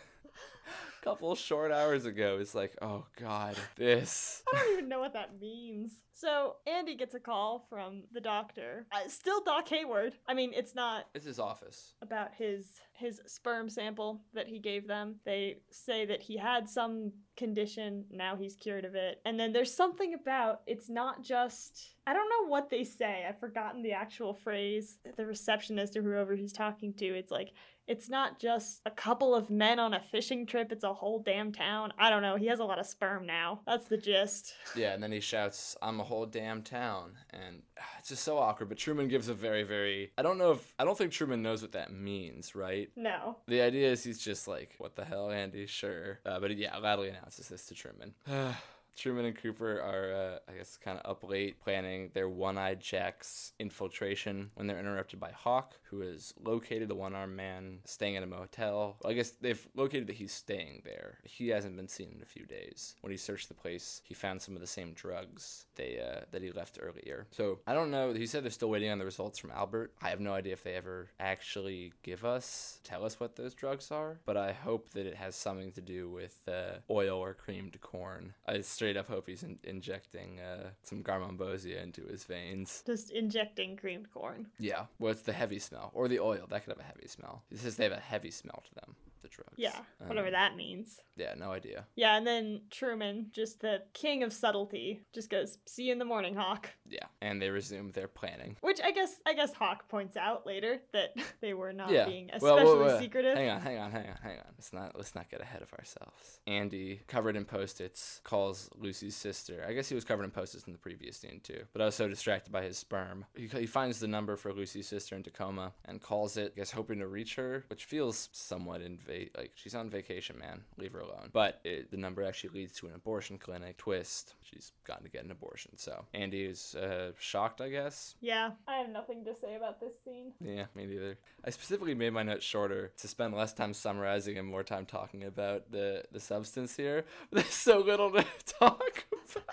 couple 1.03 1.35
short 1.35 1.73
hours 1.73 2.05
ago. 2.05 2.39
It's 2.41 2.55
like, 2.55 2.77
oh 2.81 3.07
god, 3.21 3.57
this. 3.77 4.43
I 4.53 4.59
don't 4.59 4.73
even 4.73 4.89
know 4.89 5.01
what 5.01 5.15
that 5.15 5.41
means. 5.41 5.93
So 6.23 6.55
Andy 6.69 6.95
gets 6.95 7.15
a 7.17 7.19
call 7.19 7.67
from 7.69 8.05
the 8.13 8.21
doctor. 8.21 8.87
Uh, 8.93 9.09
still 9.09 9.43
Doc 9.43 9.69
Hayward. 9.71 10.15
I 10.29 10.35
mean, 10.35 10.53
it's 10.55 10.73
not 10.73 11.09
It's 11.17 11.27
his 11.27 11.41
office. 11.41 11.95
about 12.01 12.33
his 12.33 12.81
his 12.95 13.21
sperm 13.27 13.69
sample 13.69 14.21
that 14.33 14.47
he 14.47 14.61
gave 14.61 14.87
them. 14.87 15.17
They 15.25 15.57
say 15.73 16.07
that 16.07 16.23
he 16.23 16.37
had 16.37 16.69
some 16.69 17.11
condition, 17.37 18.05
now 18.11 18.37
he's 18.37 18.55
cured 18.55 18.85
of 18.85 18.95
it. 18.95 19.21
And 19.25 19.41
then 19.41 19.53
there's 19.53 19.75
something 19.75 20.15
about 20.15 20.61
it's 20.69 20.89
not 20.89 21.25
just 21.25 21.89
I 22.07 22.13
don't 22.13 22.29
know 22.29 22.49
what 22.49 22.71
they 22.71 22.85
say. 22.85 23.25
I've 23.29 23.41
forgotten 23.41 23.83
the 23.83 23.93
actual 23.93 24.35
phrase. 24.35 24.99
The 25.17 25.27
receptionist 25.27 25.97
or 25.97 26.03
whoever 26.03 26.37
he's 26.37 26.53
talking 26.53 26.95
to, 26.95 27.07
it's 27.07 27.33
like 27.33 27.51
it's 27.89 28.09
not 28.09 28.39
just 28.39 28.81
a 28.87 28.91
couple 28.93 29.35
of 29.35 29.51
men 29.51 29.81
on 29.81 29.93
a 29.95 30.01
fishing 30.13 30.47
trip, 30.47 30.71
it's 30.71 30.85
a 30.85 30.95
whole 30.95 31.21
damn 31.21 31.51
town. 31.53 31.93
I 31.99 32.11
don't 32.11 32.23
know. 32.23 32.37
He 32.37 32.47
has 32.47 32.61
a 32.61 32.65
lot 32.65 32.79
of 32.79 32.87
sperm 32.87 33.27
now. 33.27 33.61
That's 33.67 33.87
the 33.89 33.97
gist. 33.97 34.55
Yeah, 34.77 34.95
and 34.95 35.03
then 35.03 35.11
he 35.11 35.19
shouts, 35.21 35.77
"I'm 35.83 35.99
a 35.99 36.05
whole 36.13 36.27
damn 36.27 36.63
town," 36.63 37.13
and 37.31 37.63
ah, 37.81 37.83
it's 37.99 38.11
just 38.11 38.23
so 38.23 38.39
awkward. 38.39 38.69
But 38.69 38.79
Truman 38.79 39.09
gives 39.09 39.29
a 39.29 39.35
very, 39.35 39.63
very. 39.63 40.13
I 40.19 40.23
don't 40.23 40.39
know 40.39 40.53
if 40.53 40.75
I 40.79 40.85
don't 40.85 40.97
think 40.97 41.13
Truman 41.13 41.43
knows 41.43 41.63
what 41.63 41.73
that 41.73 41.93
means, 41.93 42.55
right? 42.55 42.91
No. 42.97 43.39
The 43.49 43.63
idea 43.63 43.91
is 43.91 44.05
he's 44.05 44.19
just 44.19 44.47
like, 44.47 44.75
"What 44.79 44.95
the 44.95 45.05
hell, 45.05 45.31
Andy?" 45.31 45.67
Sure, 45.67 46.21
uh, 46.27 46.39
but 46.39 46.55
yeah, 46.57 46.77
loudly 46.77 47.09
announces 47.09 47.49
this 47.49 47.67
to 47.67 47.75
Truman. 47.75 48.15
Truman 48.97 49.25
and 49.25 49.37
Cooper 49.37 49.81
are, 49.81 50.13
uh, 50.15 50.53
I 50.53 50.57
guess, 50.57 50.77
kind 50.77 50.99
of 50.99 51.11
up 51.11 51.25
late 51.25 51.61
planning 51.61 52.11
their 52.13 52.29
one 52.29 52.59
eyed 52.59 52.81
Jack's 52.81 53.53
infiltration 53.59 54.51
when 54.55 54.67
they're 54.67 54.79
interrupted 54.79 55.19
by 55.19 55.31
Hawk, 55.31 55.75
who 55.85 56.01
has 56.01 56.35
located 56.43 56.89
the 56.89 56.95
one 56.95 57.15
armed 57.15 57.37
man 57.37 57.79
staying 57.85 58.17
at 58.17 58.23
a 58.23 58.27
motel. 58.27 58.99
Well, 59.03 59.13
I 59.13 59.15
guess 59.15 59.31
they've 59.31 59.67
located 59.75 60.09
that 60.09 60.17
he's 60.17 60.33
staying 60.33 60.83
there. 60.85 61.19
He 61.25 61.49
hasn't 61.49 61.77
been 61.77 61.89
seen 61.89 62.13
in 62.15 62.23
a 62.23 62.27
few 62.27 62.45
days. 62.45 62.97
When 63.01 63.11
he 63.11 63.17
searched 63.17 63.49
the 63.49 63.55
place, 63.55 64.03
he 64.05 64.15
found 64.15 64.43
some 64.43 64.55
of 64.55 64.61
the 64.61 64.67
same 64.67 64.93
drugs 64.93 65.67
they 65.77 66.01
uh, 66.01 66.25
that 66.31 66.43
he 66.43 66.51
left 66.51 66.79
earlier. 66.81 67.27
So 67.31 67.61
I 67.67 67.75
don't 67.75 67.91
know. 67.91 68.13
He 68.13 68.27
said 68.27 68.45
they're 68.45 68.51
still 68.51 68.71
waiting 68.71 68.91
on 68.91 68.99
the 68.99 69.05
results 69.05 69.39
from 69.39 69.51
Albert. 69.51 69.93
I 70.03 70.11
have 70.11 70.21
no 70.21 70.33
idea 70.33 70.53
if 70.53 70.63
they 70.63 70.75
ever 70.75 71.11
actually 71.21 71.93
give 72.03 72.25
us, 72.25 72.81
tell 72.85 73.05
us 73.05 73.19
what 73.21 73.37
those 73.37 73.55
drugs 73.55 73.91
are, 73.91 74.19
but 74.25 74.37
I 74.37 74.53
hope 74.53 74.91
that 74.91 75.07
it 75.07 75.15
has 75.15 75.35
something 75.37 75.73
to 75.73 75.81
do 75.81 76.11
with 76.11 76.37
uh, 76.49 76.79
oil 76.91 77.19
or 77.19 77.35
creamed 77.35 77.81
corn. 77.81 78.35
I 78.47 78.61
straight 78.61 78.97
up 78.97 79.09
hope 79.09 79.27
he's 79.29 79.43
in- 79.43 79.59
injecting 79.65 80.41
uh, 80.41 80.71
some 80.83 81.03
garmonbozia 81.03 81.83
into 81.83 82.07
his 82.07 82.25
veins. 82.25 82.83
Just 82.87 83.11
injecting 83.11 83.77
creamed 83.77 84.13
corn. 84.13 84.47
Yeah, 84.59 84.87
well, 84.99 85.13
it's 85.13 85.23
the 85.23 85.33
heavy 85.33 85.59
smell 85.59 85.91
or 85.95 86.09
the 86.09 86.21
oil 86.21 86.47
that 86.49 86.65
could 86.65 86.71
have 86.71 86.81
a 86.81 86.89
heavy 86.89 87.09
smell. 87.09 87.43
He 87.51 87.57
says 87.57 87.77
they 87.77 87.85
have 87.85 87.93
a 87.93 88.01
heavy 88.01 88.31
smell 88.31 88.63
to 88.69 88.75
them. 88.75 88.97
The 89.23 89.29
drugs. 89.29 89.55
Yeah, 89.57 89.79
whatever 90.07 90.27
Um, 90.29 90.33
that 90.33 90.57
means. 90.57 91.01
Yeah, 91.17 91.35
no 91.35 91.53
idea. 91.53 91.87
Yeah, 91.95 92.17
and 92.17 92.27
then 92.27 92.63
Truman, 92.71 93.27
just 93.33 93.61
the 93.61 93.83
king 93.93 94.23
of 94.23 94.33
subtlety, 94.33 95.03
just 95.13 95.31
goes, 95.31 95.59
"See 95.67 95.85
you 95.85 95.93
in 95.93 95.99
the 95.99 96.05
morning, 96.05 96.35
Hawk." 96.35 96.71
Yeah, 96.89 97.07
and 97.21 97.41
they 97.41 97.51
resume 97.51 97.93
their 97.93 98.09
planning. 98.09 98.57
Which 98.61 98.81
I 98.83 98.91
guess 98.91 99.21
I 99.27 99.35
guess 99.35 99.53
Hawk 99.55 99.89
points 99.89 100.17
out 100.17 100.47
later 100.47 100.81
that 100.93 101.15
they 101.41 101.55
were 101.55 101.73
not 101.73 101.91
yeah. 101.91 102.07
being 102.07 102.31
Well, 102.41 102.57
especially 102.57 102.79
wait, 102.81 102.93
wait, 102.95 103.01
secretive. 103.01 103.37
Hang 103.37 103.51
on, 103.51 103.61
hang 103.61 103.79
on, 103.79 103.93
hang 103.93 104.09
on, 104.09 104.17
hang 104.23 104.39
on. 104.39 104.47
Let's 104.57 104.73
not 104.73 104.97
let's 104.97 105.15
not 105.15 105.31
get 105.31 105.41
ahead 105.41 105.63
of 105.63 105.73
ourselves. 105.75 106.41
Andy, 106.47 107.03
covered 107.07 107.37
in 107.37 107.45
post-its, 107.45 108.21
calls 108.25 108.69
Lucy's 108.75 109.15
sister. 109.15 109.65
I 109.69 109.73
guess 109.73 109.89
he 109.89 109.95
was 109.95 110.05
covered 110.05 110.25
in 110.25 110.31
post-its 110.31 110.65
in 110.65 110.73
the 110.73 110.79
previous 110.79 111.17
scene 111.17 111.41
too, 111.45 111.65
but 111.73 111.81
I 111.81 111.85
was 111.85 111.95
so 111.95 112.09
distracted 112.09 112.51
by 112.53 112.63
his 112.63 112.77
sperm. 112.79 113.25
He, 113.37 113.47
he 113.47 113.67
finds 113.67 114.01
the 114.01 114.09
number 114.09 114.37
for 114.37 114.53
Lucy's 114.53 114.89
sister 114.89 115.15
in 115.15 115.23
Tacoma 115.23 115.73
and 115.85 116.01
calls 116.01 116.37
it. 116.37 116.53
I 116.57 116.61
guess 116.61 116.71
hoping 116.73 116.99
to 116.99 117.07
reach 117.07 117.37
her, 117.37 117.65
which 117.69 117.85
feels 117.85 118.29
somewhat 118.33 118.83
inva- 119.13 119.37
like 119.37 119.53
she's 119.55 119.75
on 119.75 119.91
vacation, 119.91 120.39
man. 120.39 120.63
Leave 120.77 120.93
her 120.93 121.01
alone. 121.01 121.31
But 121.33 121.61
it, 121.65 121.91
the 121.91 121.97
number 121.97 122.23
actually 122.23 122.51
leads 122.51 122.73
to 122.75 122.87
an 122.87 122.95
abortion 122.95 123.39
clinic. 123.39 123.77
Twist. 123.79 124.35
She's 124.43 124.73
gotten 124.85 125.05
to 125.05 125.11
get 125.11 125.25
an 125.25 125.31
abortion. 125.31 125.77
So 125.79 126.05
Andy 126.15 126.43
is 126.43 126.75
uh, 126.75 127.13
shocked, 127.19 127.61
I 127.61 127.69
guess. 127.71 128.17
Yeah, 128.21 128.51
I 128.69 128.77
have 128.77 128.89
nothing 128.91 129.25
to 129.25 129.35
say 129.35 129.55
about 129.57 129.81
this 129.81 129.93
scene. 130.05 130.33
Yeah, 130.41 130.65
me 130.75 130.87
neither. 130.87 131.19
I 131.45 131.51
specifically 131.51 131.95
made 131.95 132.13
my 132.13 132.23
notes 132.23 132.45
shorter 132.45 132.93
to 132.99 133.09
spend 133.09 133.35
less 133.35 133.53
time 133.53 133.75
summarizing 133.75 134.39
and 134.39 134.47
more 134.49 134.63
time 134.63 134.87
talking 134.87 135.25
about 135.25 135.71
the 135.71 136.05
the 136.13 136.21
substance 136.21 136.77
here. 136.77 137.05
There's 137.33 137.47
so 137.47 137.79
little 137.81 138.11
to 138.13 138.25
talk 138.59 139.05
about. 139.13 139.45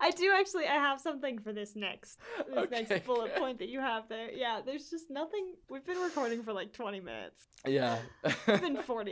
I 0.00 0.10
do 0.10 0.32
actually. 0.38 0.66
I 0.66 0.74
have 0.74 1.00
something 1.00 1.38
for 1.38 1.52
this 1.52 1.74
next 1.74 2.18
this 2.48 2.56
Okay, 2.56 2.86
next 2.88 3.06
bullet 3.06 3.32
good. 3.34 3.40
point 3.40 3.58
that 3.58 3.68
you 3.68 3.80
have 3.80 4.08
there. 4.08 4.30
Yeah, 4.30 4.60
there's 4.64 4.90
just 4.90 5.10
nothing. 5.10 5.54
We've 5.68 5.84
been 5.84 5.98
recording 5.98 6.42
for 6.42 6.52
like 6.52 6.72
20 6.72 7.00
minutes. 7.00 7.46
Yeah. 7.66 7.98
It's 8.24 8.60
been 8.60 8.76
40, 8.86 9.03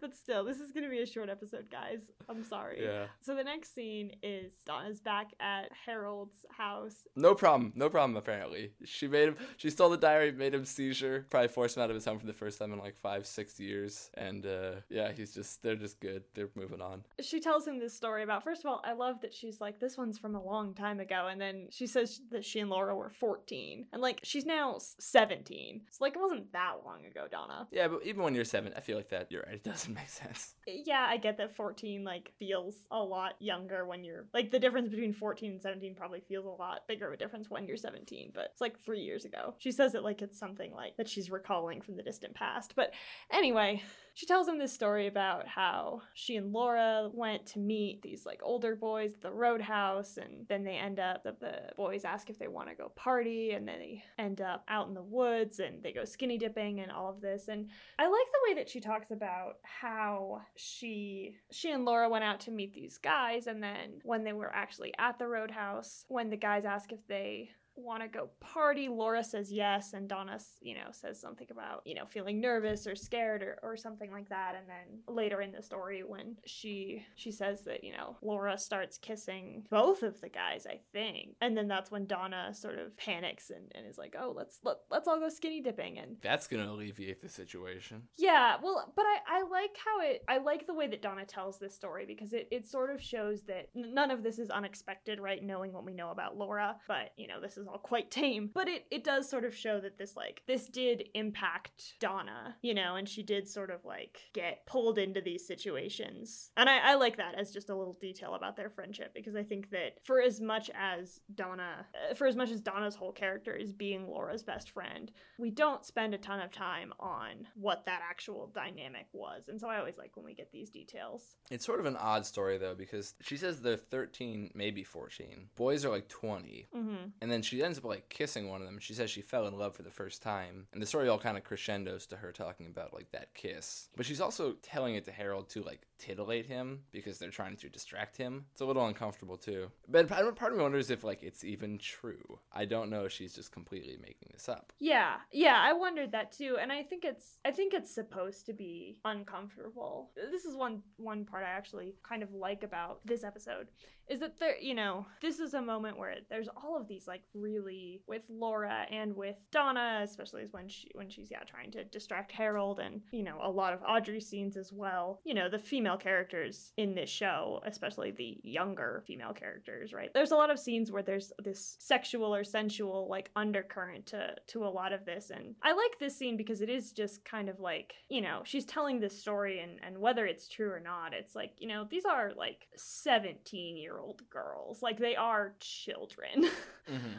but 0.00 0.14
still, 0.14 0.44
this 0.44 0.58
is 0.58 0.72
gonna 0.72 0.88
be 0.88 1.00
a 1.00 1.06
short 1.06 1.28
episode, 1.28 1.70
guys. 1.70 2.10
I'm 2.28 2.44
sorry. 2.44 2.82
yeah. 2.82 3.06
So 3.20 3.34
the 3.34 3.44
next 3.44 3.74
scene 3.74 4.12
is 4.22 4.52
Donna's 4.66 5.00
back 5.00 5.28
at 5.40 5.70
Harold's 5.86 6.44
house. 6.50 7.06
No 7.16 7.34
problem. 7.34 7.72
No 7.74 7.88
problem. 7.88 8.16
Apparently, 8.16 8.72
she 8.84 9.08
made 9.08 9.28
him. 9.28 9.36
She 9.56 9.70
stole 9.70 9.90
the 9.90 9.96
diary, 9.96 10.32
made 10.32 10.54
him 10.54 10.64
seizure, 10.64 11.26
probably 11.30 11.48
forced 11.48 11.76
him 11.76 11.82
out 11.82 11.90
of 11.90 11.94
his 11.94 12.04
home 12.04 12.18
for 12.18 12.26
the 12.26 12.32
first 12.32 12.58
time 12.58 12.72
in 12.72 12.78
like 12.78 12.96
five, 12.96 13.26
six 13.26 13.58
years. 13.58 14.10
And 14.14 14.44
uh, 14.46 14.72
yeah, 14.88 15.12
he's 15.12 15.34
just. 15.34 15.62
They're 15.62 15.76
just 15.76 16.00
good. 16.00 16.22
They're 16.34 16.50
moving 16.54 16.80
on. 16.80 17.04
She 17.20 17.40
tells 17.40 17.66
him 17.66 17.78
this 17.78 17.94
story 17.94 18.22
about. 18.22 18.44
First 18.44 18.64
of 18.64 18.70
all, 18.70 18.80
I 18.84 18.92
love 18.92 19.20
that 19.22 19.34
she's 19.34 19.60
like, 19.60 19.80
"This 19.80 19.96
one's 19.96 20.18
from 20.18 20.34
a 20.34 20.42
long 20.42 20.74
time 20.74 21.00
ago," 21.00 21.28
and 21.30 21.40
then 21.40 21.68
she 21.70 21.86
says 21.86 22.20
that 22.30 22.44
she 22.44 22.60
and 22.60 22.70
Laura 22.70 22.94
were 22.94 23.10
14, 23.10 23.86
and 23.92 24.02
like 24.02 24.20
she's 24.22 24.44
now 24.46 24.76
17. 24.78 25.82
So 25.90 26.04
like 26.04 26.14
it 26.14 26.20
wasn't 26.20 26.52
that 26.52 26.74
long 26.84 27.04
ago, 27.06 27.26
Donna. 27.30 27.66
Yeah, 27.70 27.88
but 27.88 28.04
even 28.04 28.22
when 28.22 28.34
you're 28.34 28.44
seven, 28.44 28.72
I 28.76 28.80
feel 28.80 28.96
like 28.96 29.08
that. 29.10 29.30
You're 29.38 29.46
right. 29.46 29.54
It 29.54 29.64
doesn't 29.64 29.94
make 29.94 30.08
sense. 30.08 30.54
Yeah, 30.66 31.06
I 31.08 31.16
get 31.16 31.38
that 31.38 31.54
14 31.54 32.02
like 32.02 32.32
feels 32.38 32.74
a 32.90 32.98
lot 32.98 33.34
younger 33.38 33.86
when 33.86 34.02
you're 34.02 34.26
like 34.34 34.50
the 34.50 34.58
difference 34.58 34.88
between 34.88 35.12
14 35.12 35.52
and 35.52 35.62
17 35.62 35.94
probably 35.94 36.20
feels 36.28 36.44
a 36.44 36.48
lot 36.48 36.80
bigger 36.88 37.06
of 37.06 37.12
a 37.12 37.16
difference 37.16 37.48
when 37.48 37.66
you're 37.66 37.76
17, 37.76 38.32
but 38.34 38.48
it's 38.50 38.60
like 38.60 38.82
3 38.84 39.00
years 39.00 39.24
ago. 39.24 39.54
She 39.58 39.70
says 39.70 39.94
it 39.94 40.02
like 40.02 40.22
it's 40.22 40.38
something 40.38 40.72
like 40.72 40.96
that 40.96 41.08
she's 41.08 41.30
recalling 41.30 41.80
from 41.80 41.96
the 41.96 42.02
distant 42.02 42.34
past. 42.34 42.74
But 42.74 42.92
anyway, 43.32 43.82
she 44.18 44.26
tells 44.26 44.48
him 44.48 44.58
this 44.58 44.72
story 44.72 45.06
about 45.06 45.46
how 45.46 46.02
she 46.12 46.34
and 46.34 46.52
Laura 46.52 47.08
went 47.12 47.46
to 47.46 47.60
meet 47.60 48.02
these 48.02 48.26
like 48.26 48.40
older 48.42 48.74
boys 48.74 49.12
at 49.12 49.20
the 49.20 49.30
roadhouse, 49.30 50.16
and 50.16 50.44
then 50.48 50.64
they 50.64 50.74
end 50.74 50.98
up 50.98 51.22
the, 51.22 51.36
the 51.38 51.70
boys 51.76 52.04
ask 52.04 52.28
if 52.28 52.36
they 52.36 52.48
want 52.48 52.68
to 52.68 52.74
go 52.74 52.88
party, 52.96 53.52
and 53.52 53.68
then 53.68 53.78
they 53.78 54.02
end 54.18 54.40
up 54.40 54.64
out 54.66 54.88
in 54.88 54.94
the 54.94 55.00
woods 55.00 55.60
and 55.60 55.84
they 55.84 55.92
go 55.92 56.04
skinny 56.04 56.36
dipping 56.36 56.80
and 56.80 56.90
all 56.90 57.08
of 57.08 57.20
this. 57.20 57.46
And 57.46 57.68
I 57.96 58.08
like 58.08 58.26
the 58.32 58.48
way 58.48 58.54
that 58.54 58.68
she 58.68 58.80
talks 58.80 59.12
about 59.12 59.58
how 59.62 60.40
she 60.56 61.36
she 61.52 61.70
and 61.70 61.84
Laura 61.84 62.08
went 62.08 62.24
out 62.24 62.40
to 62.40 62.50
meet 62.50 62.74
these 62.74 62.98
guys, 62.98 63.46
and 63.46 63.62
then 63.62 64.00
when 64.02 64.24
they 64.24 64.32
were 64.32 64.52
actually 64.52 64.92
at 64.98 65.20
the 65.20 65.28
roadhouse, 65.28 66.04
when 66.08 66.28
the 66.28 66.36
guys 66.36 66.64
ask 66.64 66.90
if 66.90 67.06
they 67.06 67.50
want 67.78 68.02
to 68.02 68.08
go 68.08 68.30
party. 68.40 68.88
Laura 68.88 69.22
says 69.22 69.52
yes, 69.52 69.92
and 69.92 70.08
Donna, 70.08 70.38
you 70.60 70.74
know, 70.74 70.88
says 70.90 71.20
something 71.20 71.46
about, 71.50 71.82
you 71.84 71.94
know, 71.94 72.06
feeling 72.06 72.40
nervous 72.40 72.86
or 72.86 72.96
scared 72.96 73.42
or, 73.42 73.58
or 73.62 73.76
something 73.76 74.10
like 74.10 74.28
that. 74.28 74.54
And 74.56 74.68
then 74.68 75.14
later 75.14 75.40
in 75.40 75.52
the 75.52 75.62
story, 75.62 76.02
when 76.02 76.36
she 76.46 77.04
she 77.14 77.30
says 77.30 77.62
that, 77.62 77.84
you 77.84 77.92
know, 77.92 78.16
Laura 78.22 78.58
starts 78.58 78.98
kissing 78.98 79.64
both 79.70 80.02
of 80.02 80.20
the 80.20 80.28
guys, 80.28 80.66
I 80.66 80.80
think. 80.92 81.36
And 81.40 81.56
then 81.56 81.68
that's 81.68 81.90
when 81.90 82.06
Donna 82.06 82.52
sort 82.54 82.78
of 82.78 82.96
panics 82.96 83.50
and, 83.50 83.70
and 83.74 83.86
is 83.86 83.98
like, 83.98 84.16
oh, 84.18 84.32
let's 84.36 84.58
let, 84.64 84.76
let's 84.90 85.08
all 85.08 85.20
go 85.20 85.28
skinny 85.28 85.60
dipping. 85.60 85.98
And 85.98 86.16
that's 86.20 86.46
gonna 86.46 86.70
alleviate 86.70 87.20
the 87.20 87.28
situation. 87.28 88.02
Yeah, 88.16 88.56
well, 88.62 88.92
but 88.96 89.04
I, 89.04 89.38
I 89.38 89.42
like 89.42 89.76
how 89.84 90.00
it 90.00 90.24
I 90.28 90.38
like 90.38 90.66
the 90.66 90.74
way 90.74 90.88
that 90.88 91.02
Donna 91.02 91.24
tells 91.24 91.58
this 91.58 91.74
story 91.74 92.06
because 92.06 92.32
it, 92.32 92.48
it 92.50 92.66
sort 92.66 92.90
of 92.90 93.00
shows 93.02 93.42
that 93.42 93.68
none 93.74 94.10
of 94.10 94.22
this 94.22 94.38
is 94.38 94.50
unexpected, 94.50 95.20
right? 95.20 95.42
Knowing 95.42 95.72
what 95.72 95.84
we 95.84 95.94
know 95.94 96.10
about 96.10 96.36
Laura. 96.36 96.76
But, 96.88 97.12
you 97.16 97.28
know, 97.28 97.40
this 97.40 97.56
is 97.56 97.67
all 97.68 97.78
quite 97.78 98.10
tame. 98.10 98.50
But 98.52 98.68
it, 98.68 98.86
it 98.90 99.04
does 99.04 99.28
sort 99.28 99.44
of 99.44 99.54
show 99.54 99.80
that 99.80 99.98
this 99.98 100.16
like 100.16 100.42
this 100.46 100.66
did 100.66 101.08
impact 101.14 101.94
Donna, 102.00 102.56
you 102.62 102.74
know, 102.74 102.96
and 102.96 103.08
she 103.08 103.22
did 103.22 103.48
sort 103.48 103.70
of 103.70 103.84
like 103.84 104.18
get 104.32 104.66
pulled 104.66 104.98
into 104.98 105.20
these 105.20 105.46
situations. 105.46 106.50
And 106.56 106.68
I, 106.68 106.78
I 106.78 106.94
like 106.94 107.16
that 107.16 107.34
as 107.38 107.52
just 107.52 107.70
a 107.70 107.74
little 107.74 107.98
detail 108.00 108.34
about 108.34 108.56
their 108.56 108.70
friendship 108.70 109.12
because 109.14 109.36
I 109.36 109.42
think 109.42 109.70
that 109.70 109.98
for 110.04 110.20
as 110.20 110.40
much 110.40 110.70
as 110.74 111.20
Donna 111.34 111.86
uh, 112.10 112.14
for 112.14 112.26
as 112.26 112.36
much 112.36 112.50
as 112.50 112.60
Donna's 112.60 112.94
whole 112.94 113.12
character 113.12 113.54
is 113.54 113.72
being 113.72 114.08
Laura's 114.08 114.42
best 114.42 114.70
friend, 114.70 115.10
we 115.38 115.50
don't 115.50 115.84
spend 115.84 116.14
a 116.14 116.18
ton 116.18 116.40
of 116.40 116.50
time 116.50 116.92
on 116.98 117.46
what 117.54 117.84
that 117.86 118.00
actual 118.08 118.50
dynamic 118.54 119.06
was. 119.12 119.48
And 119.48 119.60
so 119.60 119.68
I 119.68 119.78
always 119.78 119.98
like 119.98 120.16
when 120.16 120.24
we 120.24 120.34
get 120.34 120.52
these 120.52 120.70
details. 120.70 121.36
It's 121.50 121.64
sort 121.64 121.80
of 121.80 121.86
an 121.86 121.96
odd 121.96 122.26
story 122.26 122.58
though 122.58 122.74
because 122.74 123.14
she 123.20 123.36
says 123.36 123.60
they're 123.60 123.76
13, 123.76 124.52
maybe 124.54 124.84
14. 124.84 125.48
Boys 125.56 125.84
are 125.84 125.90
like 125.90 126.08
20. 126.08 126.68
Mm-hmm. 126.74 126.94
And 127.20 127.30
then 127.30 127.42
she 127.42 127.57
ends 127.62 127.78
up 127.78 127.84
like 127.84 128.08
kissing 128.08 128.48
one 128.48 128.60
of 128.60 128.66
them. 128.66 128.78
She 128.78 128.94
says 128.94 129.10
she 129.10 129.22
fell 129.22 129.46
in 129.46 129.56
love 129.56 129.74
for 129.74 129.82
the 129.82 129.90
first 129.90 130.22
time. 130.22 130.66
And 130.72 130.82
the 130.82 130.86
story 130.86 131.08
all 131.08 131.18
kind 131.18 131.36
of 131.36 131.44
crescendos 131.44 132.06
to 132.06 132.16
her 132.16 132.32
talking 132.32 132.66
about 132.66 132.94
like 132.94 133.10
that 133.12 133.34
kiss. 133.34 133.88
But 133.96 134.06
she's 134.06 134.20
also 134.20 134.56
telling 134.62 134.94
it 134.94 135.04
to 135.06 135.12
Harold 135.12 135.48
to 135.50 135.62
like 135.62 135.86
titillate 135.98 136.46
him 136.46 136.80
because 136.92 137.18
they're 137.18 137.30
trying 137.30 137.56
to 137.56 137.68
distract 137.68 138.16
him. 138.16 138.46
It's 138.52 138.60
a 138.60 138.66
little 138.66 138.86
uncomfortable 138.86 139.36
too. 139.36 139.70
But 139.88 140.08
part 140.08 140.52
of 140.52 140.56
me 140.56 140.62
wonders 140.62 140.90
if 140.90 141.04
like 141.04 141.22
it's 141.22 141.44
even 141.44 141.78
true. 141.78 142.38
I 142.52 142.64
don't 142.64 142.90
know 142.90 143.04
if 143.04 143.12
she's 143.12 143.34
just 143.34 143.52
completely 143.52 143.96
making 144.00 144.30
this 144.32 144.48
up. 144.48 144.72
Yeah. 144.78 145.16
Yeah, 145.32 145.58
I 145.60 145.72
wondered 145.72 146.12
that 146.12 146.32
too. 146.32 146.56
And 146.60 146.72
I 146.72 146.82
think 146.82 147.04
it's 147.04 147.40
I 147.44 147.50
think 147.50 147.74
it's 147.74 147.94
supposed 147.94 148.46
to 148.46 148.52
be 148.52 149.00
uncomfortable. 149.04 150.10
This 150.30 150.44
is 150.44 150.56
one 150.56 150.82
one 150.96 151.24
part 151.24 151.44
I 151.44 151.50
actually 151.50 151.94
kind 152.02 152.22
of 152.22 152.32
like 152.32 152.62
about 152.62 153.00
this 153.04 153.24
episode 153.24 153.68
is 154.08 154.20
that 154.20 154.38
there, 154.38 154.58
you 154.58 154.74
know, 154.74 155.06
this 155.20 155.38
is 155.38 155.54
a 155.54 155.60
moment 155.60 155.98
where 155.98 156.16
there's 156.30 156.48
all 156.48 156.76
of 156.76 156.88
these 156.88 157.06
like 157.06 157.22
really 157.40 158.02
with 158.06 158.22
Laura 158.28 158.86
and 158.90 159.14
with 159.14 159.36
Donna, 159.50 160.00
especially 160.02 160.46
when 160.50 160.68
she 160.68 160.90
when 160.94 161.08
she's 161.08 161.30
yeah 161.30 161.42
trying 161.44 161.70
to 161.72 161.84
distract 161.84 162.32
Harold 162.32 162.78
and 162.78 163.00
you 163.10 163.22
know 163.22 163.38
a 163.42 163.50
lot 163.50 163.72
of 163.72 163.80
Audrey 163.86 164.20
scenes 164.20 164.56
as 164.56 164.72
well. 164.72 165.20
You 165.24 165.34
know, 165.34 165.48
the 165.48 165.58
female 165.58 165.96
characters 165.96 166.72
in 166.76 166.94
this 166.94 167.10
show, 167.10 167.60
especially 167.64 168.10
the 168.10 168.38
younger 168.42 169.02
female 169.06 169.32
characters, 169.32 169.92
right? 169.92 170.12
There's 170.12 170.32
a 170.32 170.36
lot 170.36 170.50
of 170.50 170.58
scenes 170.58 170.90
where 170.90 171.02
there's 171.02 171.32
this 171.42 171.76
sexual 171.78 172.34
or 172.34 172.44
sensual 172.44 173.08
like 173.08 173.30
undercurrent 173.36 174.06
to 174.06 174.34
to 174.48 174.64
a 174.64 174.68
lot 174.68 174.92
of 174.92 175.04
this 175.04 175.30
and 175.30 175.54
I 175.62 175.72
like 175.72 175.98
this 175.98 176.16
scene 176.16 176.36
because 176.36 176.60
it 176.60 176.68
is 176.68 176.92
just 176.92 177.24
kind 177.24 177.48
of 177.48 177.60
like, 177.60 177.94
you 178.08 178.20
know, 178.20 178.42
she's 178.44 178.64
telling 178.64 179.00
this 179.00 179.18
story 179.18 179.60
and 179.60 179.78
and 179.82 179.98
whether 179.98 180.26
it's 180.26 180.48
true 180.48 180.70
or 180.70 180.80
not, 180.80 181.14
it's 181.14 181.34
like, 181.34 181.52
you 181.58 181.68
know, 181.68 181.86
these 181.88 182.04
are 182.04 182.32
like 182.36 182.66
17 182.76 183.76
year 183.76 183.98
old 183.98 184.22
girls. 184.30 184.82
Like 184.82 184.98
they 184.98 185.16
are 185.16 185.54
children. 185.60 186.48
Mm-hmm. 186.88 187.18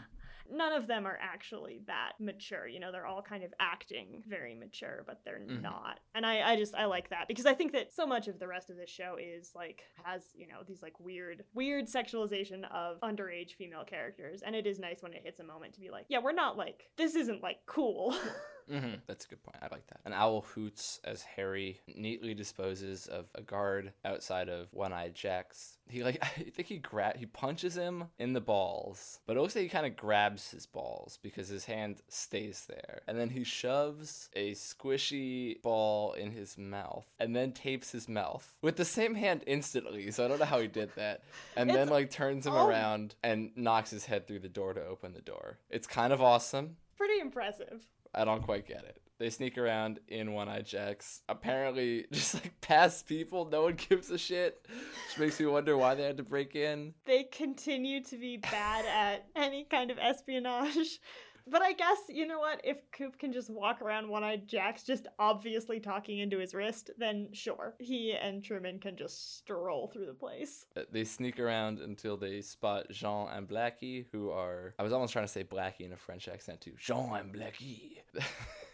None 0.51 0.73
of 0.73 0.87
them 0.87 1.05
are 1.05 1.17
actually 1.21 1.81
that 1.87 2.13
mature. 2.19 2.67
You 2.67 2.79
know, 2.79 2.91
they're 2.91 3.05
all 3.05 3.21
kind 3.21 3.43
of 3.43 3.53
acting 3.59 4.23
very 4.27 4.55
mature, 4.55 5.03
but 5.07 5.21
they're 5.25 5.39
Mhm. 5.39 5.61
not. 5.61 5.99
And 6.15 6.25
I, 6.25 6.51
I 6.51 6.55
just 6.55 6.75
I 6.75 6.85
like 6.85 7.09
that 7.09 7.27
because 7.27 7.45
I 7.45 7.53
think 7.53 7.71
that 7.73 7.93
so 7.93 8.05
much 8.05 8.27
of 8.27 8.39
the 8.39 8.47
rest 8.47 8.69
of 8.69 8.77
this 8.77 8.89
show 8.89 9.17
is 9.19 9.51
like 9.55 9.83
has, 10.03 10.23
you 10.33 10.47
know, 10.47 10.59
these 10.67 10.81
like 10.81 10.99
weird 10.99 11.43
weird 11.53 11.85
sexualization 11.87 12.69
of 12.71 12.99
underage 13.01 13.53
female 13.55 13.83
characters. 13.85 14.41
And 14.41 14.55
it 14.55 14.65
is 14.67 14.79
nice 14.79 15.01
when 15.01 15.13
it 15.13 15.21
hits 15.23 15.39
a 15.39 15.43
moment 15.43 15.73
to 15.75 15.79
be 15.79 15.89
like, 15.89 16.05
yeah, 16.09 16.19
we're 16.19 16.31
not 16.31 16.57
like 16.57 16.89
this 16.97 17.15
isn't 17.15 17.43
like 17.43 17.59
cool. 17.65 18.15
Mm-hmm. 18.71 18.95
That's 19.07 19.25
a 19.25 19.27
good 19.29 19.43
point. 19.43 19.57
I 19.61 19.67
like 19.71 19.87
that. 19.87 19.99
An 20.05 20.13
owl 20.13 20.41
hoots 20.41 20.99
as 21.03 21.23
Harry 21.23 21.79
neatly 21.87 22.33
disposes 22.33 23.07
of 23.07 23.25
a 23.35 23.41
guard 23.41 23.93
outside 24.05 24.49
of 24.49 24.67
One 24.71 24.93
Eyed 24.93 25.15
Jack's. 25.15 25.77
He 25.87 26.03
like 26.03 26.19
I 26.23 26.27
think 26.27 26.67
he 26.67 26.77
grab 26.77 27.17
he 27.17 27.25
punches 27.25 27.75
him 27.75 28.05
in 28.19 28.33
the 28.33 28.41
balls, 28.41 29.19
but 29.25 29.37
it 29.37 29.41
looks 29.41 29.55
like 29.55 29.63
he 29.63 29.69
kind 29.69 29.85
of 29.85 29.95
grabs 29.95 30.51
his 30.51 30.65
balls 30.65 31.17
because 31.21 31.47
his 31.47 31.65
hand 31.65 32.01
stays 32.07 32.65
there, 32.67 33.01
and 33.07 33.17
then 33.17 33.29
he 33.29 33.43
shoves 33.43 34.29
a 34.35 34.51
squishy 34.51 35.61
ball 35.61 36.13
in 36.13 36.31
his 36.31 36.57
mouth, 36.57 37.05
and 37.19 37.35
then 37.35 37.51
tapes 37.51 37.91
his 37.91 38.07
mouth 38.07 38.55
with 38.61 38.75
the 38.75 38.85
same 38.85 39.15
hand 39.15 39.43
instantly. 39.47 40.11
So 40.11 40.25
I 40.25 40.27
don't 40.27 40.39
know 40.39 40.45
how 40.45 40.59
he 40.59 40.67
did 40.67 40.91
that, 40.95 41.23
and 41.55 41.69
then 41.69 41.89
like 41.89 42.11
turns 42.11 42.45
him 42.45 42.53
oh. 42.53 42.67
around 42.67 43.15
and 43.23 43.51
knocks 43.55 43.89
his 43.89 44.05
head 44.05 44.27
through 44.27 44.39
the 44.39 44.49
door 44.49 44.73
to 44.73 44.85
open 44.85 45.13
the 45.13 45.21
door. 45.21 45.57
It's 45.69 45.87
kind 45.87 46.13
of 46.13 46.21
awesome. 46.21 46.77
Pretty 46.97 47.19
impressive. 47.21 47.85
I 48.13 48.25
don't 48.25 48.41
quite 48.43 48.67
get 48.67 48.83
it. 48.83 49.01
They 49.19 49.29
sneak 49.29 49.57
around 49.57 49.99
in 50.07 50.31
One 50.31 50.47
Eye 50.47 50.61
Jacks. 50.61 51.21
Apparently, 51.27 52.05
just 52.11 52.35
like 52.35 52.59
past 52.61 53.05
people, 53.05 53.49
no 53.51 53.63
one 53.63 53.75
gives 53.75 54.09
a 54.09 54.17
shit. 54.17 54.65
Which 54.69 55.19
makes 55.19 55.39
me 55.39 55.45
wonder 55.45 55.77
why 55.77 55.95
they 55.95 56.03
had 56.03 56.17
to 56.17 56.23
break 56.23 56.55
in. 56.55 56.93
they 57.05 57.23
continue 57.23 58.01
to 58.05 58.17
be 58.17 58.37
bad 58.37 58.85
at 58.85 59.25
any 59.35 59.65
kind 59.65 59.91
of 59.91 59.97
espionage. 59.97 60.99
But 61.51 61.61
I 61.61 61.73
guess, 61.73 61.97
you 62.09 62.27
know 62.27 62.39
what? 62.39 62.61
If 62.63 62.77
Coop 62.91 63.17
can 63.17 63.33
just 63.33 63.49
walk 63.49 63.81
around 63.81 64.07
one 64.07 64.23
eyed 64.23 64.47
Jack's 64.47 64.83
just 64.83 65.07
obviously 65.17 65.79
talking 65.79 66.19
into 66.19 66.37
his 66.37 66.53
wrist, 66.53 66.91
then 66.97 67.29
sure. 67.33 67.75
He 67.79 68.13
and 68.13 68.43
Truman 68.43 68.79
can 68.79 68.95
just 68.95 69.37
stroll 69.37 69.87
through 69.87 70.05
the 70.05 70.13
place. 70.13 70.65
Uh, 70.75 70.81
They 70.91 71.03
sneak 71.03 71.39
around 71.39 71.79
until 71.79 72.17
they 72.17 72.41
spot 72.41 72.87
Jean 72.91 73.27
and 73.29 73.47
Blackie, 73.47 74.05
who 74.11 74.29
are. 74.31 74.73
I 74.77 74.83
was 74.83 74.93
almost 74.93 75.13
trying 75.13 75.25
to 75.25 75.31
say 75.31 75.43
Blackie 75.43 75.81
in 75.81 75.93
a 75.93 75.97
French 75.97 76.27
accent 76.27 76.61
too. 76.61 76.73
Jean 76.77 77.15
and 77.15 77.33
Blackie. 77.33 77.99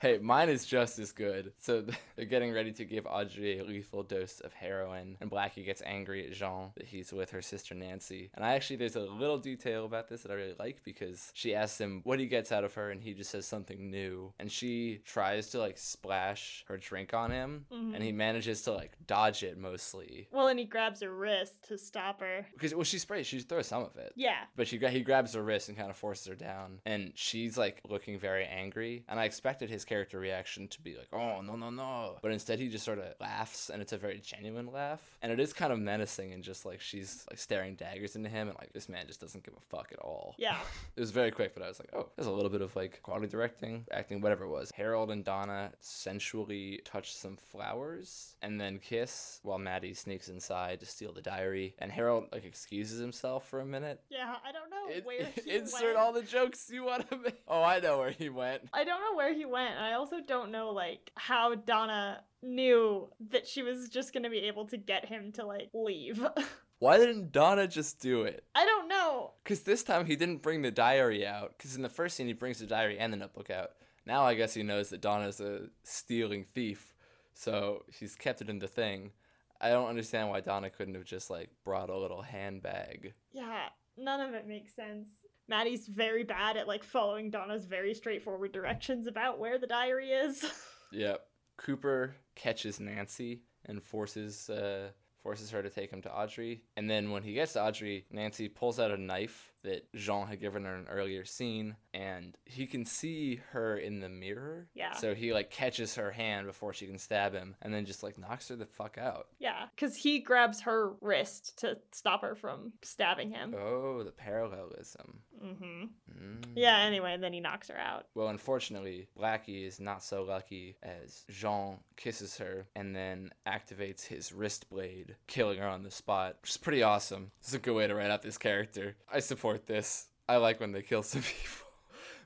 hey, 0.01 0.19
mine 0.19 0.49
is 0.49 0.65
just 0.65 0.99
as 0.99 1.11
good. 1.11 1.53
So 1.59 1.85
they're 2.15 2.25
getting 2.25 2.53
ready 2.53 2.71
to 2.73 2.85
give 2.85 3.05
Audrey 3.05 3.59
a 3.59 3.63
lethal 3.63 4.03
dose 4.03 4.39
of 4.39 4.53
heroin, 4.53 5.17
and 5.19 5.31
Blackie 5.31 5.65
gets 5.65 5.81
angry 5.85 6.25
at 6.25 6.33
Jean 6.33 6.71
that 6.75 6.85
he's 6.85 7.11
with 7.11 7.31
her 7.31 7.41
sister 7.41 7.75
Nancy. 7.75 8.29
And 8.33 8.45
I 8.45 8.53
actually, 8.53 8.77
there's 8.77 8.95
a 8.95 9.01
little 9.01 9.37
detail 9.37 9.85
about 9.85 10.07
this 10.07 10.21
that 10.23 10.31
I 10.31 10.35
really 10.35 10.55
like 10.59 10.83
because 10.83 11.31
she 11.33 11.55
asks 11.55 11.79
him 11.79 12.01
what 12.03 12.19
he 12.19 12.27
gets 12.27 12.51
out 12.51 12.63
of 12.63 12.73
her, 12.75 12.91
and 12.91 13.01
he 13.01 13.13
just 13.13 13.31
says 13.31 13.45
something 13.45 13.89
new. 13.89 14.33
And 14.39 14.51
she 14.51 15.01
tries 15.05 15.49
to 15.51 15.59
like 15.59 15.77
splash 15.77 16.65
her 16.67 16.77
drink 16.77 17.13
on 17.13 17.31
him, 17.31 17.65
mm-hmm. 17.71 17.93
and 17.93 18.03
he 18.03 18.11
manages 18.11 18.61
to 18.63 18.73
like 18.73 18.93
dodge 19.07 19.43
it 19.43 19.57
mostly. 19.57 20.27
Well, 20.31 20.47
and 20.47 20.59
he 20.59 20.65
grabs 20.65 21.01
her 21.01 21.13
wrist 21.13 21.67
to 21.69 21.77
stop 21.77 22.19
her. 22.21 22.45
Because 22.53 22.73
well, 22.73 22.83
she 22.83 22.99
sprays, 22.99 23.27
she 23.27 23.39
throws 23.39 23.67
some 23.67 23.83
of 23.83 23.95
it. 23.97 24.13
Yeah. 24.15 24.43
But 24.55 24.67
she 24.67 24.77
he 24.77 25.01
grabs 25.01 25.33
her 25.33 25.43
wrist 25.43 25.69
and 25.69 25.77
kind 25.77 25.89
of 25.89 25.95
forces 25.95 26.27
her 26.27 26.35
down, 26.35 26.79
and 26.85 27.11
she's 27.15 27.57
like 27.57 27.81
looking 27.87 28.19
very 28.19 28.45
angry. 28.45 29.03
And 29.07 29.19
I 29.19 29.25
expected 29.25 29.69
his 29.69 29.84
character 29.85 30.19
reaction 30.19 30.67
to 30.69 30.81
be 30.81 30.95
like, 30.95 31.07
"Oh 31.13 31.41
no 31.41 31.55
no 31.55 31.69
no," 31.69 32.17
but 32.21 32.31
instead 32.31 32.59
he 32.59 32.67
just 32.69 32.85
sort 32.85 32.99
of 32.99 33.05
laughs, 33.19 33.69
and 33.69 33.81
it's 33.81 33.93
a 33.93 33.97
very 33.97 34.19
genuine 34.19 34.71
laugh, 34.71 35.01
and 35.21 35.31
it 35.31 35.39
is 35.39 35.53
kind 35.53 35.71
of 35.71 35.79
menacing 35.79 36.33
and 36.33 36.43
just 36.43 36.65
like 36.65 36.81
she's 36.81 37.25
like 37.29 37.39
staring 37.39 37.75
daggers 37.75 38.15
into 38.15 38.29
him, 38.29 38.47
and 38.49 38.57
like 38.57 38.73
this 38.73 38.89
man 38.89 39.07
just 39.07 39.21
doesn't 39.21 39.43
give 39.43 39.53
a 39.55 39.75
fuck 39.75 39.89
at 39.91 39.99
all. 39.99 40.35
Yeah. 40.37 40.57
It 40.97 41.01
was 41.01 41.11
very 41.11 41.29
quick, 41.31 41.53
but 41.53 41.61
I 41.61 41.67
was 41.67 41.77
like, 41.79 41.89
oh, 41.93 42.07
there's 42.15 42.27
a 42.27 42.31
little 42.31 42.49
bit 42.49 42.61
of 42.61 42.73
like 42.75 43.01
quality 43.03 43.27
directing, 43.27 43.85
acting, 43.91 44.21
whatever 44.21 44.45
it 44.45 44.49
was. 44.49 44.71
Harold 44.75 45.11
and 45.11 45.25
Donna 45.25 45.71
sensually 45.81 46.79
touch 46.85 47.13
some 47.13 47.35
flowers 47.35 48.35
and 48.41 48.61
then 48.61 48.79
kiss 48.79 49.39
while 49.43 49.57
Maddie 49.57 49.93
sneaks 49.93 50.29
inside 50.29 50.79
to 50.79 50.85
steal 50.85 51.11
the 51.11 51.21
diary. 51.21 51.75
And 51.79 51.91
Harold 51.91 52.27
like 52.31 52.45
excuses 52.45 52.99
himself 52.99 53.47
for 53.49 53.59
a 53.59 53.65
minute. 53.65 53.99
Yeah, 54.09 54.35
I 54.47 54.51
don't 54.53 54.69
know 54.69 54.95
It- 54.95 55.05
where 55.05 55.25
he 55.43 55.51
insert 55.51 55.83
went. 55.83 55.97
all 55.97 56.13
the 56.13 56.21
jokes 56.21 56.69
you 56.71 56.83
want 56.85 57.09
to 57.09 57.17
make. 57.23 57.41
Oh, 57.47 57.61
I 57.63 57.79
know 57.79 57.97
where 57.97 58.11
he 58.11 58.29
went. 58.29 58.61
I 58.73 58.83
don't 58.85 59.01
know 59.01 59.17
where 59.17 59.33
he 59.33 59.45
went, 59.45 59.74
and 59.75 59.85
I 59.85 59.93
also 59.93 60.17
don't 60.25 60.51
know 60.51 60.71
like 60.71 61.11
how 61.15 61.55
Donna 61.55 62.23
knew 62.41 63.09
that 63.29 63.47
she 63.47 63.63
was 63.63 63.89
just 63.89 64.13
gonna 64.13 64.29
be 64.29 64.39
able 64.39 64.65
to 64.67 64.77
get 64.77 65.05
him 65.05 65.31
to 65.33 65.45
like 65.45 65.69
leave. 65.73 66.25
Why 66.79 66.97
didn't 66.97 67.31
Donna 67.31 67.67
just 67.67 67.99
do 68.01 68.23
it? 68.23 68.43
I 68.53 68.65
don't 68.65 68.87
know. 68.87 69.33
Because 69.43 69.61
this 69.61 69.83
time 69.83 70.05
he 70.05 70.15
didn't 70.15 70.41
bring 70.41 70.61
the 70.61 70.71
diary 70.71 71.25
out. 71.25 71.57
Because 71.57 71.75
in 71.75 71.81
the 71.81 71.89
first 71.89 72.15
scene, 72.15 72.27
he 72.27 72.33
brings 72.33 72.59
the 72.59 72.65
diary 72.65 72.99
and 72.99 73.13
the 73.13 73.17
notebook 73.17 73.49
out. 73.49 73.71
Now 74.05 74.23
I 74.23 74.35
guess 74.35 74.53
he 74.53 74.63
knows 74.63 74.89
that 74.89 75.01
Donna's 75.01 75.39
a 75.39 75.69
stealing 75.83 76.45
thief. 76.53 76.93
So 77.33 77.85
he's 77.97 78.15
kept 78.15 78.41
it 78.41 78.49
in 78.49 78.59
the 78.59 78.67
thing. 78.67 79.11
I 79.59 79.69
don't 79.69 79.87
understand 79.87 80.29
why 80.29 80.41
Donna 80.41 80.69
couldn't 80.69 80.95
have 80.95 81.05
just 81.05 81.29
like 81.29 81.49
brought 81.63 81.89
a 81.89 81.97
little 81.97 82.21
handbag. 82.21 83.13
Yeah, 83.31 83.69
none 83.97 84.21
of 84.21 84.33
it 84.33 84.47
makes 84.47 84.75
sense. 84.75 85.07
Maddie's 85.47 85.87
very 85.87 86.23
bad 86.23 86.57
at 86.57 86.67
like 86.67 86.83
following 86.83 87.29
Donna's 87.29 87.65
very 87.65 87.93
straightforward 87.93 88.51
directions 88.51 89.07
about 89.07 89.39
where 89.39 89.57
the 89.57 89.67
diary 89.67 90.09
is. 90.09 90.45
Yep. 90.91 91.21
Cooper 91.57 92.15
catches 92.35 92.79
Nancy 92.79 93.41
and 93.65 93.81
forces 93.83 94.49
uh, 94.49 94.89
forces 95.21 95.49
her 95.51 95.61
to 95.63 95.69
take 95.69 95.91
him 95.91 96.01
to 96.03 96.13
Audrey. 96.13 96.61
And 96.77 96.89
then 96.89 97.11
when 97.11 97.23
he 97.23 97.33
gets 97.33 97.53
to 97.53 97.63
Audrey, 97.63 98.05
Nancy 98.11 98.47
pulls 98.47 98.79
out 98.79 98.91
a 98.91 98.97
knife 98.97 99.51
that 99.65 99.91
Jean 99.93 100.27
had 100.27 100.39
given 100.39 100.63
her 100.63 100.73
in 100.73 100.81
an 100.81 100.87
earlier 100.87 101.25
scene, 101.25 101.75
and 101.93 102.37
he 102.45 102.65
can 102.65 102.85
see 102.85 103.41
her 103.51 103.77
in 103.77 103.99
the 103.99 104.09
mirror. 104.09 104.67
Yeah. 104.73 104.93
So 104.93 105.13
he 105.13 105.33
like 105.33 105.51
catches 105.51 105.95
her 105.95 106.11
hand 106.11 106.47
before 106.47 106.73
she 106.73 106.87
can 106.87 106.97
stab 106.97 107.33
him, 107.33 107.55
and 107.61 107.73
then 107.73 107.85
just 107.85 108.03
like 108.03 108.17
knocks 108.17 108.49
her 108.49 108.55
the 108.55 108.65
fuck 108.65 108.97
out. 108.97 109.27
yeah, 109.39 109.65
because 109.75 109.95
he 109.95 110.19
grabs 110.19 110.61
her 110.61 110.93
wrist 111.01 111.59
to 111.59 111.77
stop 111.91 112.21
her 112.21 112.35
from 112.35 112.73
stabbing 112.81 113.31
him. 113.31 113.53
Oh, 113.57 114.03
the 114.03 114.11
parallelism. 114.11 115.19
Mm-hmm. 115.43 115.83
Mm. 116.11 116.45
Yeah, 116.55 116.79
anyway, 116.79 117.13
and 117.13 117.23
then 117.23 117.33
he 117.33 117.39
knocks 117.39 117.67
her 117.69 117.77
out. 117.77 118.07
Well, 118.15 118.29
unfortunately, 118.29 119.07
Blackie 119.19 119.67
is 119.67 119.79
not 119.79 120.03
so 120.03 120.23
lucky 120.23 120.77
as 120.81 121.23
Jean 121.29 121.79
kisses 121.97 122.37
her 122.37 122.67
and 122.75 122.95
then 122.95 123.31
activates 123.47 124.05
his 124.05 124.31
wrist 124.33 124.69
blade, 124.69 125.15
killing 125.27 125.59
her 125.59 125.67
on 125.67 125.83
the 125.83 125.91
spot, 125.91 126.37
which 126.41 126.51
is 126.51 126.57
pretty 126.57 126.83
awesome. 126.83 127.31
Is 127.45 127.53
a 127.53 127.59
good 127.59 127.73
way 127.75 127.87
to 127.87 127.95
write 127.95 128.11
out 128.11 128.21
this 128.21 128.37
character. 128.37 128.95
I 129.11 129.19
support 129.19 129.54
this. 129.65 130.07
I 130.27 130.37
like 130.37 130.59
when 130.59 130.71
they 130.71 130.81
kill 130.81 131.03
some 131.03 131.21
people. 131.23 131.65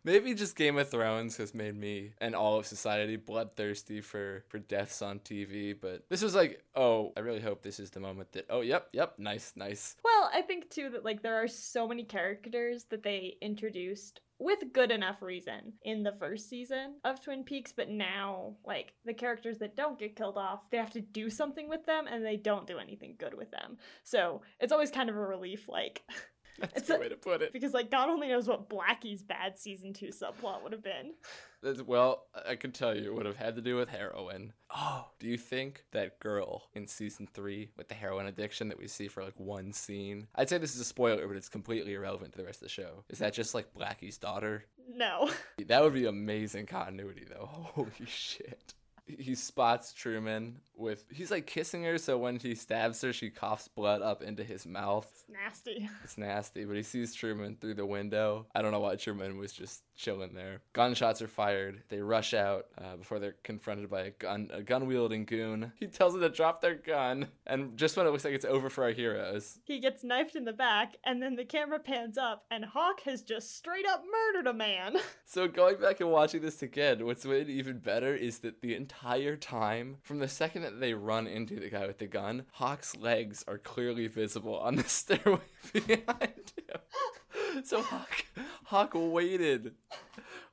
Maybe 0.05 0.33
just 0.33 0.55
Game 0.55 0.77
of 0.77 0.89
Thrones 0.89 1.35
has 1.37 1.53
made 1.53 1.75
me 1.75 2.13
and 2.21 2.33
all 2.33 2.57
of 2.57 2.65
society 2.65 3.17
bloodthirsty 3.17 3.99
for 3.99 4.45
for 4.47 4.57
deaths 4.57 5.01
on 5.01 5.19
TV, 5.19 5.75
but 5.79 6.05
this 6.09 6.21
was 6.21 6.33
like, 6.35 6.63
oh, 6.73 7.11
I 7.17 7.19
really 7.19 7.41
hope 7.41 7.61
this 7.61 7.79
is 7.79 7.89
the 7.89 7.99
moment 7.99 8.31
that 8.31 8.45
oh, 8.49 8.61
yep, 8.61 8.87
yep, 8.93 9.15
nice, 9.17 9.53
nice. 9.57 9.97
Well, 10.03 10.29
I 10.33 10.41
think 10.41 10.69
too 10.69 10.89
that 10.91 11.03
like 11.03 11.21
there 11.21 11.35
are 11.35 11.49
so 11.49 11.85
many 11.87 12.05
characters 12.05 12.85
that 12.85 13.03
they 13.03 13.35
introduced 13.41 14.21
with 14.39 14.71
good 14.71 14.89
enough 14.89 15.21
reason 15.21 15.73
in 15.83 16.01
the 16.01 16.15
first 16.17 16.49
season 16.49 16.95
of 17.03 17.21
Twin 17.21 17.43
Peaks, 17.43 17.73
but 17.73 17.89
now 17.89 18.55
like 18.65 18.93
the 19.05 19.13
characters 19.13 19.57
that 19.59 19.75
don't 19.75 19.99
get 19.99 20.15
killed 20.15 20.37
off, 20.37 20.69
they 20.71 20.77
have 20.77 20.91
to 20.91 21.01
do 21.01 21.29
something 21.29 21.67
with 21.67 21.85
them 21.85 22.07
and 22.07 22.25
they 22.25 22.37
don't 22.37 22.65
do 22.65 22.79
anything 22.79 23.15
good 23.19 23.33
with 23.33 23.51
them. 23.51 23.77
So 24.03 24.41
it's 24.61 24.71
always 24.71 24.91
kind 24.91 25.09
of 25.09 25.17
a 25.17 25.19
relief, 25.19 25.67
like 25.67 26.03
That's 26.59 26.73
It's 26.77 26.89
a 26.89 26.93
good 26.93 27.01
way 27.01 27.09
to 27.09 27.15
put 27.17 27.41
it. 27.41 27.53
because 27.53 27.73
like 27.73 27.89
God 27.91 28.09
only 28.09 28.27
knows 28.27 28.47
what 28.47 28.69
Blackie's 28.69 29.21
bad 29.21 29.57
season 29.57 29.93
two 29.93 30.07
subplot 30.09 30.63
would 30.63 30.71
have 30.71 30.83
been. 30.83 31.13
That's- 31.61 31.81
Well, 31.85 32.25
I 32.47 32.55
can 32.55 32.71
tell 32.71 32.95
you 32.95 33.05
it 33.11 33.13
would 33.15 33.25
have 33.25 33.35
had 33.35 33.55
to 33.55 33.61
do 33.61 33.75
with 33.75 33.89
heroin. 33.89 34.53
Oh, 34.73 35.07
do 35.19 35.27
you 35.27 35.37
think 35.37 35.83
that 35.91 36.19
girl 36.19 36.69
in 36.73 36.87
season 36.87 37.27
three 37.33 37.71
with 37.77 37.87
the 37.89 37.95
heroin 37.95 38.27
addiction 38.27 38.69
that 38.69 38.77
we 38.77 38.87
see 38.87 39.07
for 39.07 39.23
like 39.23 39.37
one 39.39 39.73
scene? 39.73 40.27
I'd 40.35 40.49
say 40.49 40.57
this 40.57 40.73
is 40.75 40.81
a 40.81 40.85
spoiler, 40.85 41.27
but 41.27 41.35
it's 41.37 41.49
completely 41.49 41.93
irrelevant 41.93 42.31
to 42.33 42.37
the 42.37 42.45
rest 42.45 42.57
of 42.61 42.63
the 42.67 42.69
show. 42.69 43.03
Is 43.09 43.19
that 43.19 43.33
just 43.33 43.53
like 43.53 43.73
Blackie's 43.73 44.17
daughter? 44.17 44.65
No. 44.91 45.29
That 45.67 45.83
would 45.83 45.93
be 45.93 46.05
amazing 46.05 46.65
continuity, 46.65 47.25
though. 47.29 47.45
Holy 47.51 47.91
shit. 48.07 48.73
He 49.05 49.33
spots 49.35 49.91
Truman 49.93 50.61
with. 50.79 51.05
He's 51.11 51.31
like 51.31 51.45
kissing 51.45 51.83
her, 51.83 51.97
so 51.97 52.17
when 52.17 52.37
he 52.37 52.55
stabs 52.55 53.01
her, 53.01 53.13
she 53.13 53.29
coughs 53.29 53.67
blood 53.67 54.01
up 54.01 54.21
into 54.21 54.43
his 54.43 54.65
mouth. 54.65 55.07
It's 55.11 55.25
nasty. 55.29 55.89
It's 56.03 56.17
nasty, 56.17 56.65
but 56.65 56.75
he 56.75 56.83
sees 56.83 57.13
Truman 57.13 57.57
through 57.59 57.75
the 57.75 57.85
window. 57.85 58.47
I 58.55 58.61
don't 58.61 58.71
know 58.71 58.79
why 58.79 58.95
Truman 58.95 59.37
was 59.37 59.51
just 59.53 59.83
chilling 59.95 60.33
there. 60.33 60.61
Gunshots 60.73 61.21
are 61.21 61.27
fired. 61.27 61.83
They 61.89 61.99
rush 62.01 62.33
out 62.33 62.67
uh, 62.77 62.95
before 62.95 63.19
they're 63.19 63.35
confronted 63.43 63.89
by 63.89 64.01
a 64.01 64.09
gun 64.11 64.49
a 64.53 64.61
gun 64.61 64.87
wielding 64.87 65.25
goon. 65.25 65.71
He 65.75 65.87
tells 65.87 66.13
them 66.13 66.21
to 66.21 66.29
drop 66.29 66.61
their 66.61 66.75
gun, 66.75 67.27
and 67.45 67.77
just 67.77 67.97
when 67.97 68.07
it 68.07 68.11
looks 68.11 68.23
like 68.25 68.33
it's 68.33 68.45
over 68.45 68.69
for 68.69 68.83
our 68.85 68.91
heroes, 68.91 69.59
He 69.65 69.79
gets 69.79 70.03
knifed 70.03 70.35
in 70.35 70.45
the 70.45 70.53
back, 70.53 70.95
and 71.03 71.21
then 71.21 71.35
the 71.35 71.45
camera 71.45 71.79
pans 71.79 72.17
up, 72.17 72.45
and 72.49 72.65
Hawk 72.65 73.01
has 73.01 73.21
just 73.21 73.55
straight 73.55 73.85
up 73.87 74.03
murdered 74.11 74.47
a 74.49 74.53
man. 74.53 74.97
So 75.25 75.47
going 75.47 75.79
back 75.79 75.99
and 75.99 76.09
watching 76.09 76.41
this 76.41 76.63
again, 76.63 77.05
what's 77.05 77.23
made 77.23 77.49
it 77.49 77.51
even 77.51 77.77
better 77.77 78.15
is 78.15 78.39
that 78.39 78.61
the 78.63 78.73
entire 78.73 79.35
time, 79.35 79.97
from 80.01 80.17
the 80.17 80.27
second 80.27 80.63
that 80.69 80.79
they 80.79 80.93
run 80.93 81.27
into 81.27 81.59
the 81.59 81.69
guy 81.69 81.85
with 81.87 81.97
the 81.99 82.07
gun, 82.07 82.45
Hawk's 82.53 82.95
legs 82.95 83.43
are 83.47 83.57
clearly 83.57 84.07
visible 84.07 84.57
on 84.57 84.75
the 84.75 84.83
stairway 84.87 85.39
behind 85.73 86.53
him. 86.55 87.63
So 87.63 87.81
Hawk, 87.81 88.25
Hawk 88.65 88.91
waited 88.93 89.73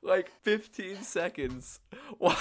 like 0.01 0.29
15 0.43 1.01
seconds 1.03 1.79
while, 2.17 2.35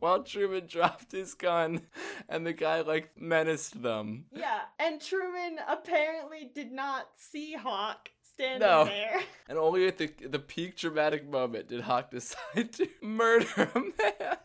while 0.00 0.22
Truman 0.22 0.66
dropped 0.66 1.12
his 1.12 1.34
gun 1.34 1.82
and 2.28 2.46
the 2.46 2.52
guy 2.52 2.80
like 2.82 3.10
menaced 3.20 3.82
them. 3.82 4.26
yeah, 4.32 4.60
and 4.78 5.00
Truman 5.00 5.58
apparently 5.68 6.50
did 6.54 6.72
not 6.72 7.08
see 7.16 7.54
Hawk 7.54 8.10
standing 8.34 8.60
No. 8.68 8.84
there. 8.84 9.20
And 9.48 9.58
only 9.58 9.86
at 9.86 9.98
the 9.98 10.10
the 10.26 10.38
peak 10.38 10.76
dramatic 10.78 11.28
moment 11.28 11.68
did 11.68 11.82
Hawk 11.82 12.10
decide 12.18 12.72
to 12.74 12.88
murder 13.02 13.70
a 13.74 13.78
man. 13.78 14.38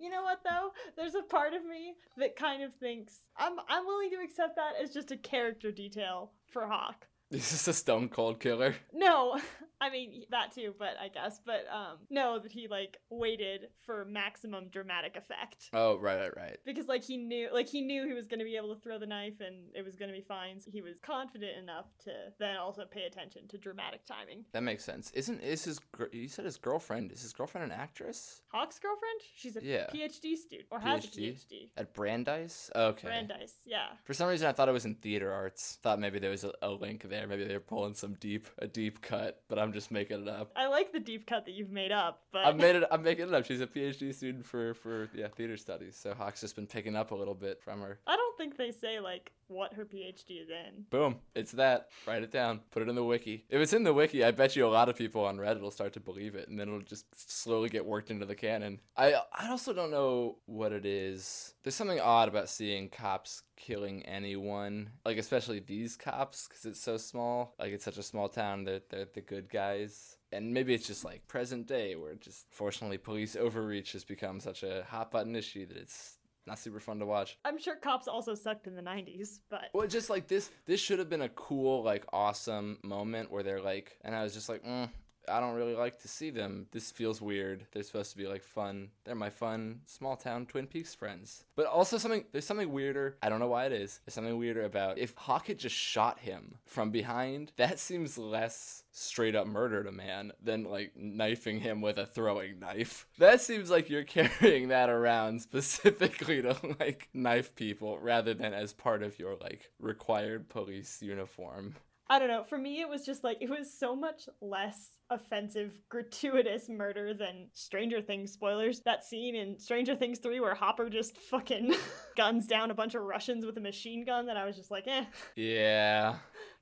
You 0.00 0.10
know 0.10 0.22
what 0.22 0.40
though? 0.44 0.70
There's 0.96 1.14
a 1.14 1.22
part 1.22 1.54
of 1.54 1.64
me 1.64 1.94
that 2.16 2.36
kind 2.36 2.62
of 2.62 2.74
thinks 2.74 3.20
I'm 3.36 3.54
I'm 3.68 3.86
willing 3.86 4.10
to 4.10 4.22
accept 4.22 4.56
that 4.56 4.72
as 4.82 4.92
just 4.92 5.10
a 5.10 5.16
character 5.16 5.70
detail 5.72 6.32
for 6.46 6.66
Hawk. 6.66 7.06
This 7.30 7.52
is 7.52 7.68
a 7.68 7.74
stone 7.74 8.08
cold 8.08 8.40
killer. 8.40 8.74
No, 8.92 9.38
I 9.80 9.90
mean 9.90 10.24
that 10.30 10.52
too, 10.52 10.74
but 10.78 10.94
I 11.00 11.08
guess, 11.08 11.40
but 11.44 11.66
um, 11.72 11.98
no, 12.10 12.38
that 12.38 12.50
he 12.52 12.66
like 12.68 12.96
waited 13.10 13.68
for 13.84 14.04
maximum 14.04 14.68
dramatic 14.70 15.16
effect 15.16 15.70
Oh, 15.72 15.96
right, 15.98 16.18
right, 16.20 16.36
right. 16.36 16.56
because 16.64 16.86
like 16.88 17.04
he 17.04 17.16
knew, 17.16 17.48
like 17.52 17.68
he 17.68 17.80
knew 17.80 18.06
he 18.06 18.14
was 18.14 18.26
gonna 18.26 18.44
be 18.44 18.56
able 18.56 18.74
to 18.74 18.80
throw 18.80 18.98
the 18.98 19.06
knife 19.06 19.40
and 19.40 19.56
it 19.74 19.84
was 19.84 19.94
gonna 19.96 20.12
be 20.12 20.20
fine. 20.26 20.60
So 20.60 20.70
he 20.72 20.80
was 20.82 20.98
confident 21.00 21.56
enough 21.58 21.86
to 22.04 22.10
then 22.38 22.56
also 22.56 22.84
pay 22.90 23.04
attention 23.04 23.46
to 23.48 23.58
dramatic 23.58 24.04
timing. 24.04 24.44
That 24.52 24.62
makes 24.62 24.84
sense. 24.84 25.10
Isn't 25.12 25.40
is 25.40 25.64
his 25.64 25.80
you 26.12 26.28
said 26.28 26.44
his 26.44 26.56
girlfriend? 26.56 27.12
Is 27.12 27.22
his 27.22 27.32
girlfriend 27.32 27.70
an 27.72 27.78
actress 27.78 28.42
Hawk's 28.52 28.78
girlfriend, 28.78 29.20
she's 29.36 29.56
a 29.56 29.64
Yeah. 29.64 29.86
PhD 29.94 30.36
student 30.36 30.68
or 30.70 30.80
has 30.80 31.04
a 31.04 31.08
PhD? 31.08 31.34
PhD. 31.34 31.70
at 31.76 31.92
Brandeis? 31.94 32.70
Okay. 32.74 33.06
Brandeis, 33.06 33.54
yeah. 33.64 33.88
For 34.04 34.14
some 34.14 34.28
reason, 34.28 34.46
I 34.48 34.52
thought 34.52 34.68
it 34.68 34.72
was 34.72 34.84
in 34.86 34.94
theater 34.96 35.32
arts. 35.32 35.78
Thought 35.82 36.00
maybe 36.00 36.18
there 36.18 36.30
was 36.30 36.44
a, 36.44 36.52
a 36.62 36.70
link 36.70 37.02
there. 37.08 37.26
Maybe 37.26 37.44
they 37.44 37.54
were 37.54 37.60
pulling 37.60 37.94
some 37.94 38.14
deep 38.14 38.46
a 38.58 38.66
deep 38.66 39.02
cut, 39.02 39.42
but 39.48 39.58
I'm 39.58 39.67
just 39.72 39.90
making 39.90 40.22
it 40.22 40.28
up. 40.28 40.52
I 40.56 40.68
like 40.68 40.92
the 40.92 41.00
deep 41.00 41.26
cut 41.26 41.44
that 41.46 41.52
you've 41.52 41.70
made 41.70 41.92
up, 41.92 42.22
but 42.32 42.46
I 42.46 42.52
made 42.52 42.76
it. 42.76 42.84
I'm 42.90 43.02
making 43.02 43.28
it 43.28 43.34
up. 43.34 43.44
She's 43.44 43.60
a 43.60 43.66
PhD 43.66 44.14
student 44.14 44.44
for 44.44 44.74
for 44.74 45.08
yeah 45.14 45.28
theater 45.28 45.56
studies. 45.56 45.96
So 45.96 46.14
Hawk's 46.14 46.40
just 46.40 46.56
been 46.56 46.66
picking 46.66 46.96
up 46.96 47.10
a 47.10 47.14
little 47.14 47.34
bit 47.34 47.62
from 47.62 47.80
her. 47.80 47.98
I 48.06 48.16
don't 48.16 48.36
think 48.36 48.56
they 48.56 48.70
say 48.70 49.00
like 49.00 49.32
what 49.48 49.74
her 49.74 49.84
PhD 49.84 50.42
is 50.42 50.48
in. 50.48 50.84
Boom. 50.90 51.16
It's 51.34 51.52
that. 51.52 51.88
Write 52.06 52.22
it 52.22 52.30
down. 52.30 52.60
Put 52.70 52.82
it 52.82 52.88
in 52.88 52.94
the 52.94 53.04
wiki. 53.04 53.44
If 53.48 53.60
it's 53.60 53.72
in 53.72 53.82
the 53.82 53.94
wiki, 53.94 54.24
I 54.24 54.30
bet 54.30 54.54
you 54.54 54.66
a 54.66 54.68
lot 54.68 54.88
of 54.88 54.96
people 54.96 55.24
on 55.24 55.38
Reddit 55.38 55.60
will 55.60 55.70
start 55.70 55.94
to 55.94 56.00
believe 56.00 56.34
it, 56.34 56.48
and 56.48 56.58
then 56.58 56.68
it'll 56.68 56.80
just 56.80 57.06
slowly 57.30 57.68
get 57.68 57.84
worked 57.84 58.10
into 58.10 58.26
the 58.26 58.34
canon. 58.34 58.80
I 58.96 59.14
I 59.32 59.50
also 59.50 59.72
don't 59.72 59.90
know 59.90 60.36
what 60.46 60.72
it 60.72 60.86
is. 60.86 61.54
There's 61.62 61.74
something 61.74 62.00
odd 62.00 62.28
about 62.28 62.48
seeing 62.48 62.88
cops 62.88 63.42
killing 63.56 64.04
anyone, 64.06 64.90
like 65.04 65.18
especially 65.18 65.60
these 65.60 65.96
cops, 65.96 66.46
because 66.46 66.64
it's 66.64 66.80
so 66.80 66.96
small. 66.96 67.54
Like 67.58 67.72
it's 67.72 67.84
such 67.84 67.98
a 67.98 68.02
small 68.02 68.28
town. 68.28 68.64
They're 68.64 68.82
they're 68.90 69.08
the 69.12 69.20
good 69.20 69.48
guys. 69.48 70.16
And 70.30 70.52
maybe 70.52 70.74
it's 70.74 70.86
just 70.86 71.06
like 71.06 71.26
present 71.26 71.66
day, 71.66 71.96
where 71.96 72.14
just 72.14 72.46
fortunately 72.50 72.98
police 72.98 73.34
overreach 73.34 73.92
has 73.92 74.04
become 74.04 74.40
such 74.40 74.62
a 74.62 74.84
hot 74.86 75.10
button 75.10 75.34
issue 75.34 75.66
that 75.66 75.78
it's 75.78 76.17
not 76.48 76.58
super 76.58 76.80
fun 76.80 76.98
to 76.98 77.06
watch. 77.06 77.38
I'm 77.44 77.58
sure 77.58 77.76
cops 77.76 78.08
also 78.08 78.34
sucked 78.34 78.66
in 78.66 78.74
the 78.74 78.82
90s, 78.82 79.40
but 79.50 79.66
Well, 79.72 79.86
just 79.86 80.10
like 80.10 80.26
this, 80.26 80.50
this 80.66 80.80
should 80.80 80.98
have 80.98 81.08
been 81.08 81.22
a 81.22 81.28
cool, 81.30 81.82
like, 81.82 82.04
awesome 82.12 82.78
moment 82.82 83.30
where 83.30 83.42
they're 83.42 83.60
like, 83.60 83.96
and 84.02 84.14
I 84.14 84.22
was 84.24 84.34
just 84.34 84.48
like, 84.48 84.64
mm, 84.64 84.88
I 85.28 85.40
don't 85.40 85.54
really 85.54 85.74
like 85.74 86.00
to 86.02 86.08
see 86.08 86.30
them. 86.30 86.66
This 86.72 86.90
feels 86.90 87.20
weird. 87.20 87.66
They're 87.72 87.82
supposed 87.82 88.10
to 88.12 88.16
be 88.16 88.26
like 88.26 88.42
fun. 88.42 88.90
They're 89.04 89.14
my 89.14 89.30
fun 89.30 89.80
small 89.86 90.16
town 90.16 90.46
Twin 90.46 90.66
Peaks 90.66 90.94
friends. 90.94 91.44
But 91.56 91.66
also 91.66 91.98
something, 91.98 92.24
there's 92.32 92.46
something 92.46 92.72
weirder. 92.72 93.16
I 93.22 93.28
don't 93.28 93.40
know 93.40 93.48
why 93.48 93.66
it 93.66 93.72
is. 93.72 94.00
There's 94.04 94.14
something 94.14 94.38
weirder 94.38 94.62
about 94.62 94.98
if 94.98 95.14
Hawk 95.16 95.46
had 95.46 95.58
just 95.58 95.76
shot 95.76 96.18
him 96.18 96.56
from 96.66 96.90
behind. 96.90 97.52
That 97.56 97.78
seems 97.78 98.18
less 98.18 98.84
straight 98.90 99.36
up 99.36 99.46
murdered 99.46 99.86
a 99.86 99.92
man 99.92 100.32
than 100.42 100.64
like 100.64 100.92
knifing 100.96 101.60
him 101.60 101.80
with 101.80 101.98
a 101.98 102.06
throwing 102.06 102.58
knife. 102.58 103.06
That 103.18 103.40
seems 103.40 103.70
like 103.70 103.88
you're 103.88 104.04
carrying 104.04 104.68
that 104.68 104.90
around 104.90 105.42
specifically 105.42 106.42
to 106.42 106.56
like 106.80 107.08
knife 107.14 107.54
people 107.54 107.98
rather 107.98 108.34
than 108.34 108.54
as 108.54 108.72
part 108.72 109.02
of 109.02 109.18
your 109.18 109.36
like 109.36 109.70
required 109.78 110.48
police 110.48 111.02
uniform. 111.02 111.74
I 112.10 112.18
don't 112.18 112.28
know. 112.28 112.44
For 112.44 112.56
me, 112.56 112.80
it 112.80 112.88
was 112.88 113.04
just 113.04 113.22
like 113.22 113.38
it 113.40 113.50
was 113.50 113.72
so 113.72 113.94
much 113.94 114.28
less 114.40 114.97
offensive, 115.10 115.72
gratuitous 115.88 116.68
murder 116.68 117.14
than 117.14 117.48
Stranger 117.54 118.00
Things 118.00 118.32
spoilers. 118.32 118.80
That 118.80 119.04
scene 119.04 119.34
in 119.34 119.58
Stranger 119.58 119.94
Things 119.96 120.18
3 120.18 120.40
where 120.40 120.54
Hopper 120.54 120.88
just 120.90 121.16
fucking 121.16 121.74
guns 122.16 122.46
down 122.46 122.70
a 122.70 122.74
bunch 122.74 122.94
of 122.94 123.02
Russians 123.02 123.44
with 123.46 123.56
a 123.56 123.60
machine 123.60 124.04
gun 124.04 124.26
that 124.26 124.36
I 124.36 124.44
was 124.44 124.56
just 124.56 124.70
like, 124.70 124.86
eh, 124.86 125.04
Yeah. 125.36 126.16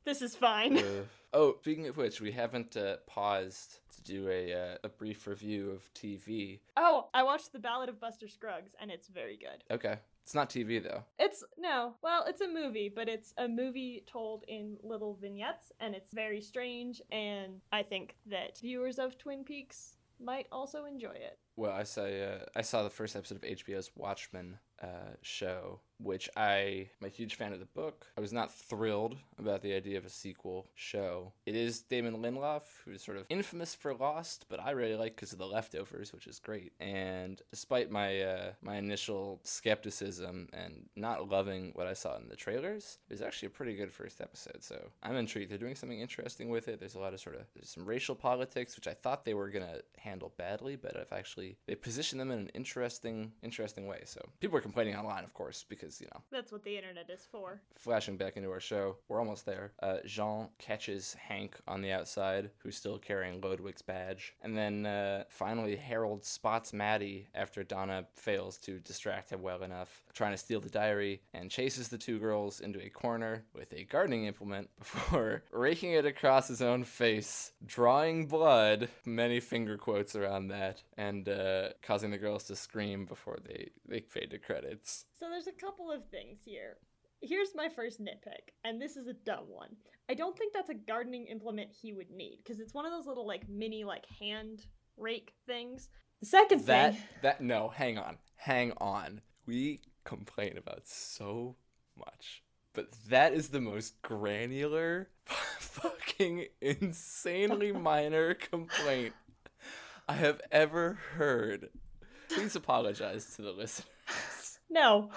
this 0.04 0.22
is 0.22 0.34
fine. 0.36 0.80
Oh, 1.32 1.56
speaking 1.60 1.86
of 1.88 1.96
which, 1.96 2.20
we 2.20 2.30
haven't 2.32 2.76
uh, 2.76 2.96
paused 3.06 3.80
do 4.06 4.28
a 4.28 4.52
uh, 4.52 4.76
a 4.84 4.88
brief 4.88 5.26
review 5.26 5.70
of 5.70 5.92
TV. 5.94 6.60
Oh, 6.76 7.08
I 7.12 7.22
watched 7.22 7.52
The 7.52 7.58
Ballad 7.58 7.88
of 7.88 8.00
Buster 8.00 8.28
Scruggs 8.28 8.72
and 8.80 8.90
it's 8.90 9.08
very 9.08 9.36
good. 9.36 9.64
Okay, 9.70 9.96
it's 10.22 10.34
not 10.34 10.48
TV 10.48 10.82
though. 10.82 11.02
It's 11.18 11.44
no, 11.58 11.94
well, 12.02 12.24
it's 12.26 12.40
a 12.40 12.48
movie, 12.48 12.88
but 12.94 13.08
it's 13.08 13.34
a 13.38 13.48
movie 13.48 14.04
told 14.06 14.44
in 14.48 14.76
little 14.82 15.14
vignettes 15.14 15.72
and 15.80 15.94
it's 15.94 16.12
very 16.12 16.40
strange 16.40 17.02
and 17.10 17.60
I 17.72 17.82
think 17.82 18.16
that 18.26 18.58
viewers 18.58 18.98
of 18.98 19.18
Twin 19.18 19.44
Peaks 19.44 19.96
might 20.20 20.46
also 20.50 20.84
enjoy 20.84 21.10
it. 21.10 21.38
Well, 21.56 21.72
I 21.72 21.82
saw 21.82 22.02
uh, 22.02 22.44
I 22.54 22.62
saw 22.62 22.82
the 22.82 22.90
first 22.90 23.16
episode 23.16 23.36
of 23.36 23.42
HBO's 23.42 23.90
Watchmen 23.96 24.58
uh, 24.82 25.14
show, 25.22 25.80
which 25.98 26.28
I 26.36 26.88
am 27.00 27.06
a 27.06 27.08
huge 27.08 27.36
fan 27.36 27.52
of 27.52 27.60
the 27.60 27.66
book. 27.66 28.06
I 28.16 28.20
was 28.20 28.32
not 28.32 28.52
thrilled 28.52 29.16
about 29.38 29.62
the 29.62 29.74
idea 29.74 29.98
of 29.98 30.04
a 30.04 30.10
sequel 30.10 30.66
show. 30.74 31.32
It 31.46 31.56
is 31.56 31.80
Damon 31.80 32.16
Lindelof, 32.16 32.62
who's 32.84 33.02
sort 33.02 33.18
of 33.18 33.26
infamous 33.28 33.74
for 33.74 33.94
Lost, 33.94 34.46
but 34.48 34.60
I 34.60 34.72
really 34.72 34.96
like 34.96 35.16
because 35.16 35.32
of 35.32 35.38
the 35.38 35.46
leftovers, 35.46 36.12
which 36.12 36.26
is 36.26 36.38
great. 36.38 36.72
And 36.80 37.40
despite 37.50 37.90
my 37.90 38.20
uh, 38.20 38.52
my 38.62 38.76
initial 38.76 39.40
skepticism 39.44 40.48
and 40.52 40.86
not 40.96 41.28
loving 41.28 41.72
what 41.74 41.86
I 41.86 41.92
saw 41.92 42.16
in 42.16 42.28
the 42.28 42.36
trailers, 42.36 42.98
it 43.08 43.14
was 43.14 43.22
actually 43.22 43.46
a 43.46 43.50
pretty 43.50 43.74
good 43.74 43.92
first 43.92 44.20
episode. 44.20 44.62
So 44.62 44.90
I'm 45.02 45.16
intrigued. 45.16 45.50
They're 45.50 45.58
doing 45.58 45.74
something 45.74 46.00
interesting 46.00 46.48
with 46.50 46.68
it. 46.68 46.78
There's 46.80 46.94
a 46.94 47.00
lot 47.00 47.14
of 47.14 47.20
sort 47.20 47.36
of 47.36 47.42
there's 47.54 47.70
some 47.70 47.86
racial 47.86 48.14
politics, 48.14 48.76
which 48.76 48.88
I 48.88 48.94
thought 48.94 49.24
they 49.24 49.34
were 49.34 49.50
gonna 49.50 49.80
handle 49.98 50.32
badly, 50.36 50.76
but 50.76 50.96
I've 50.96 51.12
actually 51.12 51.56
they 51.66 51.74
position 51.74 52.18
them 52.18 52.30
in 52.30 52.38
an 52.40 52.50
interesting 52.54 53.32
interesting 53.42 53.86
way. 53.86 54.02
So 54.04 54.20
people 54.40 54.58
are 54.58 54.62
complaining 54.62 54.96
online, 54.96 55.24
of 55.24 55.32
course, 55.34 55.64
because 55.68 55.85
you 56.00 56.08
know 56.12 56.20
That's 56.30 56.52
what 56.52 56.64
the 56.64 56.76
internet 56.76 57.08
is 57.10 57.26
for. 57.30 57.60
flashing 57.76 58.16
back 58.16 58.36
into 58.36 58.50
our 58.50 58.60
show, 58.60 58.96
we're 59.08 59.20
almost 59.20 59.46
there. 59.46 59.72
Uh, 59.82 59.98
Jean 60.04 60.48
catches 60.58 61.14
Hank 61.14 61.56
on 61.68 61.80
the 61.82 61.92
outside, 61.92 62.50
who's 62.58 62.76
still 62.76 62.98
carrying 62.98 63.40
Lodwick's 63.40 63.82
badge. 63.82 64.34
And 64.42 64.56
then 64.56 64.86
uh, 64.86 65.24
finally, 65.28 65.76
Harold 65.76 66.24
spots 66.24 66.72
Maddie 66.72 67.28
after 67.34 67.62
Donna 67.62 68.06
fails 68.14 68.56
to 68.58 68.78
distract 68.80 69.30
him 69.30 69.42
well 69.42 69.62
enough, 69.62 70.02
trying 70.14 70.32
to 70.32 70.38
steal 70.38 70.60
the 70.60 70.68
diary, 70.70 71.20
and 71.34 71.50
chases 71.50 71.88
the 71.88 71.98
two 71.98 72.18
girls 72.18 72.60
into 72.60 72.80
a 72.84 72.88
corner 72.88 73.44
with 73.54 73.72
a 73.72 73.84
gardening 73.84 74.24
implement 74.26 74.68
before 74.78 75.42
raking 75.52 75.92
it 75.92 76.06
across 76.06 76.48
his 76.48 76.62
own 76.62 76.84
face, 76.84 77.52
drawing 77.64 78.26
blood, 78.26 78.88
many 79.04 79.40
finger 79.40 79.76
quotes 79.76 80.16
around 80.16 80.48
that, 80.48 80.82
and 80.96 81.28
uh, 81.28 81.68
causing 81.82 82.10
the 82.10 82.18
girls 82.18 82.44
to 82.44 82.56
scream 82.56 83.04
before 83.04 83.38
they, 83.46 83.68
they 83.86 84.00
fade 84.00 84.30
to 84.30 84.38
credits. 84.38 85.04
So 85.18 85.26
there's 85.28 85.46
a 85.46 85.52
couple 85.52 85.75
of 85.92 86.08
things 86.10 86.38
here. 86.44 86.76
Here's 87.22 87.54
my 87.54 87.68
first 87.68 88.00
nitpick, 88.00 88.52
and 88.64 88.80
this 88.80 88.96
is 88.96 89.06
a 89.06 89.14
dumb 89.14 89.44
one. 89.48 89.76
I 90.08 90.14
don't 90.14 90.36
think 90.36 90.52
that's 90.52 90.70
a 90.70 90.74
gardening 90.74 91.26
implement 91.26 91.70
he 91.70 91.92
would 91.92 92.10
need 92.10 92.38
because 92.42 92.60
it's 92.60 92.74
one 92.74 92.86
of 92.86 92.92
those 92.92 93.06
little 93.06 93.26
like 93.26 93.48
mini 93.48 93.84
like 93.84 94.04
hand 94.20 94.66
rake 94.96 95.32
things. 95.46 95.88
The 96.20 96.26
second 96.26 96.66
that 96.66 96.94
thing, 96.94 97.02
that 97.22 97.40
no 97.42 97.68
hang 97.68 97.98
on 97.98 98.16
hang 98.36 98.72
on 98.78 99.20
we 99.44 99.80
complain 100.04 100.56
about 100.56 100.86
so 100.86 101.56
much 101.98 102.42
but 102.72 102.90
that 103.08 103.32
is 103.34 103.48
the 103.48 103.60
most 103.60 104.00
granular 104.02 105.08
fucking 105.26 106.46
insanely 106.60 107.72
minor 107.72 108.34
complaint 108.34 109.12
i 110.08 110.14
have 110.14 110.40
ever 110.50 110.98
heard 111.16 111.68
please 112.28 112.56
apologize 112.56 113.34
to 113.34 113.42
the 113.42 113.52
listeners 113.52 113.86
no, 114.68 115.10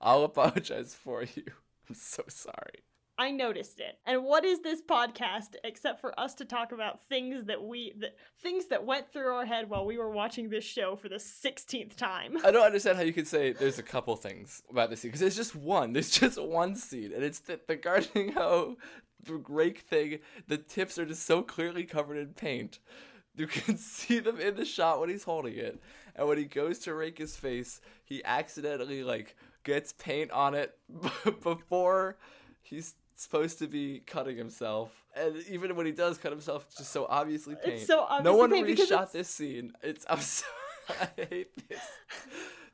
i'll 0.00 0.24
apologize 0.24 0.94
for 0.94 1.22
you 1.22 1.44
i'm 1.88 1.94
so 1.94 2.22
sorry 2.28 2.84
I 3.20 3.30
noticed 3.32 3.80
it. 3.80 3.98
And 4.06 4.24
what 4.24 4.46
is 4.46 4.60
this 4.60 4.80
podcast 4.80 5.54
except 5.62 6.00
for 6.00 6.18
us 6.18 6.32
to 6.36 6.46
talk 6.46 6.72
about 6.72 7.04
things 7.04 7.44
that 7.44 7.62
we 7.62 7.92
that 7.98 8.16
things 8.40 8.68
that 8.68 8.86
went 8.86 9.12
through 9.12 9.34
our 9.34 9.44
head 9.44 9.68
while 9.68 9.84
we 9.84 9.98
were 9.98 10.08
watching 10.08 10.48
this 10.48 10.64
show 10.64 10.96
for 10.96 11.10
the 11.10 11.16
16th 11.16 11.96
time? 11.96 12.38
I 12.42 12.50
don't 12.50 12.64
understand 12.64 12.96
how 12.96 13.02
you 13.02 13.12
could 13.12 13.26
say 13.26 13.52
there's 13.52 13.78
a 13.78 13.82
couple 13.82 14.16
things 14.16 14.62
about 14.70 14.88
this 14.88 15.00
scene 15.00 15.10
because 15.10 15.20
there's 15.20 15.36
just 15.36 15.54
one. 15.54 15.92
There's 15.92 16.08
just 16.18 16.40
one 16.40 16.74
scene, 16.76 17.12
and 17.12 17.22
it's 17.22 17.40
the, 17.40 17.60
the 17.68 17.76
gardening 17.76 18.32
hoe, 18.36 18.78
the 19.22 19.34
rake 19.34 19.80
thing. 19.80 20.20
The 20.48 20.56
tips 20.56 20.98
are 20.98 21.04
just 21.04 21.26
so 21.26 21.42
clearly 21.42 21.84
covered 21.84 22.16
in 22.16 22.28
paint. 22.28 22.78
You 23.36 23.46
can 23.46 23.76
see 23.76 24.20
them 24.20 24.40
in 24.40 24.56
the 24.56 24.64
shot 24.64 24.98
when 24.98 25.10
he's 25.10 25.24
holding 25.24 25.56
it, 25.56 25.78
and 26.16 26.26
when 26.26 26.38
he 26.38 26.44
goes 26.44 26.78
to 26.80 26.94
rake 26.94 27.18
his 27.18 27.36
face, 27.36 27.82
he 28.02 28.24
accidentally 28.24 29.04
like 29.04 29.36
gets 29.64 29.92
paint 29.92 30.30
on 30.30 30.54
it 30.54 30.76
before 31.42 32.16
he's 32.62 32.94
supposed 33.16 33.58
to 33.58 33.66
be 33.66 34.02
cutting 34.06 34.36
himself. 34.36 34.92
And 35.14 35.36
even 35.50 35.76
when 35.76 35.86
he 35.86 35.92
does 35.92 36.18
cut 36.18 36.32
himself, 36.32 36.64
it's 36.68 36.76
just 36.76 36.92
so 36.92 37.06
obviously 37.08 37.54
paint. 37.56 37.76
It's 37.78 37.86
so 37.86 38.06
no 38.22 38.36
one 38.36 38.50
reshot 38.50 38.80
it's- 38.82 39.12
this 39.12 39.28
scene. 39.28 39.72
It's 39.82 40.06
I'm 40.08 40.20
so 40.20 40.46
I 40.88 41.08
hate 41.16 41.68
this. 41.68 41.80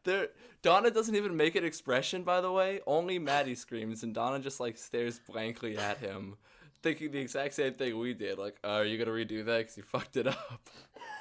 There, 0.05 0.29
Donna 0.63 0.91
doesn't 0.91 1.15
even 1.15 1.37
make 1.37 1.55
an 1.57 1.65
expression. 1.65 2.23
By 2.23 2.41
the 2.41 2.53
way, 2.53 2.81
only 2.87 3.19
Maddie 3.19 3.55
screams, 3.57 4.03
and 4.03 4.15
Donna 4.15 4.39
just 4.39 4.61
like 4.61 4.79
stares 4.79 5.21
blankly 5.29 5.77
at 5.77 5.99
him, 5.99 6.37
thinking 6.83 7.11
the 7.11 7.19
exact 7.19 7.55
same 7.55 7.75
thing 7.75 7.99
we 7.99 8.15
did. 8.15 8.39
Like, 8.39 8.57
oh, 8.65 8.77
are 8.79 8.85
you 8.85 8.99
gonna 8.99 9.11
redo 9.11 9.45
that 9.45 9.59
because 9.59 9.77
you 9.77 9.83
fucked 9.83 10.17
it 10.17 10.27
up? 10.29 10.61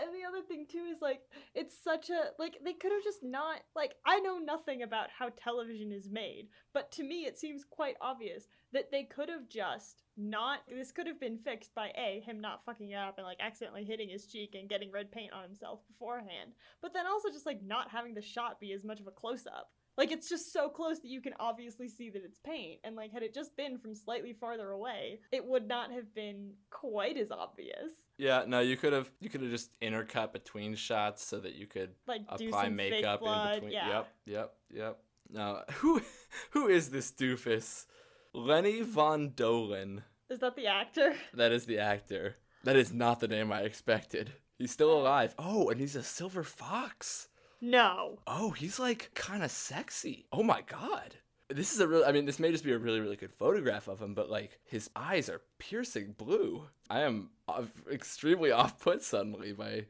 And 0.00 0.14
the 0.14 0.26
other 0.26 0.42
thing 0.46 0.66
too 0.70 0.86
is 0.90 1.00
like 1.00 1.22
it's 1.54 1.74
such 1.82 2.10
a 2.10 2.30
like 2.38 2.58
they 2.64 2.72
could 2.72 2.92
have 2.92 3.02
just 3.02 3.22
not 3.22 3.60
like 3.74 3.94
I 4.06 4.20
know 4.20 4.38
nothing 4.38 4.82
about 4.82 5.08
how 5.16 5.30
television 5.30 5.92
is 5.92 6.10
made, 6.10 6.48
but 6.72 6.90
to 6.92 7.02
me 7.02 7.26
it 7.26 7.38
seems 7.38 7.64
quite 7.64 7.96
obvious 8.00 8.46
that 8.72 8.90
they 8.90 9.04
could 9.04 9.28
have 9.28 9.48
just 9.48 10.02
not 10.16 10.60
this 10.68 10.92
could 10.92 11.06
have 11.06 11.20
been 11.20 11.38
fixed 11.38 11.74
by 11.74 11.90
A, 11.96 12.22
him 12.24 12.40
not 12.40 12.64
fucking 12.64 12.94
up 12.94 13.18
and 13.18 13.26
like 13.26 13.38
accidentally 13.40 13.84
hitting 13.84 14.08
his 14.08 14.26
cheek 14.26 14.54
and 14.54 14.68
getting 14.68 14.90
red 14.90 15.10
paint 15.10 15.32
on 15.32 15.44
himself 15.44 15.80
beforehand. 15.88 16.52
But 16.80 16.92
then 16.92 17.06
also 17.06 17.30
just 17.30 17.46
like 17.46 17.62
not 17.62 17.90
having 17.90 18.14
the 18.14 18.22
shot 18.22 18.60
be 18.60 18.72
as 18.72 18.84
much 18.84 19.00
of 19.00 19.06
a 19.06 19.10
close 19.10 19.46
up. 19.46 19.70
Like 19.98 20.10
it's 20.10 20.28
just 20.28 20.52
so 20.52 20.68
close 20.68 21.00
that 21.00 21.10
you 21.10 21.20
can 21.20 21.34
obviously 21.38 21.88
see 21.88 22.08
that 22.10 22.24
it's 22.24 22.38
paint, 22.38 22.80
and 22.82 22.96
like 22.96 23.12
had 23.12 23.22
it 23.22 23.34
just 23.34 23.56
been 23.56 23.78
from 23.78 23.94
slightly 23.94 24.32
farther 24.32 24.70
away, 24.70 25.20
it 25.30 25.44
would 25.44 25.68
not 25.68 25.92
have 25.92 26.14
been 26.14 26.52
quite 26.70 27.18
as 27.18 27.30
obvious. 27.30 27.92
Yeah, 28.22 28.44
no, 28.46 28.60
you 28.60 28.76
could 28.76 28.92
have 28.92 29.10
you 29.18 29.28
could 29.28 29.40
have 29.42 29.50
just 29.50 29.70
intercut 29.80 30.32
between 30.32 30.76
shots 30.76 31.24
so 31.24 31.40
that 31.40 31.56
you 31.56 31.66
could 31.66 31.90
Like 32.06 32.22
apply 32.28 32.68
makeup 32.68 33.18
blood. 33.18 33.48
in 33.48 33.54
between. 33.54 33.72
Yeah. 33.72 33.88
Yep, 33.88 34.08
yep, 34.26 34.54
yep. 34.72 34.98
Now, 35.28 35.62
who 35.80 36.00
who 36.52 36.68
is 36.68 36.90
this 36.90 37.10
doofus? 37.10 37.86
Lenny 38.32 38.82
Von 38.82 39.30
Dohlen. 39.30 40.04
Is 40.30 40.38
that 40.38 40.54
the 40.54 40.68
actor? 40.68 41.14
That 41.34 41.50
is 41.50 41.66
the 41.66 41.80
actor. 41.80 42.36
That 42.62 42.76
is 42.76 42.92
not 42.92 43.18
the 43.18 43.26
name 43.26 43.50
I 43.50 43.62
expected. 43.62 44.34
He's 44.56 44.70
still 44.70 44.92
alive. 44.96 45.34
Oh, 45.36 45.68
and 45.70 45.80
he's 45.80 45.96
a 45.96 46.04
silver 46.04 46.44
fox. 46.44 47.26
No. 47.60 48.20
Oh, 48.28 48.52
he's 48.52 48.78
like 48.78 49.10
kind 49.14 49.42
of 49.42 49.50
sexy. 49.50 50.26
Oh 50.32 50.44
my 50.44 50.62
god. 50.62 51.16
This 51.54 51.72
is 51.72 51.80
a 51.80 51.88
real 51.88 52.04
I 52.04 52.12
mean, 52.12 52.24
this 52.24 52.38
may 52.38 52.50
just 52.50 52.64
be 52.64 52.72
a 52.72 52.78
really 52.78 53.00
really 53.00 53.16
good 53.16 53.32
photograph 53.32 53.88
of 53.88 54.00
him, 54.00 54.14
but 54.14 54.30
like 54.30 54.58
his 54.64 54.90
eyes 54.96 55.28
are 55.28 55.40
piercing 55.58 56.14
blue. 56.16 56.64
I 56.90 57.00
am 57.00 57.30
extremely 57.90 58.50
off-put 58.60 59.02
suddenly 59.02 59.52
by 59.52 59.86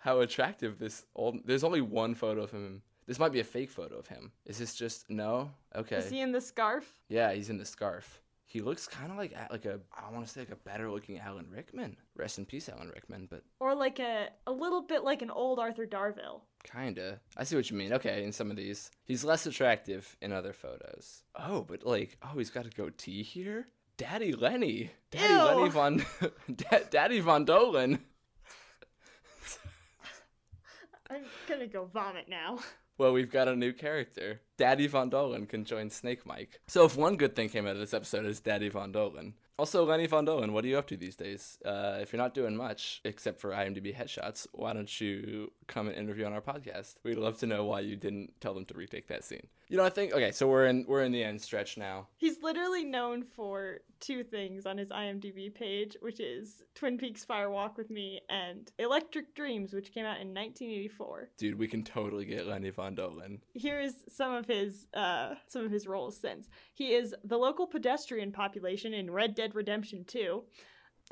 how 0.00 0.20
attractive 0.20 0.78
this 0.78 1.04
old 1.14 1.40
There's 1.44 1.64
only 1.64 1.80
one 1.80 2.14
photo 2.14 2.42
of 2.42 2.50
him. 2.50 2.82
This 3.06 3.18
might 3.18 3.32
be 3.32 3.40
a 3.40 3.44
fake 3.44 3.70
photo 3.70 3.96
of 3.96 4.06
him. 4.06 4.30
Is 4.46 4.58
this 4.58 4.74
just 4.74 5.10
no? 5.10 5.50
Okay. 5.74 5.96
Is 5.96 6.10
he 6.10 6.20
in 6.20 6.32
the 6.32 6.40
scarf? 6.40 7.00
Yeah, 7.08 7.32
he's 7.32 7.50
in 7.50 7.58
the 7.58 7.64
scarf. 7.64 8.20
He 8.46 8.60
looks 8.60 8.88
kind 8.88 9.12
of 9.12 9.16
like 9.16 9.36
like 9.50 9.64
a 9.64 9.80
I 9.92 10.12
want 10.12 10.26
to 10.26 10.32
say 10.32 10.40
like 10.40 10.50
a 10.50 10.56
better 10.56 10.90
looking 10.90 11.18
Alan 11.18 11.46
Rickman. 11.50 11.96
Rest 12.16 12.38
in 12.38 12.46
peace, 12.46 12.68
Alan 12.68 12.88
Rickman. 12.88 13.28
But 13.30 13.42
Or 13.60 13.74
like 13.74 13.98
a 13.98 14.28
a 14.46 14.52
little 14.52 14.82
bit 14.82 15.04
like 15.04 15.22
an 15.22 15.30
old 15.30 15.58
Arthur 15.58 15.86
Darvill. 15.86 16.40
Kinda, 16.62 17.20
I 17.36 17.44
see 17.44 17.56
what 17.56 17.70
you 17.70 17.76
mean. 17.76 17.92
Okay, 17.94 18.22
in 18.22 18.32
some 18.32 18.50
of 18.50 18.56
these, 18.56 18.90
he's 19.04 19.24
less 19.24 19.46
attractive 19.46 20.16
in 20.20 20.32
other 20.32 20.52
photos. 20.52 21.22
Oh, 21.34 21.62
but 21.62 21.84
like, 21.84 22.18
oh, 22.22 22.36
he's 22.38 22.50
got 22.50 22.66
a 22.66 22.70
goatee 22.70 23.22
here. 23.22 23.66
Daddy 23.96 24.32
Lenny, 24.32 24.90
Daddy 25.10 25.32
Ew. 25.32 25.42
Lenny 25.42 25.68
von, 25.70 26.04
Da- 26.54 26.84
Daddy 26.90 27.20
von 27.20 27.46
Dohlen. 27.46 27.98
I'm 31.10 31.24
gonna 31.48 31.66
go 31.66 31.86
vomit 31.86 32.28
now. 32.28 32.58
Well, 32.98 33.12
we've 33.14 33.32
got 33.32 33.48
a 33.48 33.56
new 33.56 33.72
character. 33.72 34.42
Daddy 34.58 34.86
Von 34.86 35.10
Dohlen 35.10 35.48
can 35.48 35.64
join 35.64 35.88
Snake 35.88 36.26
Mike. 36.26 36.60
So 36.68 36.84
if 36.84 36.98
one 36.98 37.16
good 37.16 37.34
thing 37.34 37.48
came 37.48 37.66
out 37.66 37.72
of 37.72 37.78
this 37.80 37.94
episode 37.94 38.26
is 38.26 38.40
Daddy 38.40 38.68
Von 38.68 38.92
Dohlen. 38.92 39.32
Also, 39.60 39.84
Lenny 39.84 40.06
Von 40.06 40.24
Dohlen, 40.24 40.52
what 40.52 40.64
are 40.64 40.68
you 40.68 40.78
up 40.78 40.86
to 40.86 40.96
these 40.96 41.16
days? 41.16 41.58
Uh, 41.62 41.98
if 42.00 42.14
you're 42.14 42.22
not 42.22 42.32
doing 42.32 42.56
much, 42.56 43.02
except 43.04 43.38
for 43.38 43.50
IMDb 43.50 43.94
headshots, 43.94 44.46
why 44.52 44.72
don't 44.72 44.98
you 45.02 45.52
come 45.66 45.86
and 45.86 45.98
interview 45.98 46.24
on 46.24 46.32
our 46.32 46.40
podcast? 46.40 46.94
We'd 47.04 47.18
love 47.18 47.36
to 47.40 47.46
know 47.46 47.66
why 47.66 47.80
you 47.80 47.94
didn't 47.94 48.40
tell 48.40 48.54
them 48.54 48.64
to 48.64 48.74
retake 48.74 49.08
that 49.08 49.22
scene. 49.22 49.48
You 49.70 49.76
know, 49.76 49.84
I 49.84 49.88
think 49.88 50.12
okay, 50.12 50.32
so 50.32 50.48
we're 50.48 50.66
in 50.66 50.84
we're 50.88 51.04
in 51.04 51.12
the 51.12 51.22
end 51.22 51.40
stretch 51.40 51.78
now. 51.78 52.08
He's 52.16 52.42
literally 52.42 52.84
known 52.84 53.22
for 53.22 53.78
two 54.00 54.24
things 54.24 54.66
on 54.66 54.76
his 54.76 54.90
IMDb 54.90 55.54
page, 55.54 55.96
which 56.00 56.18
is 56.18 56.64
Twin 56.74 56.98
Peaks 56.98 57.24
Fire 57.24 57.50
Walk 57.50 57.78
with 57.78 57.88
Me 57.88 58.20
and 58.28 58.72
Electric 58.80 59.32
Dreams, 59.36 59.72
which 59.72 59.94
came 59.94 60.04
out 60.04 60.20
in 60.20 60.34
1984. 60.34 61.30
Dude, 61.38 61.56
we 61.56 61.68
can 61.68 61.84
totally 61.84 62.24
get 62.24 62.48
Lenny 62.48 62.70
Von 62.70 62.96
Dohlen. 62.96 63.38
Here 63.54 63.80
is 63.80 63.94
some 64.08 64.34
of 64.34 64.44
his 64.44 64.88
uh 64.92 65.34
some 65.46 65.64
of 65.64 65.70
his 65.70 65.86
roles 65.86 66.16
since. 66.16 66.48
He 66.74 66.92
is 66.94 67.14
the 67.22 67.38
local 67.38 67.68
pedestrian 67.68 68.32
population 68.32 68.92
in 68.92 69.08
Red 69.08 69.36
Dead 69.36 69.54
Redemption 69.54 70.04
2. 70.04 70.42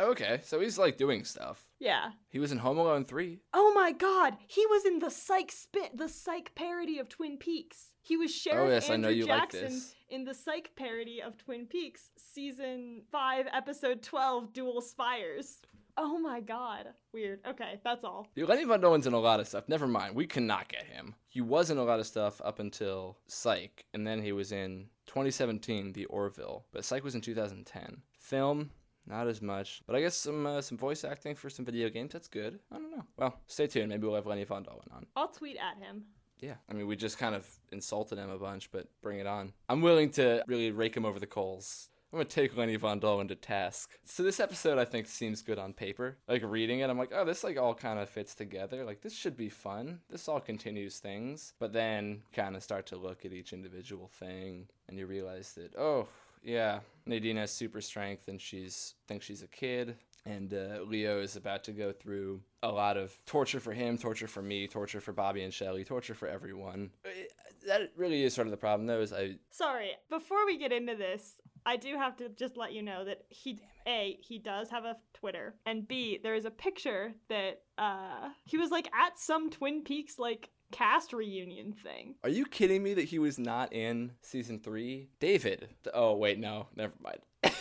Okay, 0.01 0.41
so 0.43 0.59
he's 0.59 0.79
like 0.79 0.97
doing 0.97 1.23
stuff. 1.23 1.68
Yeah. 1.79 2.11
He 2.29 2.39
was 2.39 2.53
in 2.53 2.59
Home 2.59 2.79
Alone 2.79 3.05
3. 3.05 3.41
Oh 3.55 3.73
my 3.75 3.93
god, 3.93 4.37
he 4.47 4.67
was 4.67 4.85
in 4.85 4.99
the 4.99 5.11
Psych 5.11 5.53
spit 5.53 5.97
the 5.97 6.09
Psych 6.09 6.55
parody 6.55 6.99
of 6.99 7.09
Twin 7.09 7.39
Peaks. 7.39 7.93
He 8.01 8.17
was 8.17 8.31
oh, 8.31 8.51
Sheriff 8.51 8.69
oh, 8.69 8.73
yes, 8.73 8.91
Andrew 8.91 8.95
I 8.95 8.97
know 8.97 9.17
you 9.17 9.27
Jackson 9.27 9.63
like 9.63 9.71
this. 9.71 9.95
in 10.09 10.25
the 10.25 10.35
Psych 10.35 10.71
parody 10.77 11.23
of 11.23 11.37
Twin 11.39 11.67
Peaks, 11.67 12.11
season 12.17 13.03
5, 13.13 13.47
episode 13.53 14.03
12, 14.03 14.53
Dual 14.53 14.81
Spires. 14.81 15.61
Oh 16.01 16.17
my 16.17 16.41
god. 16.41 16.87
Weird. 17.13 17.41
Okay, 17.47 17.81
that's 17.83 18.05
all. 18.05 18.29
Lenny 18.37 18.65
Von 18.65 18.81
Dohlen's 18.81 19.09
in 19.09 19.15
a 19.15 19.19
lot 19.19 19.41
of 19.41 19.49
stuff. 19.49 19.69
Never 19.69 19.89
mind, 19.89 20.15
we 20.15 20.29
cannot 20.29 20.69
get 20.69 20.85
him. 20.85 21.17
He 21.27 21.41
was 21.41 21.71
in 21.71 21.79
a 21.79 21.83
lot 21.83 21.99
of 21.99 22.07
stuff 22.07 22.41
up 22.45 22.61
until 22.61 23.19
Psych, 23.27 23.85
and 23.93 24.07
then 24.07 24.23
he 24.23 24.31
was 24.31 24.53
in 24.53 24.87
2017, 25.07 25.93
The 25.93 26.05
Orville. 26.07 26.67
But 26.73 26.85
Psych 26.85 27.03
was 27.03 27.17
in 27.17 27.21
2010. 27.21 28.03
Film, 28.17 28.71
not 29.09 29.27
as 29.27 29.41
much. 29.43 29.83
But 29.87 29.97
I 29.97 30.01
guess 30.01 30.17
some 30.17 30.47
uh, 30.47 30.61
some 30.61 30.79
voice 30.79 31.05
acting 31.05 31.35
for 31.35 31.51
some 31.51 31.65
video 31.65 31.89
games, 31.89 32.13
that's 32.13 32.29
good. 32.29 32.59
I 32.71 32.77
don't 32.77 32.91
know. 32.91 33.05
Well, 33.17 33.35
stay 33.47 33.67
tuned. 33.67 33.89
Maybe 33.89 34.07
we'll 34.07 34.17
have 34.17 34.27
Lenny 34.27 34.45
Von 34.45 34.67
on. 34.69 35.07
I'll 35.17 35.29
tweet 35.29 35.57
at 35.57 35.83
him. 35.83 36.05
Yeah, 36.41 36.55
I 36.71 36.75
mean, 36.75 36.87
we 36.87 36.95
just 36.95 37.19
kind 37.19 37.35
of 37.35 37.49
insulted 37.73 38.19
him 38.19 38.31
a 38.31 38.39
bunch, 38.39 38.71
but 38.71 38.87
bring 39.03 39.19
it 39.19 39.27
on. 39.27 39.53
I'm 39.69 39.81
willing 39.81 40.11
to 40.11 40.45
really 40.47 40.71
rake 40.71 40.97
him 40.97 41.05
over 41.05 41.19
the 41.19 41.27
coals. 41.27 41.91
I'm 42.13 42.19
gonna 42.19 42.29
take 42.29 42.57
Lenny 42.57 42.77
Von 42.77 43.01
Dohlen 43.01 43.29
to 43.29 43.35
task. 43.35 43.99
So 44.05 44.23
this 44.23 44.41
episode, 44.41 44.79
I 44.79 44.87
think, 44.87 45.07
seems 45.07 45.43
good 45.43 45.59
on 45.59 45.75
paper. 45.75 46.17
Like 46.27 46.43
reading 46.43 46.81
it, 46.81 46.89
I'm 46.89 46.97
like, 46.97 47.13
oh, 47.13 47.25
this 47.25 47.45
like 47.45 47.59
all 47.59 47.75
kind 47.75 47.99
of 47.99 48.09
fits 48.09 48.35
together. 48.35 48.85
Like 48.85 49.03
this 49.03 49.15
should 49.15 49.37
be 49.37 49.51
fun. 49.51 50.01
This 50.09 50.27
all 50.27 50.41
continues 50.41 51.01
things, 51.01 51.53
but 51.59 51.73
then 51.75 52.23
kind 52.33 52.57
of 52.57 52.63
start 52.63 52.87
to 52.87 52.97
look 52.97 53.27
at 53.27 53.33
each 53.33 53.53
individual 53.53 54.09
thing, 54.09 54.69
and 54.89 54.99
you 54.99 55.07
realize 55.07 55.53
that, 55.55 55.77
oh, 55.77 56.09
yeah, 56.43 56.81
Nadine 57.07 57.37
has 57.37 57.53
super 57.53 57.81
strength, 57.81 58.29
and 58.29 58.41
she's 58.41 58.95
thinks 59.07 59.27
she's 59.27 59.43
a 59.43 59.49
kid. 59.49 59.97
And 60.27 60.53
uh, 60.53 60.81
Leo 60.85 61.21
is 61.21 61.37
about 61.37 61.65
to 61.65 61.73
go 61.73 61.91
through 61.91 62.43
a 62.63 62.69
lot 62.69 62.99
of 62.99 63.17
torture 63.25 63.61
for 63.61 63.73
him, 63.73 63.97
torture 63.97 64.27
for 64.27 64.43
me, 64.43 64.67
torture 64.67 65.01
for 65.01 65.13
Bobby 65.13 65.43
and 65.43 65.55
Shelly, 65.55 65.85
torture 65.85 66.15
for 66.15 66.29
everyone. 66.29 66.91
It- 67.05 67.33
that 67.67 67.91
really 67.97 68.23
is 68.23 68.33
sort 68.35 68.47
of 68.47 68.53
the 68.53 68.57
problem, 68.57 68.87
though. 68.87 69.01
Is 69.01 69.13
I 69.13 69.35
Sorry, 69.51 69.91
before 70.09 70.47
we 70.47 70.59
get 70.59 70.73
into 70.73 70.95
this, 70.95 71.35
I 71.67 71.77
do 71.77 71.97
have 71.97 72.17
to 72.19 72.29
just 72.29 72.57
let 72.57 72.73
you 72.73 72.83
know 72.83 73.05
that 73.05 73.23
he 73.31 73.61
A, 73.87 74.17
he 74.21 74.39
does 74.39 74.71
have 74.71 74.85
a 74.85 74.97
Twitter, 75.13 75.57
and 75.67 75.87
B, 75.87 76.19
there 76.23 76.37
is 76.37 76.45
a 76.45 76.51
picture 76.51 77.13
that 77.29 77.63
uh 77.77 78.29
he 78.45 78.57
was 78.59 78.71
like 78.71 78.89
at 78.95 79.19
some 79.19 79.51
Twin 79.51 79.83
Peaks 79.83 80.19
like 80.21 80.51
cast 80.73 81.13
reunion 81.13 81.73
thing. 81.73 82.17
Are 82.23 82.29
you 82.29 82.45
kidding 82.45 82.83
me 82.83 82.95
that 82.95 83.05
he 83.05 83.19
was 83.19 83.39
not 83.39 83.73
in 83.73 84.13
season 84.23 84.59
three? 84.59 85.09
David. 85.21 85.69
Oh 85.93 86.15
wait, 86.15 86.39
no, 86.39 86.69
never 86.77 86.95
mind. 87.03 87.19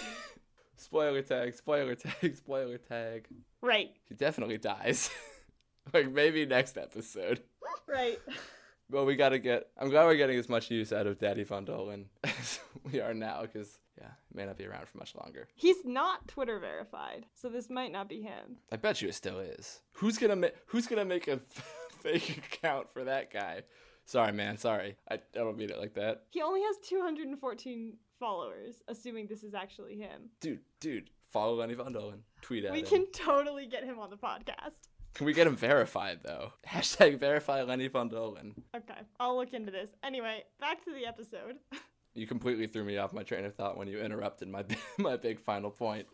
spoiler 0.75 1.21
tag, 1.21 1.53
spoiler 1.55 1.95
tag, 1.95 2.35
spoiler 2.37 2.77
tag. 2.77 3.27
Right. 3.61 3.91
He 4.07 4.15
definitely 4.15 4.57
dies. 4.57 5.09
like 5.93 6.11
maybe 6.11 6.45
next 6.45 6.77
episode. 6.77 7.41
Right. 7.87 8.19
Well, 8.89 9.05
we 9.05 9.15
gotta 9.15 9.39
get. 9.39 9.67
I'm 9.77 9.89
glad 9.89 10.05
we're 10.05 10.15
getting 10.15 10.37
as 10.37 10.47
much 10.47 10.71
use 10.71 10.93
out 10.93 11.07
of 11.07 11.19
Daddy 11.19 11.43
Von 11.43 11.65
Dohlen 11.65 12.05
as 12.23 12.59
we 12.89 13.01
are 13.01 13.13
now, 13.13 13.41
because 13.41 13.79
yeah, 13.97 14.11
he 14.29 14.37
may 14.37 14.45
not 14.45 14.57
be 14.57 14.65
around 14.65 14.87
for 14.87 14.97
much 14.97 15.13
longer. 15.15 15.47
He's 15.55 15.83
not 15.83 16.27
Twitter 16.27 16.59
verified, 16.59 17.25
so 17.33 17.49
this 17.49 17.69
might 17.69 17.91
not 17.91 18.07
be 18.07 18.21
him. 18.21 18.57
I 18.71 18.77
bet 18.77 19.01
you 19.01 19.09
it 19.09 19.15
still 19.15 19.39
is. 19.39 19.81
Who's 19.93 20.17
gonna 20.17 20.37
make? 20.37 20.53
Who's 20.67 20.87
gonna 20.87 21.03
make 21.05 21.27
a 21.27 21.41
fake 22.11 22.37
account 22.53 22.87
for 22.93 23.03
that 23.05 23.31
guy? 23.31 23.63
Sorry, 24.05 24.31
man. 24.31 24.57
Sorry. 24.57 24.95
I, 25.09 25.15
I 25.15 25.19
don't 25.33 25.57
mean 25.57 25.69
it 25.69 25.79
like 25.79 25.93
that. 25.95 26.23
He 26.31 26.41
only 26.41 26.61
has 26.61 26.77
214 26.87 27.93
followers, 28.19 28.81
assuming 28.87 29.27
this 29.27 29.43
is 29.43 29.53
actually 29.53 29.97
him. 29.97 30.29
Dude, 30.39 30.61
dude, 30.79 31.09
follow 31.31 31.55
Lenny 31.55 31.73
Von 31.73 31.93
Dohlen. 31.93 32.19
Tweet 32.41 32.65
at 32.65 32.71
We 32.71 32.79
him. 32.79 32.83
We 32.83 32.89
can 32.89 33.11
totally 33.11 33.65
get 33.65 33.83
him 33.83 33.99
on 33.99 34.09
the 34.09 34.17
podcast. 34.17 34.87
Can 35.13 35.25
we 35.25 35.33
get 35.33 35.47
him 35.47 35.55
verified 35.55 36.19
though? 36.23 36.53
Hashtag 36.67 37.19
verify 37.19 37.63
Lenny 37.63 37.87
Von 37.87 38.09
Dohlen. 38.09 38.53
Okay, 38.75 38.99
I'll 39.19 39.35
look 39.35 39.53
into 39.53 39.71
this. 39.71 39.89
Anyway, 40.03 40.43
back 40.59 40.83
to 40.85 40.91
the 40.91 41.05
episode. 41.05 41.55
You 42.17 42.25
completely 42.25 42.65
threw 42.65 42.83
me 42.83 42.97
off 42.97 43.13
my 43.13 43.21
train 43.21 43.45
of 43.45 43.53
thought 43.53 43.77
when 43.77 43.87
you 43.87 43.99
interrupted 43.99 44.47
my 44.47 44.65
my 44.97 45.17
big 45.17 45.39
final 45.39 45.69
point. 45.69 46.07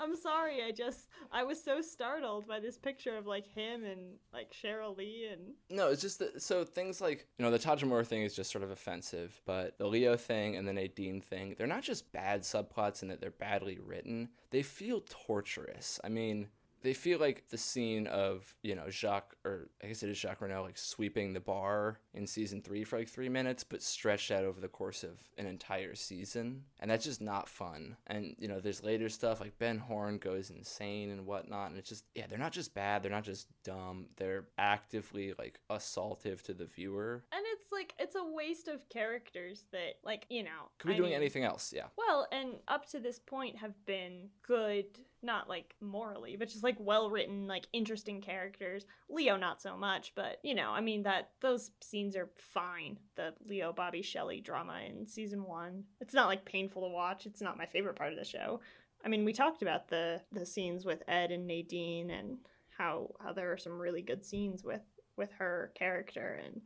I'm 0.00 0.16
sorry, 0.16 0.64
I 0.64 0.72
just 0.72 1.08
I 1.30 1.44
was 1.44 1.62
so 1.62 1.80
startled 1.80 2.48
by 2.48 2.58
this 2.58 2.76
picture 2.76 3.16
of 3.16 3.26
like 3.26 3.46
him 3.46 3.84
and 3.84 4.16
like 4.32 4.52
Cheryl 4.52 4.96
Lee 4.96 5.28
and 5.32 5.52
No, 5.70 5.90
it's 5.90 6.02
just 6.02 6.18
that 6.18 6.42
so 6.42 6.64
things 6.64 7.00
like 7.00 7.28
you 7.38 7.44
know 7.44 7.52
the 7.52 7.58
Tojamura 7.60 8.04
thing 8.04 8.22
is 8.22 8.34
just 8.34 8.50
sort 8.50 8.64
of 8.64 8.72
offensive, 8.72 9.40
but 9.46 9.78
the 9.78 9.86
Leo 9.86 10.16
thing 10.16 10.56
and 10.56 10.66
the 10.66 10.72
Nadine 10.72 11.20
thing, 11.20 11.54
they're 11.56 11.68
not 11.68 11.84
just 11.84 12.10
bad 12.12 12.42
subplots 12.42 13.02
in 13.02 13.08
that 13.08 13.20
they're 13.20 13.30
badly 13.30 13.78
written. 13.78 14.30
They 14.50 14.62
feel 14.62 15.04
torturous. 15.08 16.00
I 16.02 16.08
mean, 16.08 16.48
they 16.84 16.92
feel 16.94 17.18
like 17.18 17.48
the 17.48 17.58
scene 17.58 18.06
of 18.06 18.54
you 18.62 18.76
know 18.76 18.88
Jacques 18.88 19.34
or 19.44 19.68
I 19.82 19.88
guess 19.88 20.02
it 20.04 20.10
is 20.10 20.18
Jacques 20.18 20.40
Renault 20.40 20.62
like 20.62 20.78
sweeping 20.78 21.32
the 21.32 21.40
bar 21.40 21.98
in 22.12 22.26
season 22.26 22.62
three 22.62 22.84
for 22.84 22.98
like 22.98 23.08
three 23.08 23.28
minutes, 23.28 23.64
but 23.64 23.82
stretched 23.82 24.30
out 24.30 24.44
over 24.44 24.60
the 24.60 24.68
course 24.68 25.02
of 25.02 25.18
an 25.38 25.46
entire 25.46 25.94
season, 25.96 26.62
and 26.78 26.90
that's 26.90 27.04
just 27.04 27.20
not 27.20 27.48
fun. 27.48 27.96
And 28.06 28.36
you 28.38 28.46
know, 28.46 28.60
there's 28.60 28.84
later 28.84 29.08
stuff 29.08 29.40
like 29.40 29.58
Ben 29.58 29.78
Horne 29.78 30.18
goes 30.18 30.50
insane 30.50 31.10
and 31.10 31.26
whatnot, 31.26 31.70
and 31.70 31.78
it's 31.78 31.88
just 31.88 32.04
yeah, 32.14 32.26
they're 32.28 32.38
not 32.38 32.52
just 32.52 32.74
bad, 32.74 33.02
they're 33.02 33.10
not 33.10 33.24
just 33.24 33.48
dumb, 33.64 34.06
they're 34.16 34.44
actively 34.58 35.32
like 35.38 35.58
assaultive 35.70 36.42
to 36.42 36.54
the 36.54 36.66
viewer. 36.66 37.24
and 37.32 37.42
it's 37.54 37.72
like 37.72 37.94
it's 37.98 38.14
a 38.14 38.24
waste 38.24 38.68
of 38.68 38.86
characters 38.90 39.64
that 39.72 39.94
like 40.04 40.26
you 40.28 40.42
know 40.42 40.68
Could 40.78 40.88
be 40.88 40.94
I 40.94 40.96
doing 40.98 41.10
mean- 41.10 41.16
anything 41.20 41.44
else, 41.44 41.72
yeah. 41.74 41.86
Well, 41.96 42.26
and 42.30 42.56
up 42.68 42.86
to 42.90 43.00
this 43.00 43.18
point 43.18 43.56
have 43.56 43.74
been 43.86 44.28
good, 44.46 44.86
not 45.24 45.48
like 45.48 45.74
morally, 45.80 46.36
but 46.36 46.48
just 46.48 46.62
like 46.62 46.76
well 46.78 47.10
written, 47.10 47.46
like 47.46 47.66
interesting 47.72 48.20
characters. 48.20 48.86
Leo 49.08 49.36
not 49.36 49.60
so 49.60 49.76
much, 49.76 50.12
but 50.14 50.38
you 50.42 50.54
know, 50.54 50.70
I 50.70 50.80
mean 50.80 51.02
that 51.04 51.30
those 51.40 51.70
scenes 51.80 52.16
are 52.16 52.30
fine. 52.36 52.98
The 53.16 53.34
Leo 53.46 53.72
Bobby 53.72 54.02
Shelly 54.02 54.40
drama 54.40 54.80
in 54.86 55.06
season 55.06 55.44
one. 55.44 55.84
It's 56.00 56.14
not 56.14 56.28
like 56.28 56.44
painful 56.44 56.82
to 56.82 56.88
watch. 56.88 57.26
It's 57.26 57.40
not 57.40 57.58
my 57.58 57.66
favorite 57.66 57.96
part 57.96 58.12
of 58.12 58.18
the 58.18 58.24
show. 58.24 58.60
I 59.04 59.08
mean, 59.08 59.24
we 59.24 59.32
talked 59.32 59.62
about 59.62 59.88
the 59.88 60.20
the 60.32 60.46
scenes 60.46 60.84
with 60.84 61.02
Ed 61.08 61.30
and 61.30 61.46
Nadine 61.46 62.10
and 62.10 62.38
how 62.76 63.10
how 63.20 63.32
there 63.32 63.52
are 63.52 63.58
some 63.58 63.78
really 63.78 64.02
good 64.02 64.24
scenes 64.24 64.64
with 64.64 64.82
with 65.16 65.32
her 65.32 65.72
character 65.74 66.40
and 66.44 66.60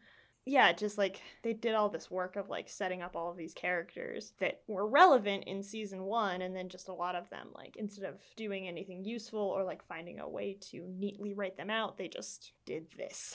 yeah, 0.49 0.73
just 0.73 0.97
like 0.97 1.21
they 1.43 1.53
did 1.53 1.75
all 1.75 1.89
this 1.91 2.11
work 2.11 2.37
of 2.37 2.49
like 2.49 2.69
setting 2.69 3.03
up 3.03 3.15
all 3.15 3.31
of 3.31 3.37
these 3.37 3.53
characters 3.53 4.33
that 4.41 4.63
were 4.67 4.89
relevant 4.89 5.45
in 5.45 5.63
season 5.63 6.03
one, 6.05 6.43
and 6.43 6.57
then 6.57 6.69
just 6.69 6.89
a 6.89 6.93
lot 6.95 7.15
of 7.15 7.29
them, 7.29 7.49
like 7.55 7.77
instead 7.77 8.07
of 8.07 8.15
doing 8.37 8.67
anything 8.67 9.05
useful 9.05 9.41
or 9.41 9.63
like 9.63 9.87
finding 9.87 10.21
a 10.21 10.29
way 10.29 10.57
to 10.71 10.87
neatly 10.89 11.35
write 11.35 11.57
them 11.57 11.71
out, 11.71 11.99
they 11.99 12.09
just 12.09 12.53
did 12.65 12.87
this. 12.97 13.35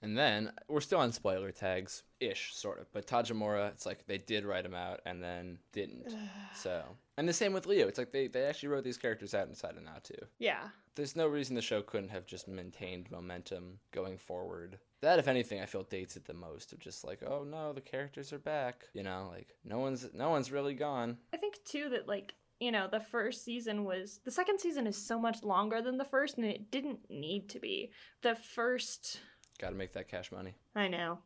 And 0.00 0.16
then 0.16 0.52
we're 0.68 0.80
still 0.80 1.00
on 1.00 1.12
spoiler 1.12 1.50
tags 1.50 2.04
ish, 2.20 2.54
sort 2.54 2.80
of. 2.80 2.92
But 2.92 3.06
Tojamura, 3.06 3.68
it's 3.70 3.86
like 3.86 4.06
they 4.06 4.18
did 4.18 4.44
write 4.44 4.64
him 4.64 4.74
out 4.74 5.00
and 5.04 5.22
then 5.22 5.58
didn't. 5.72 6.14
So, 6.54 6.82
and 7.16 7.28
the 7.28 7.32
same 7.32 7.52
with 7.52 7.66
Leo. 7.66 7.86
It's 7.86 7.98
like 7.98 8.10
they, 8.10 8.26
they 8.26 8.44
actually 8.44 8.70
wrote 8.70 8.82
these 8.82 8.96
characters 8.98 9.32
out 9.34 9.48
inside 9.48 9.74
and 9.74 9.84
decided 9.84 9.84
not 9.84 10.04
to. 10.04 10.14
yeah. 10.38 10.68
There's 10.96 11.14
no 11.14 11.28
reason 11.28 11.54
the 11.54 11.62
show 11.62 11.80
couldn't 11.80 12.08
have 12.08 12.26
just 12.26 12.48
maintained 12.48 13.08
momentum 13.12 13.78
going 13.92 14.18
forward. 14.18 14.80
That, 15.00 15.20
if 15.20 15.28
anything, 15.28 15.60
I 15.60 15.66
feel 15.66 15.84
dates 15.84 16.16
it 16.16 16.24
the 16.24 16.34
most. 16.34 16.72
Of 16.72 16.80
just 16.80 17.04
like, 17.04 17.22
oh 17.24 17.44
no, 17.44 17.72
the 17.72 17.80
characters 17.80 18.32
are 18.32 18.40
back. 18.40 18.82
You 18.94 19.04
know, 19.04 19.28
like 19.30 19.54
no 19.64 19.78
one's 19.78 20.08
no 20.12 20.30
one's 20.30 20.50
really 20.50 20.74
gone. 20.74 21.18
I 21.32 21.36
think 21.36 21.62
too 21.64 21.88
that 21.90 22.08
like 22.08 22.34
you 22.58 22.72
know 22.72 22.88
the 22.90 22.98
first 22.98 23.44
season 23.44 23.84
was 23.84 24.18
the 24.24 24.32
second 24.32 24.58
season 24.58 24.88
is 24.88 24.96
so 24.96 25.20
much 25.20 25.44
longer 25.44 25.80
than 25.80 25.98
the 25.98 26.04
first, 26.04 26.36
and 26.36 26.44
it 26.46 26.72
didn't 26.72 26.98
need 27.08 27.48
to 27.50 27.60
be. 27.60 27.92
The 28.22 28.34
first 28.34 29.20
Got 29.58 29.70
to 29.70 29.76
make 29.76 29.92
that 29.94 30.08
cash 30.08 30.30
money. 30.30 30.54
I 30.74 30.88
know. 30.88 31.18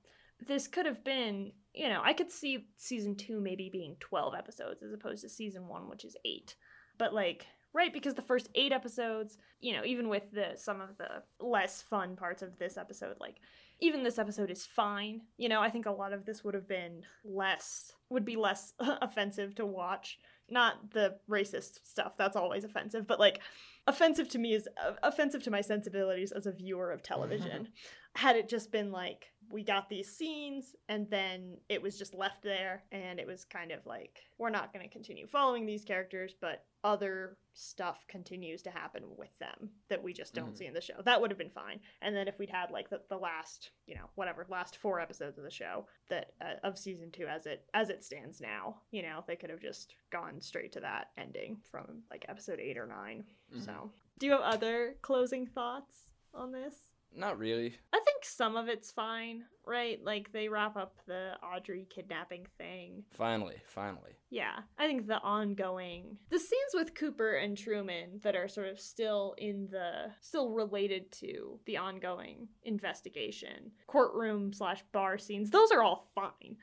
This 0.47 0.67
could 0.67 0.87
have 0.87 1.05
been, 1.05 1.53
you 1.75 1.89
know, 1.89 2.01
I 2.03 2.13
could 2.15 2.31
see 2.31 2.67
season 2.77 3.15
two 3.15 3.41
maybe 3.41 3.69
being 3.71 3.97
12 4.01 4.35
episodes 4.35 4.83
as 4.83 4.93
opposed 4.93 5.23
to 5.23 5.29
season 5.29 5.69
one, 5.69 5.89
which 5.89 6.05
is 6.05 6.17
eight. 6.25 6.57
But, 6.99 7.15
like, 7.15 7.47
right, 7.75 7.93
because 7.93 8.15
the 8.15 8.23
first 8.23 8.49
eight 8.55 8.73
episodes, 8.73 9.39
you 9.61 9.75
know, 9.75 9.85
even 9.85 10.09
with 10.09 10.31
the 10.33 10.53
some 10.57 10.81
of 10.81 10.97
the 10.99 11.23
less 11.45 11.83
fun 11.83 12.17
parts 12.17 12.43
of 12.43 12.59
this 12.59 12.77
episode, 12.77 13.17
like, 13.21 13.37
even 13.81 14.03
this 14.03 14.19
episode 14.19 14.51
is 14.51 14.65
fine. 14.65 15.23
You 15.37 15.49
know, 15.49 15.61
I 15.61 15.69
think 15.69 15.87
a 15.87 15.91
lot 15.91 16.13
of 16.13 16.25
this 16.25 16.43
would 16.45 16.55
have 16.55 16.69
been 16.69 17.03
less, 17.25 17.93
would 18.11 18.25
be 18.25 18.37
less 18.37 18.73
offensive 18.79 19.55
to 19.57 19.67
watch. 19.67 20.19
Not 20.49 20.91
the 20.93 21.17
racist 21.31 21.81
stuff, 21.85 22.17
that's 22.19 22.37
always 22.37 22.65
offensive, 22.65 23.07
but, 23.07 23.21
like, 23.21 23.41
offensive 23.87 24.29
to 24.31 24.39
me 24.39 24.55
is 24.55 24.69
uh, 24.85 24.93
offensive 25.03 25.43
to 25.45 25.51
my 25.51 25.61
sensibilities 25.61 26.33
as 26.33 26.47
a 26.47 26.53
viewer 26.53 26.91
of 26.91 27.03
television 27.03 27.69
had 28.15 28.37
it 28.37 28.49
just 28.49 28.71
been 28.71 28.93
like 28.93 29.29
we 29.51 29.63
got 29.63 29.89
these 29.89 30.11
scenes 30.11 30.75
and 30.89 31.09
then 31.11 31.59
it 31.69 31.83
was 31.83 31.99
just 31.99 32.15
left 32.15 32.43
there 32.43 32.83
and 32.91 33.19
it 33.21 33.27
was 33.27 33.45
kind 33.45 33.71
of 33.71 33.85
like 33.85 34.21
we're 34.39 34.49
not 34.49 34.73
going 34.73 34.83
to 34.87 34.91
continue 34.91 35.27
following 35.27 35.67
these 35.67 35.85
characters 35.85 36.35
but 36.41 36.65
other 36.85 37.37
stuff 37.53 38.05
continues 38.09 38.63
to 38.63 38.71
happen 38.71 39.03
with 39.19 39.37
them 39.39 39.69
that 39.89 40.03
we 40.03 40.13
just 40.13 40.35
don't 40.35 40.55
Mhm. 40.55 40.59
see 40.59 40.67
in 40.67 40.73
the 40.75 40.81
show 40.81 41.01
that 41.05 41.21
would 41.21 41.31
have 41.31 41.39
been 41.39 41.51
fine 41.51 41.81
and 42.01 42.17
then 42.17 42.29
if 42.29 42.39
we'd 42.39 42.49
had 42.51 42.71
like 42.71 42.89
the, 42.89 43.03
the 43.11 43.17
last 43.19 43.71
you 43.87 43.95
know 43.95 44.09
whatever 44.15 44.47
last 44.49 44.77
four 44.77 45.01
episodes 45.01 45.37
of 45.39 45.45
the 45.45 45.51
show 45.51 45.87
that 46.09 46.33
uh, 46.41 46.55
of 46.63 46.79
season 46.79 47.11
two 47.11 47.27
as 47.27 47.45
it 47.47 47.69
as 47.75 47.91
it 47.91 48.03
stands 48.05 48.41
now 48.41 48.81
you 48.91 49.03
know 49.03 49.23
they 49.27 49.37
could 49.37 49.51
have 49.51 49.61
just 49.61 49.95
gone 50.11 50.41
straight 50.41 50.73
to 50.73 50.81
that 50.81 51.11
ending 51.19 51.59
from 51.71 52.03
like 52.11 52.25
episode 52.29 52.59
eight 52.59 52.79
or 52.79 52.87
9 52.87 53.25
Mhm. 53.55 53.65
so 53.65 53.93
do 54.19 54.27
you 54.27 54.33
have 54.33 54.41
other 54.41 54.97
closing 55.03 55.47
thoughts 55.47 56.13
on 56.35 56.53
this 56.53 56.89
Not 57.15 57.39
really. 57.39 57.75
I 57.93 58.01
think 58.05 58.25
some 58.25 58.57
of 58.57 58.69
it's 58.69 58.91
fine, 58.91 59.45
right? 59.67 60.03
Like 60.03 60.33
they 60.33 60.49
wrap 60.49 60.77
up 60.77 60.97
the 61.07 61.33
Audrey 61.43 61.87
kidnapping 61.91 62.47
thing. 62.59 63.05
Finally, 63.13 63.57
finally. 63.67 64.13
Yeah, 64.31 64.61
I 64.79 64.87
think 64.87 65.07
the 65.07 65.21
ongoing 65.21 66.17
the 66.31 66.39
scenes 66.39 66.73
with 66.73 66.95
Cooper 66.95 67.35
and 67.35 67.57
Truman 67.57 68.21
that 68.23 68.35
are 68.35 68.49
sort 68.49 68.69
of 68.69 68.81
still 68.81 69.35
in 69.37 69.69
the 69.71 70.13
still 70.21 70.51
related 70.51 71.13
to 71.13 71.61
the 71.67 71.77
ongoing 71.77 72.49
investigation, 72.65 73.73
courtroom 73.87 74.53
slash 74.53 74.83
bar 74.93 75.19
scenes. 75.19 75.51
Those 75.51 75.71
are 75.71 75.83
all 75.83 76.11
fine, 76.15 76.57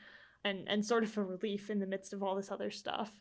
and 0.43 0.67
and 0.67 0.83
sort 0.83 1.03
of 1.03 1.15
a 1.17 1.23
relief 1.23 1.69
in 1.69 1.79
the 1.79 1.87
midst 1.87 2.13
of 2.13 2.23
all 2.23 2.35
this 2.35 2.51
other 2.51 2.71
stuff. 2.71 3.11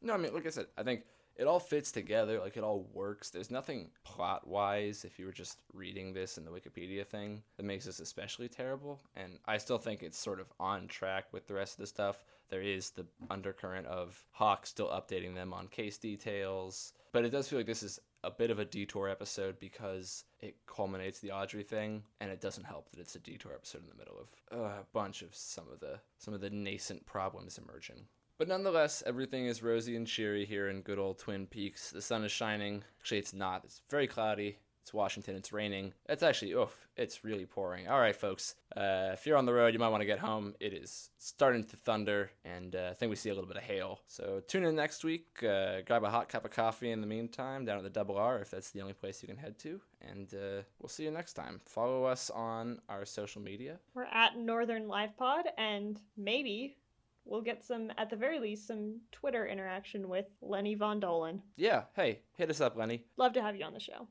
No, 0.00 0.14
I 0.14 0.16
mean, 0.16 0.32
like 0.32 0.46
I 0.46 0.50
said, 0.50 0.66
I 0.76 0.84
think 0.84 1.02
it 1.38 1.46
all 1.46 1.60
fits 1.60 1.92
together. 1.92 2.40
Like 2.40 2.56
it 2.56 2.64
all 2.64 2.88
works. 2.92 3.30
There's 3.30 3.50
nothing 3.50 3.90
plot 4.04 4.46
wise, 4.46 5.04
if 5.04 5.18
you 5.18 5.26
were 5.26 5.32
just 5.32 5.58
reading 5.72 6.12
this 6.12 6.36
in 6.36 6.44
the 6.44 6.50
Wikipedia 6.50 7.06
thing, 7.06 7.42
that 7.56 7.64
makes 7.64 7.86
this 7.86 8.00
especially 8.00 8.48
terrible. 8.48 9.00
And 9.16 9.38
I 9.46 9.58
still 9.58 9.78
think 9.78 10.02
it's 10.02 10.18
sort 10.18 10.40
of 10.40 10.52
on 10.58 10.88
track 10.88 11.32
with 11.32 11.46
the 11.46 11.54
rest 11.54 11.74
of 11.74 11.80
the 11.80 11.86
stuff. 11.86 12.24
There 12.50 12.62
is 12.62 12.90
the 12.90 13.06
undercurrent 13.30 13.86
of 13.86 14.22
Hawk 14.32 14.66
still 14.66 14.88
updating 14.88 15.34
them 15.34 15.54
on 15.54 15.68
case 15.68 15.96
details. 15.96 16.92
But 17.12 17.24
it 17.24 17.30
does 17.30 17.48
feel 17.48 17.58
like 17.58 17.66
this 17.66 17.82
is 17.82 18.00
a 18.24 18.30
bit 18.30 18.50
of 18.50 18.58
a 18.58 18.64
detour 18.64 19.08
episode 19.08 19.60
because 19.60 20.24
it 20.40 20.56
culminates 20.66 21.20
the 21.20 21.30
Audrey 21.30 21.62
thing, 21.62 22.02
and 22.20 22.30
it 22.30 22.40
doesn't 22.40 22.64
help 22.64 22.90
that 22.90 23.00
it's 23.00 23.14
a 23.14 23.20
detour 23.20 23.52
episode 23.54 23.82
in 23.82 23.88
the 23.88 23.94
middle 23.94 24.18
of 24.18 24.58
a 24.58 24.84
bunch 24.92 25.22
of 25.22 25.34
some 25.34 25.66
of 25.72 25.78
the 25.78 26.00
some 26.18 26.34
of 26.34 26.40
the 26.40 26.50
nascent 26.50 27.06
problems 27.06 27.58
emerging. 27.58 28.06
But 28.38 28.46
nonetheless, 28.46 29.02
everything 29.04 29.46
is 29.46 29.64
rosy 29.64 29.96
and 29.96 30.06
cheery 30.06 30.44
here 30.44 30.68
in 30.68 30.82
good 30.82 31.00
old 31.00 31.18
Twin 31.18 31.46
Peaks. 31.46 31.90
The 31.90 32.00
sun 32.00 32.22
is 32.22 32.30
shining. 32.30 32.84
Actually, 33.00 33.18
it's 33.18 33.34
not. 33.34 33.64
It's 33.64 33.82
very 33.90 34.06
cloudy. 34.06 34.58
It's 34.80 34.94
Washington. 34.94 35.34
It's 35.34 35.52
raining. 35.52 35.92
It's 36.08 36.22
actually, 36.22 36.52
oof, 36.52 36.86
it's 36.96 37.24
really 37.24 37.46
pouring. 37.46 37.88
All 37.88 37.98
right, 37.98 38.14
folks. 38.14 38.54
Uh, 38.76 39.10
if 39.12 39.26
you're 39.26 39.36
on 39.36 39.44
the 39.44 39.52
road, 39.52 39.74
you 39.74 39.80
might 39.80 39.88
want 39.88 40.02
to 40.02 40.06
get 40.06 40.20
home. 40.20 40.54
It 40.60 40.72
is 40.72 41.10
starting 41.18 41.64
to 41.64 41.76
thunder, 41.76 42.30
and 42.44 42.76
uh, 42.76 42.90
I 42.92 42.94
think 42.94 43.10
we 43.10 43.16
see 43.16 43.28
a 43.28 43.34
little 43.34 43.48
bit 43.48 43.56
of 43.56 43.64
hail. 43.64 43.98
So 44.06 44.40
tune 44.46 44.64
in 44.64 44.76
next 44.76 45.02
week. 45.02 45.42
Uh, 45.42 45.80
grab 45.84 46.04
a 46.04 46.10
hot 46.10 46.28
cup 46.28 46.44
of 46.44 46.52
coffee 46.52 46.92
in 46.92 47.00
the 47.00 47.08
meantime 47.08 47.64
down 47.64 47.76
at 47.76 47.82
the 47.82 47.90
Double 47.90 48.16
R 48.16 48.38
if 48.38 48.52
that's 48.52 48.70
the 48.70 48.80
only 48.80 48.94
place 48.94 49.20
you 49.20 49.26
can 49.26 49.36
head 49.36 49.58
to. 49.58 49.80
And 50.00 50.32
uh, 50.32 50.62
we'll 50.78 50.88
see 50.88 51.02
you 51.02 51.10
next 51.10 51.32
time. 51.32 51.60
Follow 51.66 52.04
us 52.04 52.30
on 52.30 52.78
our 52.88 53.04
social 53.04 53.42
media. 53.42 53.80
We're 53.94 54.04
at 54.04 54.38
Northern 54.38 54.86
Live 54.86 55.16
Pod, 55.16 55.46
and 55.58 56.00
maybe 56.16 56.76
we'll 57.28 57.42
get 57.42 57.64
some, 57.64 57.92
at 57.98 58.10
the 58.10 58.16
very 58.16 58.40
least, 58.40 58.66
some 58.66 59.00
Twitter 59.12 59.46
interaction 59.46 60.08
with 60.08 60.26
Lenny 60.40 60.74
Von 60.74 61.00
Dohlen. 61.00 61.40
Yeah, 61.56 61.84
hey, 61.94 62.20
hit 62.36 62.50
us 62.50 62.60
up, 62.60 62.76
Lenny. 62.76 63.04
Love 63.16 63.34
to 63.34 63.42
have 63.42 63.54
you 63.54 63.64
on 63.64 63.74
the 63.74 63.80
show. 63.80 64.08